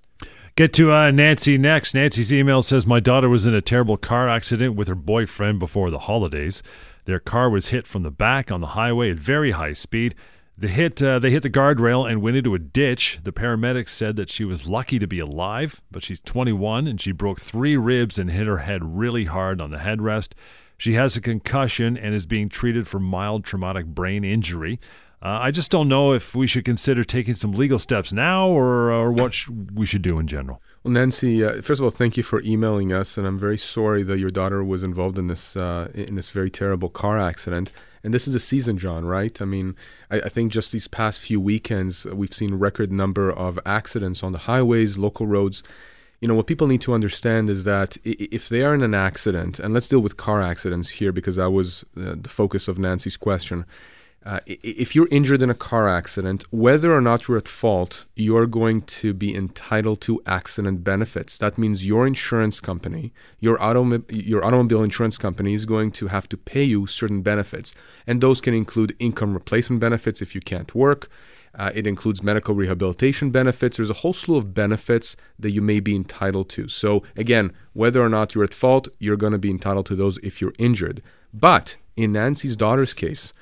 Get 0.56 0.72
to 0.72 0.92
uh, 0.92 1.10
Nancy 1.12 1.56
next. 1.56 1.94
Nancy's 1.94 2.32
email 2.32 2.62
says 2.62 2.86
My 2.86 2.98
daughter 2.98 3.28
was 3.28 3.46
in 3.46 3.54
a 3.54 3.60
terrible 3.60 3.96
car 3.96 4.28
accident 4.28 4.74
with 4.74 4.88
her 4.88 4.96
boyfriend 4.96 5.60
before 5.60 5.90
the 5.90 6.00
holidays. 6.00 6.64
Their 7.04 7.20
car 7.20 7.48
was 7.48 7.68
hit 7.68 7.86
from 7.86 8.02
the 8.02 8.10
back 8.10 8.50
on 8.50 8.60
the 8.60 8.68
highway 8.68 9.10
at 9.10 9.18
very 9.18 9.52
high 9.52 9.74
speed. 9.74 10.16
The 10.60 10.66
hit, 10.66 11.00
uh, 11.00 11.20
they 11.20 11.30
hit 11.30 11.44
the 11.44 11.50
guardrail 11.50 12.10
and 12.10 12.20
went 12.20 12.36
into 12.36 12.52
a 12.52 12.58
ditch. 12.58 13.20
The 13.22 13.30
paramedics 13.30 13.90
said 13.90 14.16
that 14.16 14.28
she 14.28 14.44
was 14.44 14.66
lucky 14.66 14.98
to 14.98 15.06
be 15.06 15.20
alive, 15.20 15.80
but 15.88 16.02
she's 16.02 16.18
21 16.18 16.88
and 16.88 17.00
she 17.00 17.12
broke 17.12 17.40
three 17.40 17.76
ribs 17.76 18.18
and 18.18 18.28
hit 18.28 18.48
her 18.48 18.58
head 18.58 18.96
really 18.98 19.26
hard 19.26 19.60
on 19.60 19.70
the 19.70 19.76
headrest. 19.76 20.32
She 20.76 20.94
has 20.94 21.16
a 21.16 21.20
concussion 21.20 21.96
and 21.96 22.12
is 22.12 22.26
being 22.26 22.48
treated 22.48 22.88
for 22.88 22.98
mild 22.98 23.44
traumatic 23.44 23.86
brain 23.86 24.24
injury. 24.24 24.80
Uh, 25.22 25.38
I 25.42 25.52
just 25.52 25.70
don't 25.70 25.88
know 25.88 26.12
if 26.12 26.34
we 26.34 26.48
should 26.48 26.64
consider 26.64 27.04
taking 27.04 27.36
some 27.36 27.52
legal 27.52 27.78
steps 27.78 28.12
now 28.12 28.48
or, 28.48 28.90
or 28.90 29.12
what 29.12 29.34
sh- 29.34 29.48
we 29.48 29.86
should 29.86 30.02
do 30.02 30.18
in 30.18 30.26
general. 30.26 30.60
Well, 30.82 30.92
Nancy, 30.92 31.44
uh, 31.44 31.62
first 31.62 31.80
of 31.80 31.84
all, 31.84 31.90
thank 31.90 32.16
you 32.16 32.24
for 32.24 32.42
emailing 32.42 32.92
us, 32.92 33.16
and 33.16 33.28
I'm 33.28 33.38
very 33.38 33.58
sorry 33.58 34.02
that 34.02 34.18
your 34.18 34.30
daughter 34.30 34.64
was 34.64 34.82
involved 34.82 35.18
in 35.18 35.28
this 35.28 35.56
uh, 35.56 35.88
in 35.92 36.14
this 36.14 36.30
very 36.30 36.50
terrible 36.50 36.88
car 36.88 37.18
accident. 37.18 37.72
And 38.02 38.14
this 38.14 38.26
is 38.26 38.34
the 38.34 38.40
season, 38.40 38.78
John, 38.78 39.04
right? 39.04 39.40
I 39.40 39.44
mean, 39.44 39.76
I, 40.10 40.20
I 40.20 40.28
think 40.28 40.52
just 40.52 40.72
these 40.72 40.88
past 40.88 41.20
few 41.20 41.40
weekends, 41.40 42.06
we've 42.06 42.32
seen 42.32 42.54
record 42.54 42.92
number 42.92 43.30
of 43.30 43.58
accidents 43.66 44.22
on 44.22 44.32
the 44.32 44.38
highways, 44.38 44.98
local 44.98 45.26
roads. 45.26 45.62
You 46.20 46.28
know, 46.28 46.34
what 46.34 46.46
people 46.46 46.66
need 46.66 46.80
to 46.82 46.94
understand 46.94 47.48
is 47.48 47.64
that 47.64 47.96
if 48.04 48.48
they 48.48 48.62
are 48.62 48.74
in 48.74 48.82
an 48.82 48.94
accident, 48.94 49.60
and 49.60 49.72
let's 49.72 49.88
deal 49.88 50.00
with 50.00 50.16
car 50.16 50.42
accidents 50.42 50.88
here 50.90 51.12
because 51.12 51.36
that 51.36 51.50
was 51.50 51.84
uh, 51.96 52.16
the 52.20 52.28
focus 52.28 52.68
of 52.68 52.78
Nancy's 52.78 53.16
question. 53.16 53.64
Uh, 54.26 54.40
if 54.46 54.94
you're 54.94 55.08
injured 55.10 55.40
in 55.40 55.48
a 55.48 55.54
car 55.54 55.88
accident, 55.88 56.44
whether 56.50 56.92
or 56.92 57.00
not 57.00 57.28
you're 57.28 57.38
at 57.38 57.48
fault, 57.48 58.04
you're 58.16 58.46
going 58.46 58.82
to 58.82 59.14
be 59.14 59.34
entitled 59.34 60.00
to 60.00 60.20
accident 60.26 60.82
benefits. 60.82 61.38
That 61.38 61.56
means 61.56 61.86
your 61.86 62.06
insurance 62.06 62.58
company, 62.58 63.12
your, 63.38 63.56
automo- 63.58 64.04
your 64.10 64.44
automobile 64.44 64.82
insurance 64.82 65.16
company, 65.16 65.54
is 65.54 65.66
going 65.66 65.92
to 65.92 66.08
have 66.08 66.28
to 66.30 66.36
pay 66.36 66.64
you 66.64 66.86
certain 66.86 67.22
benefits. 67.22 67.74
And 68.06 68.20
those 68.20 68.40
can 68.40 68.54
include 68.54 68.96
income 68.98 69.34
replacement 69.34 69.80
benefits 69.80 70.20
if 70.20 70.34
you 70.34 70.40
can't 70.40 70.74
work. 70.74 71.08
Uh, 71.54 71.70
it 71.74 71.86
includes 71.86 72.22
medical 72.22 72.54
rehabilitation 72.54 73.30
benefits. 73.30 73.76
There's 73.76 73.90
a 73.90 73.94
whole 73.94 74.12
slew 74.12 74.36
of 74.36 74.52
benefits 74.52 75.16
that 75.38 75.52
you 75.52 75.62
may 75.62 75.80
be 75.80 75.94
entitled 75.94 76.48
to. 76.50 76.68
So, 76.68 77.02
again, 77.16 77.52
whether 77.72 78.02
or 78.02 78.08
not 78.08 78.34
you're 78.34 78.44
at 78.44 78.52
fault, 78.54 78.88
you're 78.98 79.16
going 79.16 79.32
to 79.32 79.38
be 79.38 79.50
entitled 79.50 79.86
to 79.86 79.96
those 79.96 80.18
if 80.18 80.40
you're 80.40 80.52
injured. 80.58 81.02
But 81.32 81.76
in 81.96 82.12
Nancy's 82.12 82.56
daughter's 82.56 82.94
case, 82.94 83.32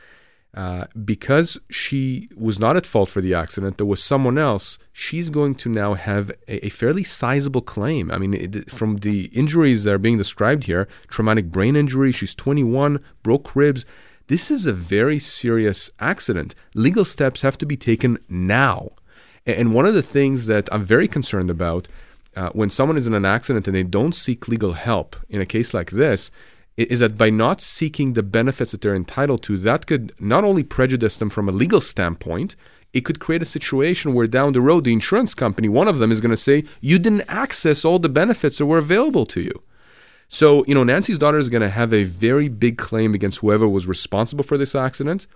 uh, 0.57 0.87
because 1.05 1.61
she 1.69 2.31
was 2.35 2.59
not 2.59 2.79
at 2.79 2.87
fault 2.87 3.11
for 3.11 3.21
the 3.21 3.35
accident, 3.35 3.77
there 3.77 3.87
was 3.87 4.03
someone 4.03 4.39
else. 4.39 4.79
She's 4.91 5.29
going 5.29 5.55
to 5.57 5.69
now 5.69 5.93
have 5.93 6.31
a, 6.49 6.67
a 6.67 6.69
fairly 6.71 7.05
sizable 7.05 7.61
claim. 7.61 8.11
I 8.11 8.17
mean, 8.17 8.33
it, 8.33 8.71
from 8.71 8.97
the 8.97 9.27
injuries 9.27 9.85
that 9.85 9.93
are 9.93 9.99
being 9.99 10.17
described 10.17 10.65
here 10.65 10.89
traumatic 11.09 11.53
brain 11.53 11.77
injury, 11.77 12.11
she's 12.11 12.35
21, 12.35 13.01
broke 13.23 13.55
ribs. 13.55 13.85
This 14.29 14.51
is 14.51 14.67
a 14.67 14.73
very 14.73 15.19
serious 15.19 15.91
accident. 16.01 16.55
Legal 16.75 17.05
steps 17.05 17.43
have 17.43 17.59
to 17.59 17.67
be 17.67 17.77
taken 17.77 18.19
now. 18.29 18.93
And 19.45 19.75
one 19.75 19.85
of 19.85 19.93
the 19.93 20.03
things 20.03 20.47
that 20.47 20.69
I'm 20.73 20.85
very 20.85 21.07
concerned 21.07 21.51
about 21.51 21.87
uh, 22.35 22.49
when 22.51 22.71
someone 22.71 22.97
is 22.97 23.07
in 23.07 23.15
an 23.15 23.27
accident 23.27 23.69
and 23.69 23.77
they 23.77 23.83
don't 23.83 24.15
seek 24.15 24.49
legal 24.49 24.73
help 24.73 25.17
in 25.29 25.41
a 25.43 25.47
case 25.47 25.75
like 25.75 25.91
this 25.91 26.31
is 26.77 27.01
that 27.01 27.17
by 27.17 27.31
not 27.31 27.61
seeking 27.61 28.13
the 28.13 28.23
benefits 28.23 28.73
that 28.73 28.83
they're 28.83 28.95
entitled 28.95 29.43
to, 29.45 29.57
that 29.59 29.87
could 29.87 30.13
not 30.21 30.45
only 30.45 30.63
prejudice 30.63 31.17
them 31.17 31.31
from 31.31 31.49
a 31.49 31.53
legal 31.53 31.81
standpoint, 31.81 32.55
it 32.93 33.05
could 33.05 33.21
create 33.21 33.43
a 33.43 33.47
situation 33.47 34.15
where 34.15 34.27
down 34.27 34.53
the 34.53 34.61
road, 34.61 34.85
the 34.85 34.93
insurance 34.93 35.35
company, 35.35 35.69
one 35.69 35.89
of 35.89 35.99
them, 35.99 36.13
is 36.13 36.21
going 36.21 36.31
to 36.31 36.37
say, 36.37 36.65
You 36.81 36.99
didn't 36.99 37.25
access 37.29 37.85
all 37.85 37.99
the 37.99 38.09
benefits 38.09 38.59
that 38.59 38.67
were 38.67 38.79
available 38.79 39.27
to 39.27 39.41
you. 39.41 39.63
So, 40.29 40.65
you 40.67 40.75
know, 40.75 40.85
Nancy's 40.85 41.19
daughter 41.19 41.39
is 41.39 41.49
going 41.49 41.63
to 41.63 41.71
have 41.71 41.95
a 41.95 42.05
very 42.05 42.49
big 42.49 42.79
claim 42.79 43.15
against 43.15 43.39
whoever 43.39 43.69
was 43.69 43.87
responsible 43.87 44.45
for 44.45 44.59
this 44.59 44.75
accident. 44.75 45.27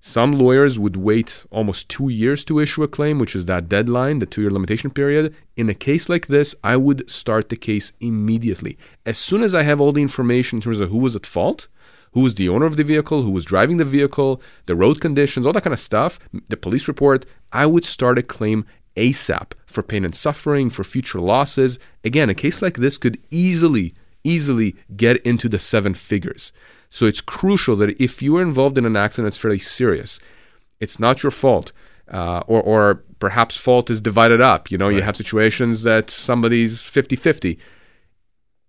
Some 0.00 0.32
lawyers 0.32 0.78
would 0.78 0.96
wait 0.96 1.44
almost 1.50 1.88
two 1.88 2.08
years 2.08 2.44
to 2.44 2.60
issue 2.60 2.84
a 2.84 2.88
claim, 2.88 3.18
which 3.18 3.34
is 3.34 3.46
that 3.46 3.68
deadline, 3.68 4.20
the 4.20 4.26
two 4.26 4.42
year 4.42 4.50
limitation 4.50 4.90
period. 4.90 5.34
In 5.56 5.68
a 5.68 5.74
case 5.74 6.08
like 6.08 6.28
this, 6.28 6.54
I 6.62 6.76
would 6.76 7.10
start 7.10 7.48
the 7.48 7.56
case 7.56 7.92
immediately. 8.00 8.78
As 9.04 9.18
soon 9.18 9.42
as 9.42 9.54
I 9.54 9.64
have 9.64 9.80
all 9.80 9.92
the 9.92 10.02
information 10.02 10.58
in 10.58 10.62
terms 10.62 10.80
of 10.80 10.90
who 10.90 10.98
was 10.98 11.16
at 11.16 11.26
fault, 11.26 11.66
who 12.12 12.20
was 12.20 12.36
the 12.36 12.48
owner 12.48 12.66
of 12.66 12.76
the 12.76 12.84
vehicle, 12.84 13.22
who 13.22 13.30
was 13.30 13.44
driving 13.44 13.76
the 13.76 13.84
vehicle, 13.84 14.40
the 14.66 14.76
road 14.76 15.00
conditions, 15.00 15.46
all 15.46 15.52
that 15.52 15.64
kind 15.64 15.74
of 15.74 15.80
stuff, 15.80 16.18
the 16.48 16.56
police 16.56 16.88
report, 16.88 17.26
I 17.52 17.66
would 17.66 17.84
start 17.84 18.18
a 18.18 18.22
claim 18.22 18.64
ASAP 18.96 19.52
for 19.66 19.82
pain 19.82 20.04
and 20.04 20.14
suffering, 20.14 20.70
for 20.70 20.84
future 20.84 21.20
losses. 21.20 21.78
Again, 22.04 22.30
a 22.30 22.34
case 22.34 22.62
like 22.62 22.74
this 22.74 22.98
could 22.98 23.18
easily, 23.30 23.94
easily 24.24 24.76
get 24.96 25.18
into 25.18 25.48
the 25.48 25.58
seven 25.58 25.94
figures. 25.94 26.52
So 26.90 27.06
it's 27.06 27.20
crucial 27.20 27.76
that 27.76 28.00
if 28.02 28.22
you 28.22 28.36
are 28.36 28.42
involved 28.42 28.78
in 28.78 28.84
an 28.84 28.96
accident 28.96 29.26
that's 29.26 29.36
fairly 29.36 29.58
serious, 29.58 30.18
it's 30.80 30.98
not 30.98 31.22
your 31.22 31.30
fault. 31.30 31.72
Uh, 32.10 32.42
or, 32.46 32.62
or 32.62 33.04
perhaps 33.18 33.56
fault 33.56 33.90
is 33.90 34.00
divided 34.00 34.40
up. 34.40 34.70
You 34.70 34.78
know, 34.78 34.88
you 34.88 35.02
have 35.02 35.16
situations 35.16 35.82
that 35.82 36.08
somebody's 36.08 36.82
50 36.82 37.16
50. 37.16 37.58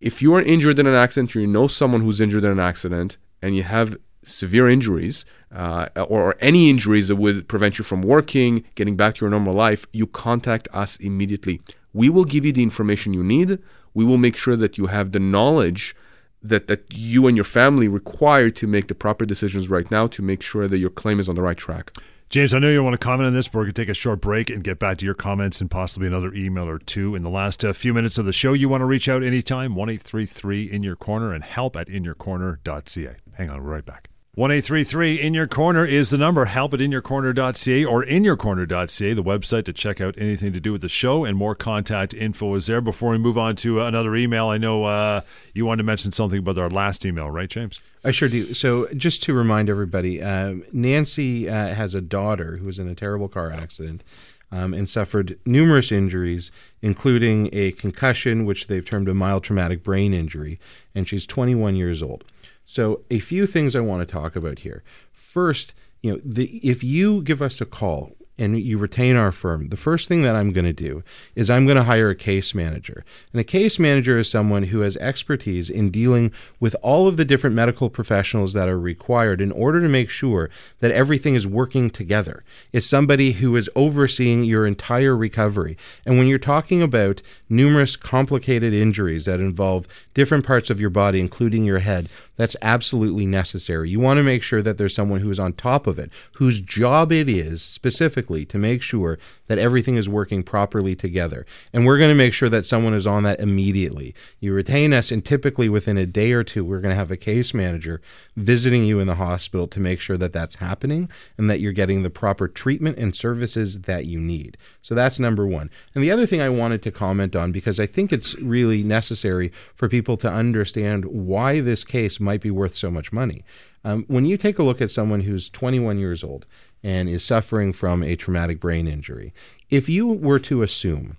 If 0.01 0.21
you 0.21 0.34
are 0.36 0.41
injured 0.41 0.79
in 0.79 0.88
an 0.88 0.95
accident, 0.95 1.36
or 1.36 1.39
you 1.39 1.47
know 1.47 1.67
someone 1.67 2.01
who's 2.01 2.19
injured 2.19 2.43
in 2.43 2.51
an 2.51 2.60
accident, 2.60 3.17
and 3.41 3.55
you 3.55 3.63
have 3.63 3.97
severe 4.23 4.67
injuries 4.67 5.25
uh, 5.53 5.88
or, 5.95 6.21
or 6.21 6.36
any 6.39 6.69
injuries 6.69 7.08
that 7.08 7.15
would 7.15 7.47
prevent 7.47 7.79
you 7.79 7.86
from 7.86 8.01
working, 8.01 8.65
getting 8.75 8.95
back 8.95 9.15
to 9.15 9.25
your 9.25 9.29
normal 9.29 9.53
life, 9.53 9.86
you 9.93 10.05
contact 10.08 10.67
us 10.73 10.97
immediately. 10.97 11.62
We 11.93 12.10
will 12.10 12.25
give 12.25 12.45
you 12.45 12.51
the 12.51 12.63
information 12.63 13.13
you 13.13 13.23
need. 13.23 13.60
We 13.93 14.05
will 14.05 14.17
make 14.17 14.38
sure 14.38 14.55
that 14.55 14.77
you 14.77 14.88
have 14.88 15.12
the 15.12 15.19
knowledge 15.19 15.95
that, 16.41 16.67
that 16.67 16.86
you 16.93 17.28
and 17.28 17.38
your 17.38 17.43
family 17.43 17.88
require 17.88 18.49
to 18.49 18.67
make 18.67 18.88
the 18.88 18.95
proper 18.95 19.25
decisions 19.25 19.69
right 19.69 19.89
now 19.91 20.08
to 20.08 20.21
make 20.21 20.41
sure 20.41 20.67
that 20.67 20.78
your 20.78 20.89
claim 20.89 21.19
is 21.19 21.30
on 21.30 21.36
the 21.36 21.41
right 21.41 21.58
track. 21.58 21.91
James, 22.30 22.54
I 22.54 22.60
know 22.60 22.69
you 22.69 22.84
want 22.84 22.93
to 22.93 22.99
comment 22.99 23.25
on 23.25 23.34
this, 23.34 23.47
but 23.47 23.56
we're 23.56 23.63
going 23.63 23.73
to 23.73 23.82
take 23.82 23.89
a 23.89 23.95
short 23.95 24.21
break 24.21 24.52
and 24.52 24.63
get 24.63 24.78
back 24.78 24.99
to 24.99 25.06
your 25.06 25.15
comments 25.15 25.62
and 25.62 25.71
possibly 25.71 26.08
another 26.08 26.32
email 26.36 26.69
or 26.69 26.78
two 26.78 27.15
in 27.15 27.23
the 27.23 27.30
last 27.30 27.65
uh, 27.65 27.73
few 27.73 27.91
minutes 27.91 28.19
of 28.19 28.25
the 28.25 28.34
show. 28.34 28.54
You 28.54 28.69
want 28.69 28.82
to 28.82 28.86
reach 28.86 29.10
out 29.10 29.23
anytime, 29.23 29.73
1 29.73 29.89
in 29.89 30.84
your 30.84 30.95
corner 30.95 31.34
and 31.34 31.43
help 31.43 31.75
at 31.75 31.88
inyourcorner.ca. 31.88 33.15
Hang 33.34 33.49
on, 33.49 33.63
we're 33.63 33.71
right 33.71 33.86
back. 33.86 34.09
1 34.39 34.52
in 34.52 35.34
your 35.34 35.47
corner 35.47 35.86
is 35.86 36.12
the 36.12 36.17
number. 36.17 36.45
Help 36.45 36.73
at 36.73 36.80
inyourcorner.ca 36.80 37.84
or 37.84 38.06
inyourcorner.ca, 38.06 39.13
the 39.13 39.21
website 39.21 39.65
to 39.65 39.73
check 39.73 39.99
out 39.99 40.15
anything 40.17 40.54
to 40.54 40.62
do 40.62 40.71
with 40.71 40.80
the 40.80 40.88
show, 40.88 41.25
and 41.25 41.36
more 41.36 41.54
contact 41.54 42.13
info 42.13 42.56
is 42.56 42.65
there. 42.67 42.80
Before 42.80 43.12
we 43.12 43.17
move 43.17 43.38
on 43.38 43.58
to 43.58 43.82
another 43.82 44.15
email, 44.15 44.47
I 44.47 44.58
know 44.58 44.86
uh, 44.86 45.21
you 45.54 45.65
wanted 45.65 45.80
to 45.80 45.84
mention 45.84 46.13
something 46.13 46.39
about 46.39 46.58
our 46.58 46.69
last 46.69 47.06
email, 47.06 47.30
right, 47.30 47.49
James? 47.49 47.82
I 48.05 48.11
sure 48.11 48.30
do. 48.30 48.53
So, 48.53 48.88
just 48.93 49.22
to 49.24 49.34
remind 49.34 49.70
everybody, 49.70 50.22
um, 50.22 50.63
Nancy 50.72 51.49
uh, 51.49 51.76
has 51.76 51.93
a 51.93 51.99
daughter 51.99 52.55
who 52.55 52.66
was 52.66 52.80
in 52.80 52.88
a 52.88 52.95
terrible 52.95 53.28
car 53.28 53.51
accident. 53.51 54.05
Um, 54.52 54.74
and 54.74 54.89
suffered 54.89 55.38
numerous 55.45 55.91
injuries, 55.91 56.52
including 56.82 57.50
a 57.54 57.72
concussion, 57.74 58.45
which 58.45 58.68
they've 58.68 58.86
termed 58.86 59.08
a 59.08 59.14
mild 59.14 59.43
traumatic 59.43 59.84
brain 59.84 60.14
injury, 60.14 60.60
and 60.95 61.08
she's 61.08 61.26
21 61.26 61.76
years 61.76 62.02
old. 62.02 62.24
So, 62.66 63.02
a 63.10 63.20
few 63.20 63.47
things 63.47 63.76
I 63.76 63.80
want 63.80 64.08
to 64.08 64.12
talk 64.12 64.36
about 64.36 64.60
here. 64.60 64.84
First, 65.12 65.74
you 66.02 66.14
know, 66.14 66.22
the, 66.24 66.58
if 66.58 66.84
you 66.84 67.22
give 67.22 67.41
us 67.41 67.60
a 67.62 67.66
call, 67.66 68.16
and 68.39 68.57
you 68.59 68.77
retain 68.77 69.15
our 69.17 69.31
firm, 69.31 69.67
the 69.67 69.77
first 69.77 70.07
thing 70.07 70.23
that 70.23 70.35
I'm 70.35 70.53
going 70.53 70.65
to 70.65 70.73
do 70.73 71.03
is 71.35 71.49
I'm 71.49 71.65
going 71.65 71.75
to 71.75 71.83
hire 71.83 72.09
a 72.09 72.15
case 72.15 72.55
manager. 72.55 73.03
And 73.33 73.39
a 73.39 73.43
case 73.43 73.77
manager 73.77 74.17
is 74.17 74.29
someone 74.29 74.63
who 74.63 74.79
has 74.79 74.95
expertise 74.97 75.69
in 75.69 75.91
dealing 75.91 76.31
with 76.59 76.75
all 76.81 77.07
of 77.07 77.17
the 77.17 77.25
different 77.25 77.55
medical 77.55 77.89
professionals 77.89 78.53
that 78.53 78.69
are 78.69 78.79
required 78.79 79.41
in 79.41 79.51
order 79.51 79.81
to 79.81 79.89
make 79.89 80.09
sure 80.09 80.49
that 80.79 80.91
everything 80.91 81.35
is 81.35 81.45
working 81.45 81.89
together. 81.89 82.43
It's 82.71 82.87
somebody 82.87 83.33
who 83.33 83.55
is 83.57 83.69
overseeing 83.75 84.45
your 84.45 84.65
entire 84.65 85.15
recovery. 85.15 85.77
And 86.05 86.17
when 86.17 86.27
you're 86.27 86.39
talking 86.39 86.81
about 86.81 87.21
numerous 87.49 87.97
complicated 87.97 88.73
injuries 88.73 89.25
that 89.25 89.41
involve 89.41 89.87
different 90.13 90.45
parts 90.45 90.69
of 90.69 90.79
your 90.79 90.89
body, 90.89 91.19
including 91.19 91.65
your 91.65 91.79
head, 91.79 92.07
that's 92.39 92.55
absolutely 92.61 93.25
necessary. 93.25 93.89
You 93.89 93.99
want 93.99 94.17
to 94.17 94.23
make 94.23 94.43
sure 94.43 94.61
that 94.61 94.77
there's 94.77 94.95
someone 94.95 95.19
who 95.19 95.29
is 95.29 95.39
on 95.39 95.51
top 95.51 95.87
of 95.87 95.99
it, 95.99 96.09
whose 96.37 96.61
job 96.61 97.11
it 97.11 97.27
is 97.27 97.61
specifically 97.61 98.45
to 98.45 98.57
make 98.57 98.81
sure 98.81 99.19
that 99.47 99.57
everything 99.57 99.97
is 99.97 100.07
working 100.07 100.41
properly 100.41 100.95
together. 100.95 101.45
And 101.73 101.85
we're 101.85 101.97
going 101.97 102.11
to 102.11 102.15
make 102.15 102.33
sure 102.33 102.47
that 102.47 102.65
someone 102.65 102.93
is 102.93 103.05
on 103.05 103.23
that 103.23 103.41
immediately. 103.41 104.15
You 104.39 104.53
retain 104.53 104.93
us, 104.93 105.11
and 105.11 105.25
typically 105.25 105.67
within 105.67 105.97
a 105.97 106.05
day 106.05 106.31
or 106.31 106.45
two, 106.45 106.63
we're 106.63 106.79
going 106.79 106.93
to 106.93 106.95
have 106.95 107.11
a 107.11 107.17
case 107.17 107.53
manager 107.53 107.99
visiting 108.37 108.85
you 108.85 109.01
in 109.01 109.07
the 109.07 109.15
hospital 109.15 109.67
to 109.67 109.81
make 109.81 109.99
sure 109.99 110.15
that 110.17 110.31
that's 110.31 110.55
happening 110.55 111.09
and 111.37 111.49
that 111.49 111.59
you're 111.59 111.73
getting 111.73 112.03
the 112.03 112.09
proper 112.09 112.47
treatment 112.47 112.97
and 112.97 113.13
services 113.13 113.81
that 113.81 114.05
you 114.05 114.17
need. 114.17 114.55
So 114.81 114.95
that's 114.95 115.19
number 115.19 115.45
one. 115.45 115.69
And 115.93 116.01
the 116.01 116.11
other 116.11 116.25
thing 116.25 116.39
I 116.39 116.47
wanted 116.47 116.81
to 116.83 116.91
comment 116.91 117.35
on, 117.35 117.51
because 117.51 117.81
I 117.81 117.85
think 117.85 118.13
it's 118.13 118.35
really 118.35 118.81
necessary 118.81 119.51
for 119.75 119.89
people 119.89 120.15
to 120.17 120.31
understand 120.31 121.03
why 121.03 121.59
this 121.59 121.83
case 121.83 122.19
might 122.30 122.41
be 122.41 122.51
worth 122.51 122.75
so 122.75 122.91
much 122.91 123.11
money. 123.11 123.43
Um, 123.84 124.05
when 124.07 124.25
you 124.25 124.38
take 124.38 124.59
a 124.59 124.63
look 124.63 124.82
at 124.82 124.91
someone 124.91 125.21
who's 125.21 125.49
21 125.49 125.97
years 125.97 126.23
old 126.23 126.45
and 126.84 127.09
is 127.09 127.23
suffering 127.23 127.73
from 127.73 128.03
a 128.03 128.15
traumatic 128.15 128.59
brain 128.59 128.88
injury, 128.88 129.34
if 129.71 129.89
you 129.89 130.05
were 130.05 130.38
to 130.38 130.61
assume 130.61 131.17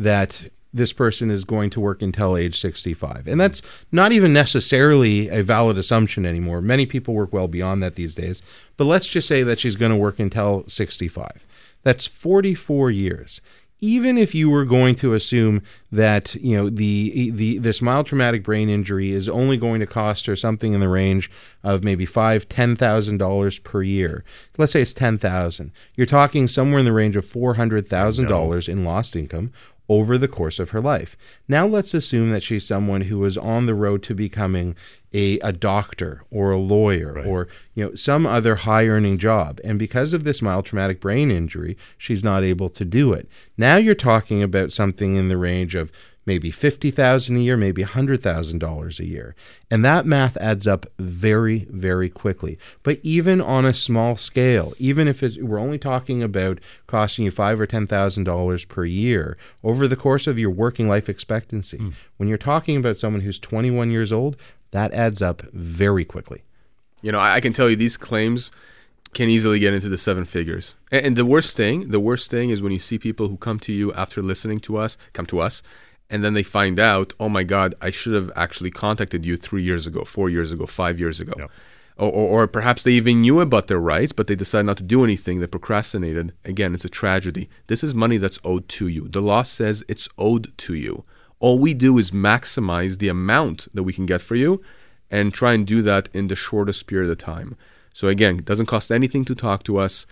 that 0.00 0.50
this 0.74 0.92
person 0.92 1.30
is 1.30 1.44
going 1.44 1.70
to 1.70 1.80
work 1.80 2.02
until 2.02 2.36
age 2.36 2.60
65. 2.60 3.26
And 3.26 3.40
that's 3.40 3.62
not 3.92 4.12
even 4.12 4.32
necessarily 4.32 5.28
a 5.28 5.42
valid 5.42 5.78
assumption 5.78 6.26
anymore. 6.26 6.60
Many 6.60 6.86
people 6.86 7.14
work 7.14 7.32
well 7.32 7.48
beyond 7.48 7.82
that 7.82 7.94
these 7.94 8.14
days. 8.14 8.42
But 8.76 8.84
let's 8.84 9.08
just 9.08 9.28
say 9.28 9.42
that 9.44 9.60
she's 9.60 9.76
going 9.76 9.92
to 9.92 9.96
work 9.96 10.18
until 10.18 10.64
65. 10.66 11.46
That's 11.84 12.06
44 12.06 12.90
years 12.90 13.40
even 13.80 14.18
if 14.18 14.34
you 14.34 14.50
were 14.50 14.64
going 14.64 14.94
to 14.96 15.14
assume 15.14 15.62
that 15.92 16.34
you 16.36 16.56
know 16.56 16.68
the 16.68 17.30
the 17.30 17.58
this 17.58 17.80
mild 17.80 18.06
traumatic 18.06 18.42
brain 18.42 18.68
injury 18.68 19.12
is 19.12 19.28
only 19.28 19.56
going 19.56 19.80
to 19.80 19.86
cost 19.86 20.26
her 20.26 20.36
something 20.36 20.72
in 20.72 20.80
the 20.80 20.88
range 20.88 21.30
of 21.62 21.84
maybe 21.84 22.04
five 22.04 22.48
ten 22.48 22.76
thousand 22.76 23.18
dollars 23.18 23.58
per 23.58 23.82
year. 23.82 24.24
Let's 24.56 24.72
say 24.72 24.82
it's 24.82 24.92
ten 24.92 25.18
thousand. 25.18 25.72
You're 25.94 26.06
talking 26.06 26.48
somewhere 26.48 26.80
in 26.80 26.84
the 26.84 26.92
range 26.92 27.16
of 27.16 27.24
four 27.24 27.54
hundred 27.54 27.88
thousand 27.88 28.26
dollars 28.26 28.68
in 28.68 28.84
lost 28.84 29.14
income 29.14 29.52
over 29.88 30.18
the 30.18 30.28
course 30.28 30.58
of 30.58 30.70
her 30.70 30.80
life. 30.80 31.16
Now 31.48 31.66
let's 31.66 31.94
assume 31.94 32.30
that 32.30 32.42
she's 32.42 32.66
someone 32.66 33.02
who 33.02 33.24
is 33.24 33.38
on 33.38 33.66
the 33.66 33.74
road 33.74 34.02
to 34.04 34.14
becoming 34.14 34.76
a, 35.14 35.38
a 35.38 35.52
doctor 35.52 36.22
or 36.30 36.50
a 36.50 36.58
lawyer 36.58 37.14
right. 37.14 37.26
or 37.26 37.48
you 37.74 37.84
know 37.84 37.94
some 37.94 38.26
other 38.26 38.56
high 38.56 38.86
earning 38.86 39.16
job 39.16 39.58
and 39.64 39.78
because 39.78 40.12
of 40.12 40.24
this 40.24 40.42
mild 40.42 40.66
traumatic 40.66 41.00
brain 41.00 41.30
injury 41.30 41.78
she's 41.96 42.22
not 42.22 42.44
able 42.44 42.68
to 42.68 42.84
do 42.84 43.12
it. 43.12 43.28
Now 43.56 43.76
you're 43.76 43.94
talking 43.94 44.42
about 44.42 44.72
something 44.72 45.16
in 45.16 45.28
the 45.28 45.38
range 45.38 45.74
of 45.74 45.90
maybe 46.28 46.50
50,000 46.50 47.36
a 47.36 47.40
year, 47.40 47.56
maybe 47.56 47.82
$100,000 47.82 49.00
a 49.00 49.04
year. 49.04 49.34
And 49.70 49.82
that 49.82 50.04
math 50.04 50.36
adds 50.36 50.66
up 50.66 50.86
very, 50.98 51.66
very 51.70 52.10
quickly. 52.10 52.58
But 52.82 53.00
even 53.02 53.40
on 53.40 53.64
a 53.64 53.72
small 53.72 54.16
scale, 54.16 54.74
even 54.78 55.08
if 55.08 55.22
we're 55.22 55.58
only 55.58 55.78
talking 55.78 56.22
about 56.22 56.60
costing 56.86 57.24
you 57.24 57.30
five 57.30 57.58
or 57.58 57.66
$10,000 57.66 58.68
per 58.68 58.84
year 58.84 59.38
over 59.64 59.88
the 59.88 59.96
course 59.96 60.26
of 60.26 60.38
your 60.38 60.50
working 60.50 60.86
life 60.86 61.08
expectancy, 61.08 61.78
mm. 61.78 61.94
when 62.18 62.28
you're 62.28 62.38
talking 62.38 62.76
about 62.76 62.98
someone 62.98 63.22
who's 63.22 63.38
21 63.38 63.90
years 63.90 64.12
old, 64.12 64.36
that 64.70 64.92
adds 64.92 65.22
up 65.22 65.40
very 65.52 66.04
quickly. 66.04 66.42
You 67.00 67.10
know, 67.10 67.20
I 67.20 67.40
can 67.40 67.54
tell 67.54 67.70
you 67.70 67.76
these 67.76 67.96
claims 67.96 68.50
can 69.14 69.30
easily 69.30 69.58
get 69.58 69.72
into 69.72 69.88
the 69.88 69.96
seven 69.96 70.26
figures. 70.26 70.76
And 70.92 71.16
the 71.16 71.24
worst 71.24 71.56
thing, 71.56 71.88
the 71.90 72.00
worst 72.00 72.30
thing 72.30 72.50
is 72.50 72.60
when 72.60 72.72
you 72.72 72.78
see 72.78 72.98
people 72.98 73.28
who 73.28 73.38
come 73.38 73.58
to 73.60 73.72
you 73.72 73.94
after 73.94 74.20
listening 74.22 74.60
to 74.60 74.76
us, 74.76 74.98
come 75.14 75.24
to 75.26 75.40
us 75.40 75.62
and 76.10 76.24
then 76.24 76.34
they 76.34 76.42
find 76.42 76.78
out, 76.78 77.12
oh 77.20 77.28
my 77.28 77.42
God, 77.42 77.74
I 77.80 77.90
should 77.90 78.14
have 78.14 78.30
actually 78.34 78.70
contacted 78.70 79.26
you 79.26 79.36
three 79.36 79.62
years 79.62 79.86
ago, 79.86 80.04
four 80.04 80.30
years 80.30 80.52
ago, 80.52 80.66
five 80.66 80.98
years 80.98 81.20
ago. 81.20 81.34
Yep. 81.36 81.50
Or, 81.98 82.10
or, 82.12 82.42
or, 82.42 82.46
perhaps 82.46 82.84
they 82.84 82.92
even 82.92 83.22
knew 83.22 83.40
about 83.40 83.66
their 83.66 83.80
rights, 83.80 84.12
but 84.12 84.28
they 84.28 84.36
decided 84.36 84.66
not 84.66 84.76
to 84.76 84.84
do 84.84 85.02
anything. 85.02 85.40
They 85.40 85.48
procrastinated. 85.48 86.32
Again, 86.44 86.72
it's 86.72 86.84
a 86.84 86.88
tragedy. 86.88 87.48
This 87.66 87.82
is 87.82 87.92
money 87.92 88.18
that's 88.18 88.38
owed 88.44 88.68
to 88.68 88.86
you. 88.86 89.08
The 89.08 89.20
law 89.20 89.42
says 89.42 89.82
it's 89.88 90.08
owed 90.16 90.56
to 90.58 90.74
you. 90.74 91.04
All 91.40 91.58
we 91.58 91.74
do 91.74 91.98
is 91.98 92.12
maximize 92.12 92.98
the 92.98 93.08
amount 93.08 93.66
that 93.74 93.82
we 93.82 93.92
can 93.92 94.06
get 94.06 94.20
for 94.20 94.36
you 94.36 94.62
and 95.10 95.34
try 95.34 95.54
and 95.54 95.66
do 95.66 95.82
that 95.82 96.08
in 96.12 96.28
the 96.28 96.36
shortest 96.36 96.86
period 96.86 97.10
of 97.10 97.18
time. 97.18 97.56
So, 97.92 98.06
again, 98.06 98.36
it 98.36 98.44
doesn't 98.44 98.66
cost 98.66 98.92
anything 98.92 99.24
to 99.24 99.34
talk 99.34 99.64
to 99.64 99.78
us. 99.78 100.06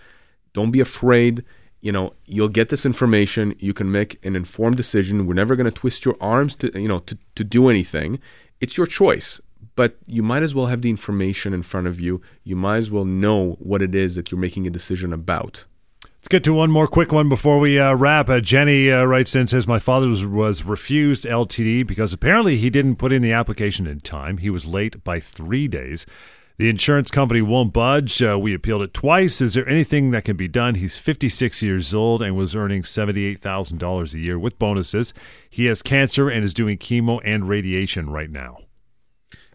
Don't 0.51 0.71
be 0.71 0.81
afraid 0.81 1.45
you 1.87 1.93
know 1.93 2.11
you'll 2.25 2.49
get 2.59 2.67
this 2.67 2.85
information 2.85 3.55
you 3.59 3.73
can 3.73 3.89
make 3.89 4.19
an 4.25 4.35
informed 4.35 4.75
decision 4.75 5.25
we're 5.25 5.33
never 5.33 5.55
going 5.55 5.71
to 5.73 5.79
twist 5.81 6.03
your 6.03 6.17
arms 6.19 6.53
to 6.53 6.67
you 6.77 6.87
know 6.91 6.99
to, 6.99 7.17
to 7.33 7.45
do 7.45 7.69
anything 7.69 8.19
it's 8.59 8.75
your 8.75 8.85
choice 8.85 9.39
but 9.75 9.95
you 10.05 10.21
might 10.21 10.43
as 10.43 10.53
well 10.53 10.65
have 10.65 10.81
the 10.81 10.89
information 10.89 11.53
in 11.53 11.63
front 11.63 11.87
of 11.87 11.97
you 12.01 12.21
you 12.43 12.57
might 12.57 12.75
as 12.75 12.91
well 12.91 13.05
know 13.05 13.55
what 13.59 13.81
it 13.81 13.95
is 13.95 14.15
that 14.15 14.29
you're 14.29 14.47
making 14.47 14.67
a 14.67 14.77
decision 14.79 15.13
about 15.13 15.63
Let's 16.19 16.33
get 16.39 16.43
to 16.43 16.53
one 16.53 16.71
more 16.71 16.87
quick 16.87 17.13
one 17.13 17.29
before 17.29 17.57
we 17.57 17.79
uh, 17.79 17.93
wrap. 17.93 18.27
Uh, 18.27 18.41
Jenny 18.41 18.91
uh, 18.91 19.05
writes 19.05 19.33
in 19.33 19.47
says 19.47 19.65
my 19.65 19.79
father 19.79 20.09
was, 20.09 20.25
was 20.25 20.65
refused 20.65 21.23
LTD 21.23 21.87
because 21.87 22.11
apparently 22.11 22.57
he 22.57 22.69
didn't 22.69 22.97
put 22.97 23.13
in 23.13 23.21
the 23.21 23.31
application 23.31 23.87
in 23.87 24.01
time. 24.01 24.39
He 24.39 24.49
was 24.49 24.65
late 24.65 25.01
by 25.05 25.21
three 25.21 25.69
days. 25.69 26.05
The 26.59 26.69
insurance 26.69 27.11
company 27.11 27.43
won't 27.43 27.71
budge. 27.71 28.21
Uh, 28.23 28.37
we 28.39 28.55
appealed 28.55 28.81
it 28.81 28.91
twice. 28.91 29.41
Is 29.41 29.53
there 29.53 29.67
anything 29.69 30.09
that 30.09 30.25
can 30.25 30.35
be 30.35 30.47
done? 30.47 30.73
He's 30.73 30.97
56 30.97 31.61
years 31.61 31.93
old 31.93 32.23
and 32.23 32.35
was 32.35 32.55
earning 32.55 32.81
$78,000 32.81 34.13
a 34.13 34.19
year 34.19 34.39
with 34.39 34.57
bonuses. 34.57 35.13
He 35.51 35.65
has 35.65 35.83
cancer 35.83 36.29
and 36.29 36.43
is 36.43 36.55
doing 36.55 36.79
chemo 36.79 37.21
and 37.23 37.47
radiation 37.47 38.09
right 38.09 38.31
now. 38.31 38.57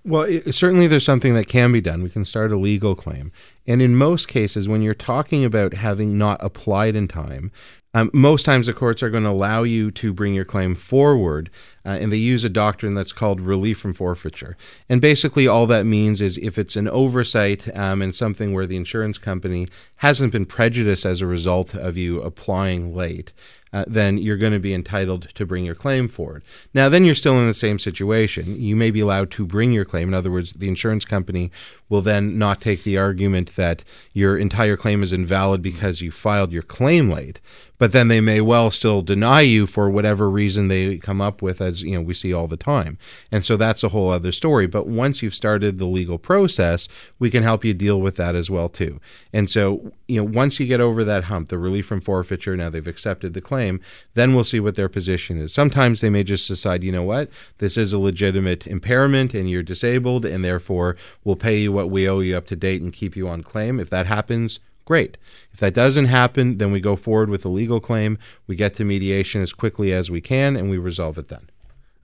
Well, 0.05 0.23
it, 0.23 0.53
certainly 0.55 0.87
there's 0.87 1.05
something 1.05 1.35
that 1.35 1.49
can 1.49 1.73
be 1.73 1.81
done. 1.81 2.05
We 2.05 2.11
can 2.11 2.25
start 2.25 2.53
a 2.53 2.57
legal 2.57 2.95
claim. 2.95 3.33
And 3.67 3.83
in 3.83 3.97
most 3.97 4.29
cases, 4.29 4.69
when 4.69 4.83
you're 4.83 4.95
talking 4.95 5.45
about 5.45 5.75
having 5.75 6.17
not 6.17 6.43
applied 6.43 6.95
in 6.95 7.09
time, 7.09 7.51
um, 7.95 8.11
most 8.13 8.45
times 8.45 8.67
the 8.67 8.73
courts 8.73 9.03
are 9.03 9.11
going 9.11 9.25
to 9.25 9.31
allow 9.31 9.65
you 9.65 9.91
to 9.93 10.13
bring 10.13 10.35
your 10.35 10.45
claim 10.45 10.75
forward, 10.75 11.51
uh, 11.85 11.91
and 12.01 12.13
they 12.13 12.17
use 12.17 12.45
a 12.45 12.49
doctrine 12.49 12.95
that's 12.95 13.13
called 13.13 13.41
relief 13.41 13.79
from 13.79 13.95
forfeiture. 13.95 14.57
And 14.89 15.01
basically, 15.01 15.47
all 15.47 15.67
that 15.67 15.87
means 15.87 16.21
is 16.21 16.39
if 16.39 16.59
it's 16.59 16.77
an 16.77 16.89
oversight 16.89 17.75
um, 17.77 18.03
and 18.03 18.15
something 18.15 18.53
where 18.53 18.67
the 18.67 18.77
insurance 18.77 19.19
company 19.19 19.69
hasn't 19.97 20.33
been 20.33 20.47
prejudiced 20.47 21.05
as 21.05 21.21
a 21.21 21.27
result 21.27 21.75
of 21.75 21.97
you 21.97 22.21
applying 22.21 22.95
late, 22.95 23.33
uh, 23.73 23.85
then 23.89 24.19
you're 24.19 24.37
going 24.37 24.53
to 24.53 24.59
be 24.59 24.75
entitled 24.75 25.29
to 25.35 25.47
bring 25.47 25.65
your 25.65 25.75
claim 25.75 26.07
forward. 26.07 26.43
Now, 26.75 26.89
then 26.89 27.05
you're 27.05 27.15
still 27.15 27.39
in 27.39 27.47
the 27.47 27.55
same 27.55 27.79
situation. 27.79 28.61
You 28.61 28.77
may 28.77 28.91
be 28.91 29.01
allowed 29.01 29.31
to 29.33 29.47
bring 29.47 29.73
your 29.73 29.87
claim. 29.87 30.09
In 30.09 30.15
other 30.15 30.31
words, 30.31 30.53
the 30.53 30.69
insurance 30.69 31.05
company 31.07 31.51
will 31.89 32.03
then 32.03 32.39
not 32.39 32.61
take 32.61 32.85
the 32.85 32.99
argument 32.99 33.57
that 33.57 33.83
your 34.13 34.37
entire 34.37 34.77
claim 34.77 35.03
is 35.03 35.13
invalid 35.13 35.63
because 35.63 36.03
you 36.03 36.11
filed 36.11 36.53
your 36.53 36.63
claim 36.63 37.11
late, 37.11 37.41
but 37.79 37.93
then 37.93 38.09
they 38.09 38.21
may 38.21 38.41
well 38.43 38.71
still 38.71 39.01
deny 39.01 39.41
you 39.41 39.67
for 39.67 39.89
whatever 39.89 40.29
reason 40.29 40.69
they 40.69 40.99
come 40.99 41.23
up 41.23 41.41
with, 41.41 41.61
as 41.61 41.72
you 41.81 41.93
know 41.93 42.03
we 42.03 42.13
see 42.13 42.35
all 42.35 42.47
the 42.47 42.57
time. 42.59 42.99
And 43.31 43.45
so 43.45 43.57
that's 43.57 43.83
a 43.83 43.89
whole 43.89 44.11
other 44.11 44.33
story. 44.33 44.67
But 44.67 44.87
once 44.87 45.23
you've 45.23 45.35
started 45.35 45.79
the 45.79 45.87
legal 45.87 46.19
process, 46.19 46.89
we 47.19 47.31
can 47.31 47.43
help 47.43 47.65
you 47.65 47.73
deal 47.73 48.01
with 48.01 48.17
that 48.17 48.35
as 48.35 48.51
well 48.51 48.69
too. 48.69 49.01
And 49.33 49.49
so 49.49 49.93
you 50.09 50.21
know 50.21 50.31
once 50.31 50.61
you 50.61 50.67
get 50.67 50.81
over 50.81 51.05
that 51.05 51.25
hump, 51.25 51.49
the 51.49 51.59
relief 51.59 51.87
from 51.87 52.03
forfeiture, 52.03 52.57
now 52.57 52.69
they've 52.69 52.87
accepted 52.87 53.33
the 53.33 53.41
claim 53.41 53.63
claim, 53.63 53.81
then 54.15 54.35
we'll 54.35 54.45
see 54.45 54.61
what 54.61 54.75
their 54.75 54.89
position 54.89 55.39
is. 55.39 55.53
Sometimes 55.53 56.01
they 56.01 56.11
may 56.11 56.25
just 56.25 56.49
decide, 56.49 56.83
you 56.83 56.93
know 56.93 57.03
what, 57.03 57.31
this 57.59 57.77
is 57.77 57.93
a 57.93 57.99
legitimate 57.99 58.67
impairment 58.67 59.35
and 59.35 59.49
you're 59.49 59.63
disabled, 59.63 60.25
and 60.25 60.45
therefore 60.45 60.97
we'll 61.25 61.37
pay 61.37 61.59
you 61.59 61.73
what 61.73 61.91
we 61.91 62.09
owe 62.09 62.21
you 62.21 62.37
up 62.37 62.47
to 62.47 62.57
date 62.57 62.83
and 62.83 62.93
keep 62.93 63.17
you 63.17 63.29
on 63.29 63.43
claim. 63.43 63.79
If 63.79 63.91
that 63.91 64.07
happens, 64.07 64.59
great. 64.85 65.17
If 65.53 65.61
that 65.61 65.75
doesn't 65.75 66.07
happen, 66.07 66.59
then 66.59 66.73
we 66.73 66.81
go 66.81 66.97
forward 66.97 67.31
with 67.31 67.45
a 67.45 67.49
legal 67.49 67.81
claim. 67.81 68.19
We 68.47 68.57
get 68.57 68.75
to 68.77 68.85
mediation 68.85 69.43
as 69.43 69.53
quickly 69.53 69.93
as 69.93 70.11
we 70.11 70.21
can, 70.21 70.57
and 70.57 70.71
we 70.71 70.79
resolve 70.79 71.19
it 71.19 71.29
then. 71.29 71.49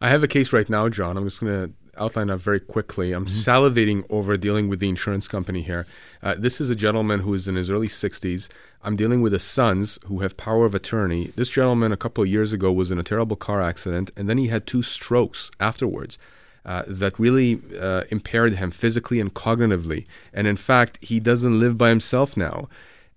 I 0.01 0.11
have 0.11 0.23
a 0.23 0.29
case 0.29 0.53
right 0.53 0.69
now, 0.69 0.89
John. 0.89 1.17
I'm 1.17 1.25
just 1.25 1.41
going 1.41 1.69
to 1.69 1.75
outline 2.01 2.29
that 2.29 2.39
very 2.39 2.61
quickly. 2.61 3.13
I'm 3.13 3.27
salivating 3.27 4.05
over 4.09 4.37
dealing 4.37 4.69
with 4.69 4.79
the 4.79 4.89
insurance 4.89 5.27
company 5.27 5.63
here. 5.63 5.87
Uh, 6.23 6.37
this 6.39 6.61
is 6.61 6.71
a 6.71 6.77
gentleman 6.77 7.21
who 7.21 7.35
is 7.35 7.49
in 7.49 7.57
his 7.57 7.69
early 7.69 7.89
60s. 7.89 8.49
I'm 8.85 8.95
dealing 8.95 9.23
with 9.23 9.33
his 9.33 9.43
sons 9.43 9.99
who 10.07 10.21
have 10.21 10.37
power 10.37 10.65
of 10.65 10.75
attorney. 10.75 11.33
This 11.35 11.51
gentleman, 11.51 11.91
a 11.91 11.97
couple 11.97 12.23
of 12.23 12.31
years 12.31 12.53
ago, 12.53 12.71
was 12.71 12.93
in 12.93 12.99
a 12.99 13.03
terrible 13.03 13.35
car 13.35 13.61
accident, 13.61 14.13
and 14.17 14.29
then 14.29 14.39
he 14.39 14.47
had 14.49 14.67
two 14.67 14.83
strokes 14.83 15.51
afterwards. 15.59 16.19
Uh, 16.65 16.83
that 16.87 17.19
really 17.19 17.63
uh, 17.81 18.03
impaired 18.11 18.53
him 18.55 18.71
physically 18.71 19.21
and 19.21 19.33
cognitively. 19.33 20.05
And 20.35 20.47
in 20.47 20.59
fact, 20.59 20.99
he 21.01 21.19
doesn't 21.19 21.59
live 21.59 21.79
by 21.79 21.89
himself 21.89 22.37
now. 22.37 22.69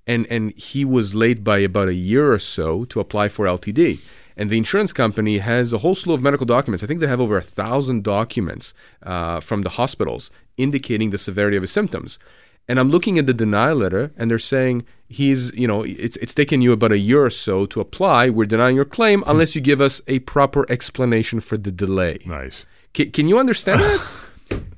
And, 0.07 0.25
and 0.29 0.53
he 0.53 0.85
was 0.85 1.13
late 1.13 1.43
by 1.43 1.57
about 1.57 1.89
a 1.89 1.93
year 1.93 2.31
or 2.31 2.39
so 2.39 2.85
to 2.85 3.01
apply 3.01 3.27
for 3.27 3.45
LTD. 3.45 3.99
And 4.37 4.49
the 4.49 4.57
insurance 4.57 4.93
company 4.93 5.39
has 5.39 5.73
a 5.73 5.79
whole 5.79 5.95
slew 5.95 6.13
of 6.13 6.21
medical 6.21 6.45
documents. 6.45 6.83
I 6.83 6.87
think 6.87 6.99
they 6.99 7.07
have 7.07 7.21
over 7.21 7.37
a 7.37 7.41
thousand 7.41 8.03
documents 8.03 8.73
uh, 9.03 9.39
from 9.39 9.61
the 9.63 9.69
hospitals 9.69 10.31
indicating 10.57 11.09
the 11.09 11.17
severity 11.17 11.57
of 11.57 11.63
his 11.63 11.71
symptoms. 11.71 12.19
And 12.67 12.79
I'm 12.79 12.89
looking 12.89 13.17
at 13.17 13.25
the 13.25 13.33
denial 13.33 13.77
letter, 13.77 14.11
and 14.15 14.29
they're 14.29 14.39
saying 14.39 14.85
he's, 15.09 15.51
you 15.53 15.67
know, 15.67 15.83
it's 15.83 16.15
it's 16.17 16.33
taken 16.33 16.61
you 16.61 16.71
about 16.71 16.91
a 16.91 16.97
year 16.97 17.23
or 17.23 17.29
so 17.29 17.65
to 17.65 17.81
apply. 17.81 18.29
We're 18.29 18.45
denying 18.45 18.75
your 18.75 18.85
claim 18.85 19.23
unless 19.27 19.55
you 19.55 19.61
give 19.61 19.81
us 19.81 20.01
a 20.07 20.19
proper 20.19 20.65
explanation 20.71 21.41
for 21.41 21.57
the 21.57 21.71
delay. 21.71 22.19
Nice. 22.25 22.65
Can, 22.93 23.11
can 23.11 23.27
you 23.27 23.39
understand 23.39 23.79
that? 23.81 24.29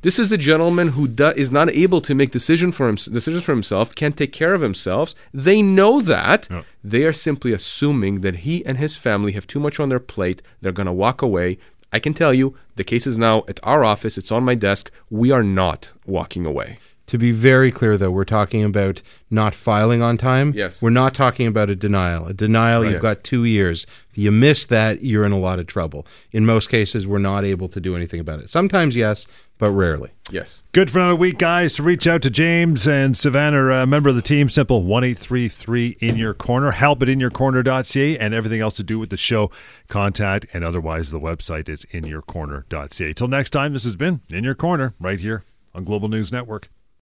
This 0.01 0.19
is 0.19 0.31
a 0.33 0.37
gentleman 0.37 0.89
who 0.89 1.07
do, 1.07 1.29
is 1.29 1.49
not 1.49 1.69
able 1.69 2.01
to 2.01 2.13
make 2.13 2.31
decision 2.31 2.73
for 2.73 2.89
him, 2.89 2.95
decisions 2.95 3.43
for 3.43 3.53
himself, 3.53 3.95
can't 3.95 4.17
take 4.17 4.33
care 4.33 4.53
of 4.53 4.59
himself. 4.61 5.15
They 5.33 5.61
know 5.61 6.01
that. 6.01 6.47
Yep. 6.51 6.65
They 6.83 7.03
are 7.05 7.13
simply 7.13 7.53
assuming 7.53 8.19
that 8.21 8.37
he 8.37 8.65
and 8.65 8.77
his 8.77 8.97
family 8.97 9.31
have 9.31 9.47
too 9.47 9.61
much 9.61 9.79
on 9.79 9.87
their 9.87 10.01
plate. 10.01 10.41
They're 10.61 10.73
going 10.73 10.87
to 10.87 10.91
walk 10.91 11.21
away. 11.21 11.57
I 11.93 11.99
can 11.99 12.13
tell 12.13 12.33
you, 12.33 12.57
the 12.75 12.83
case 12.83 13.07
is 13.07 13.17
now 13.17 13.43
at 13.47 13.61
our 13.63 13.85
office. 13.85 14.17
It's 14.17 14.31
on 14.31 14.43
my 14.43 14.55
desk. 14.55 14.91
We 15.09 15.31
are 15.31 15.43
not 15.43 15.93
walking 16.05 16.45
away. 16.45 16.79
To 17.07 17.17
be 17.17 17.31
very 17.31 17.69
clear, 17.69 17.97
though, 17.97 18.09
we're 18.11 18.23
talking 18.23 18.63
about 18.63 19.01
not 19.29 19.53
filing 19.53 20.01
on 20.01 20.17
time. 20.17 20.53
Yes. 20.55 20.81
We're 20.81 20.89
not 20.89 21.13
talking 21.13 21.47
about 21.47 21.69
a 21.69 21.75
denial. 21.75 22.25
A 22.27 22.33
denial, 22.33 22.83
you've 22.83 22.93
Yes. 22.93 23.01
got 23.01 23.23
two 23.23 23.43
years. 23.43 23.85
If 24.11 24.17
you 24.17 24.31
miss 24.31 24.65
that, 24.67 25.03
you're 25.03 25.25
in 25.25 25.33
a 25.33 25.37
lot 25.39 25.59
of 25.59 25.67
trouble. 25.67 26.07
In 26.31 26.45
most 26.45 26.69
cases, 26.69 27.05
we're 27.05 27.19
not 27.19 27.43
able 27.43 27.67
to 27.69 27.79
do 27.81 27.95
anything 27.95 28.19
about 28.21 28.39
it. 28.39 28.49
Sometimes, 28.49 28.95
yes, 28.95 29.27
but 29.57 29.71
rarely. 29.71 30.11
Yes. 30.31 30.63
Good 30.71 30.89
for 30.89 30.99
another 30.99 31.15
week, 31.15 31.37
guys. 31.37 31.75
To 31.75 31.83
reach 31.83 32.07
out 32.07 32.21
to 32.23 32.29
James 32.29 32.87
and 32.87 33.15
Sivan, 33.15 33.83
a 33.83 33.85
member 33.85 34.09
of 34.09 34.15
the 34.15 34.21
team, 34.21 34.49
simple 34.49 34.83
one 34.83 35.03
eight 35.03 35.17
three 35.17 35.47
three 35.47 35.97
in 35.99 36.17
your 36.17 36.33
corner. 36.33 36.71
Help 36.71 37.01
at 37.01 37.07
inyourcorner.ca 37.07 38.17
and 38.17 38.33
everything 38.33 38.61
else 38.61 38.75
to 38.77 38.83
do 38.83 38.97
with 38.99 39.09
the 39.09 39.17
show, 39.17 39.51
contact, 39.89 40.45
and 40.53 40.63
otherwise 40.63 41.11
the 41.11 41.19
website 41.19 41.69
is 41.69 41.85
inyourcorner.ca. 41.93 43.13
Till 43.13 43.27
next 43.27 43.51
time, 43.51 43.73
this 43.73 43.83
has 43.83 43.95
been 43.95 44.21
In 44.29 44.43
Your 44.43 44.55
Corner 44.55 44.95
right 44.99 45.19
here 45.19 45.43
on 45.75 45.83
Global 45.83 46.07
News 46.07 46.31
Network. 46.31 46.69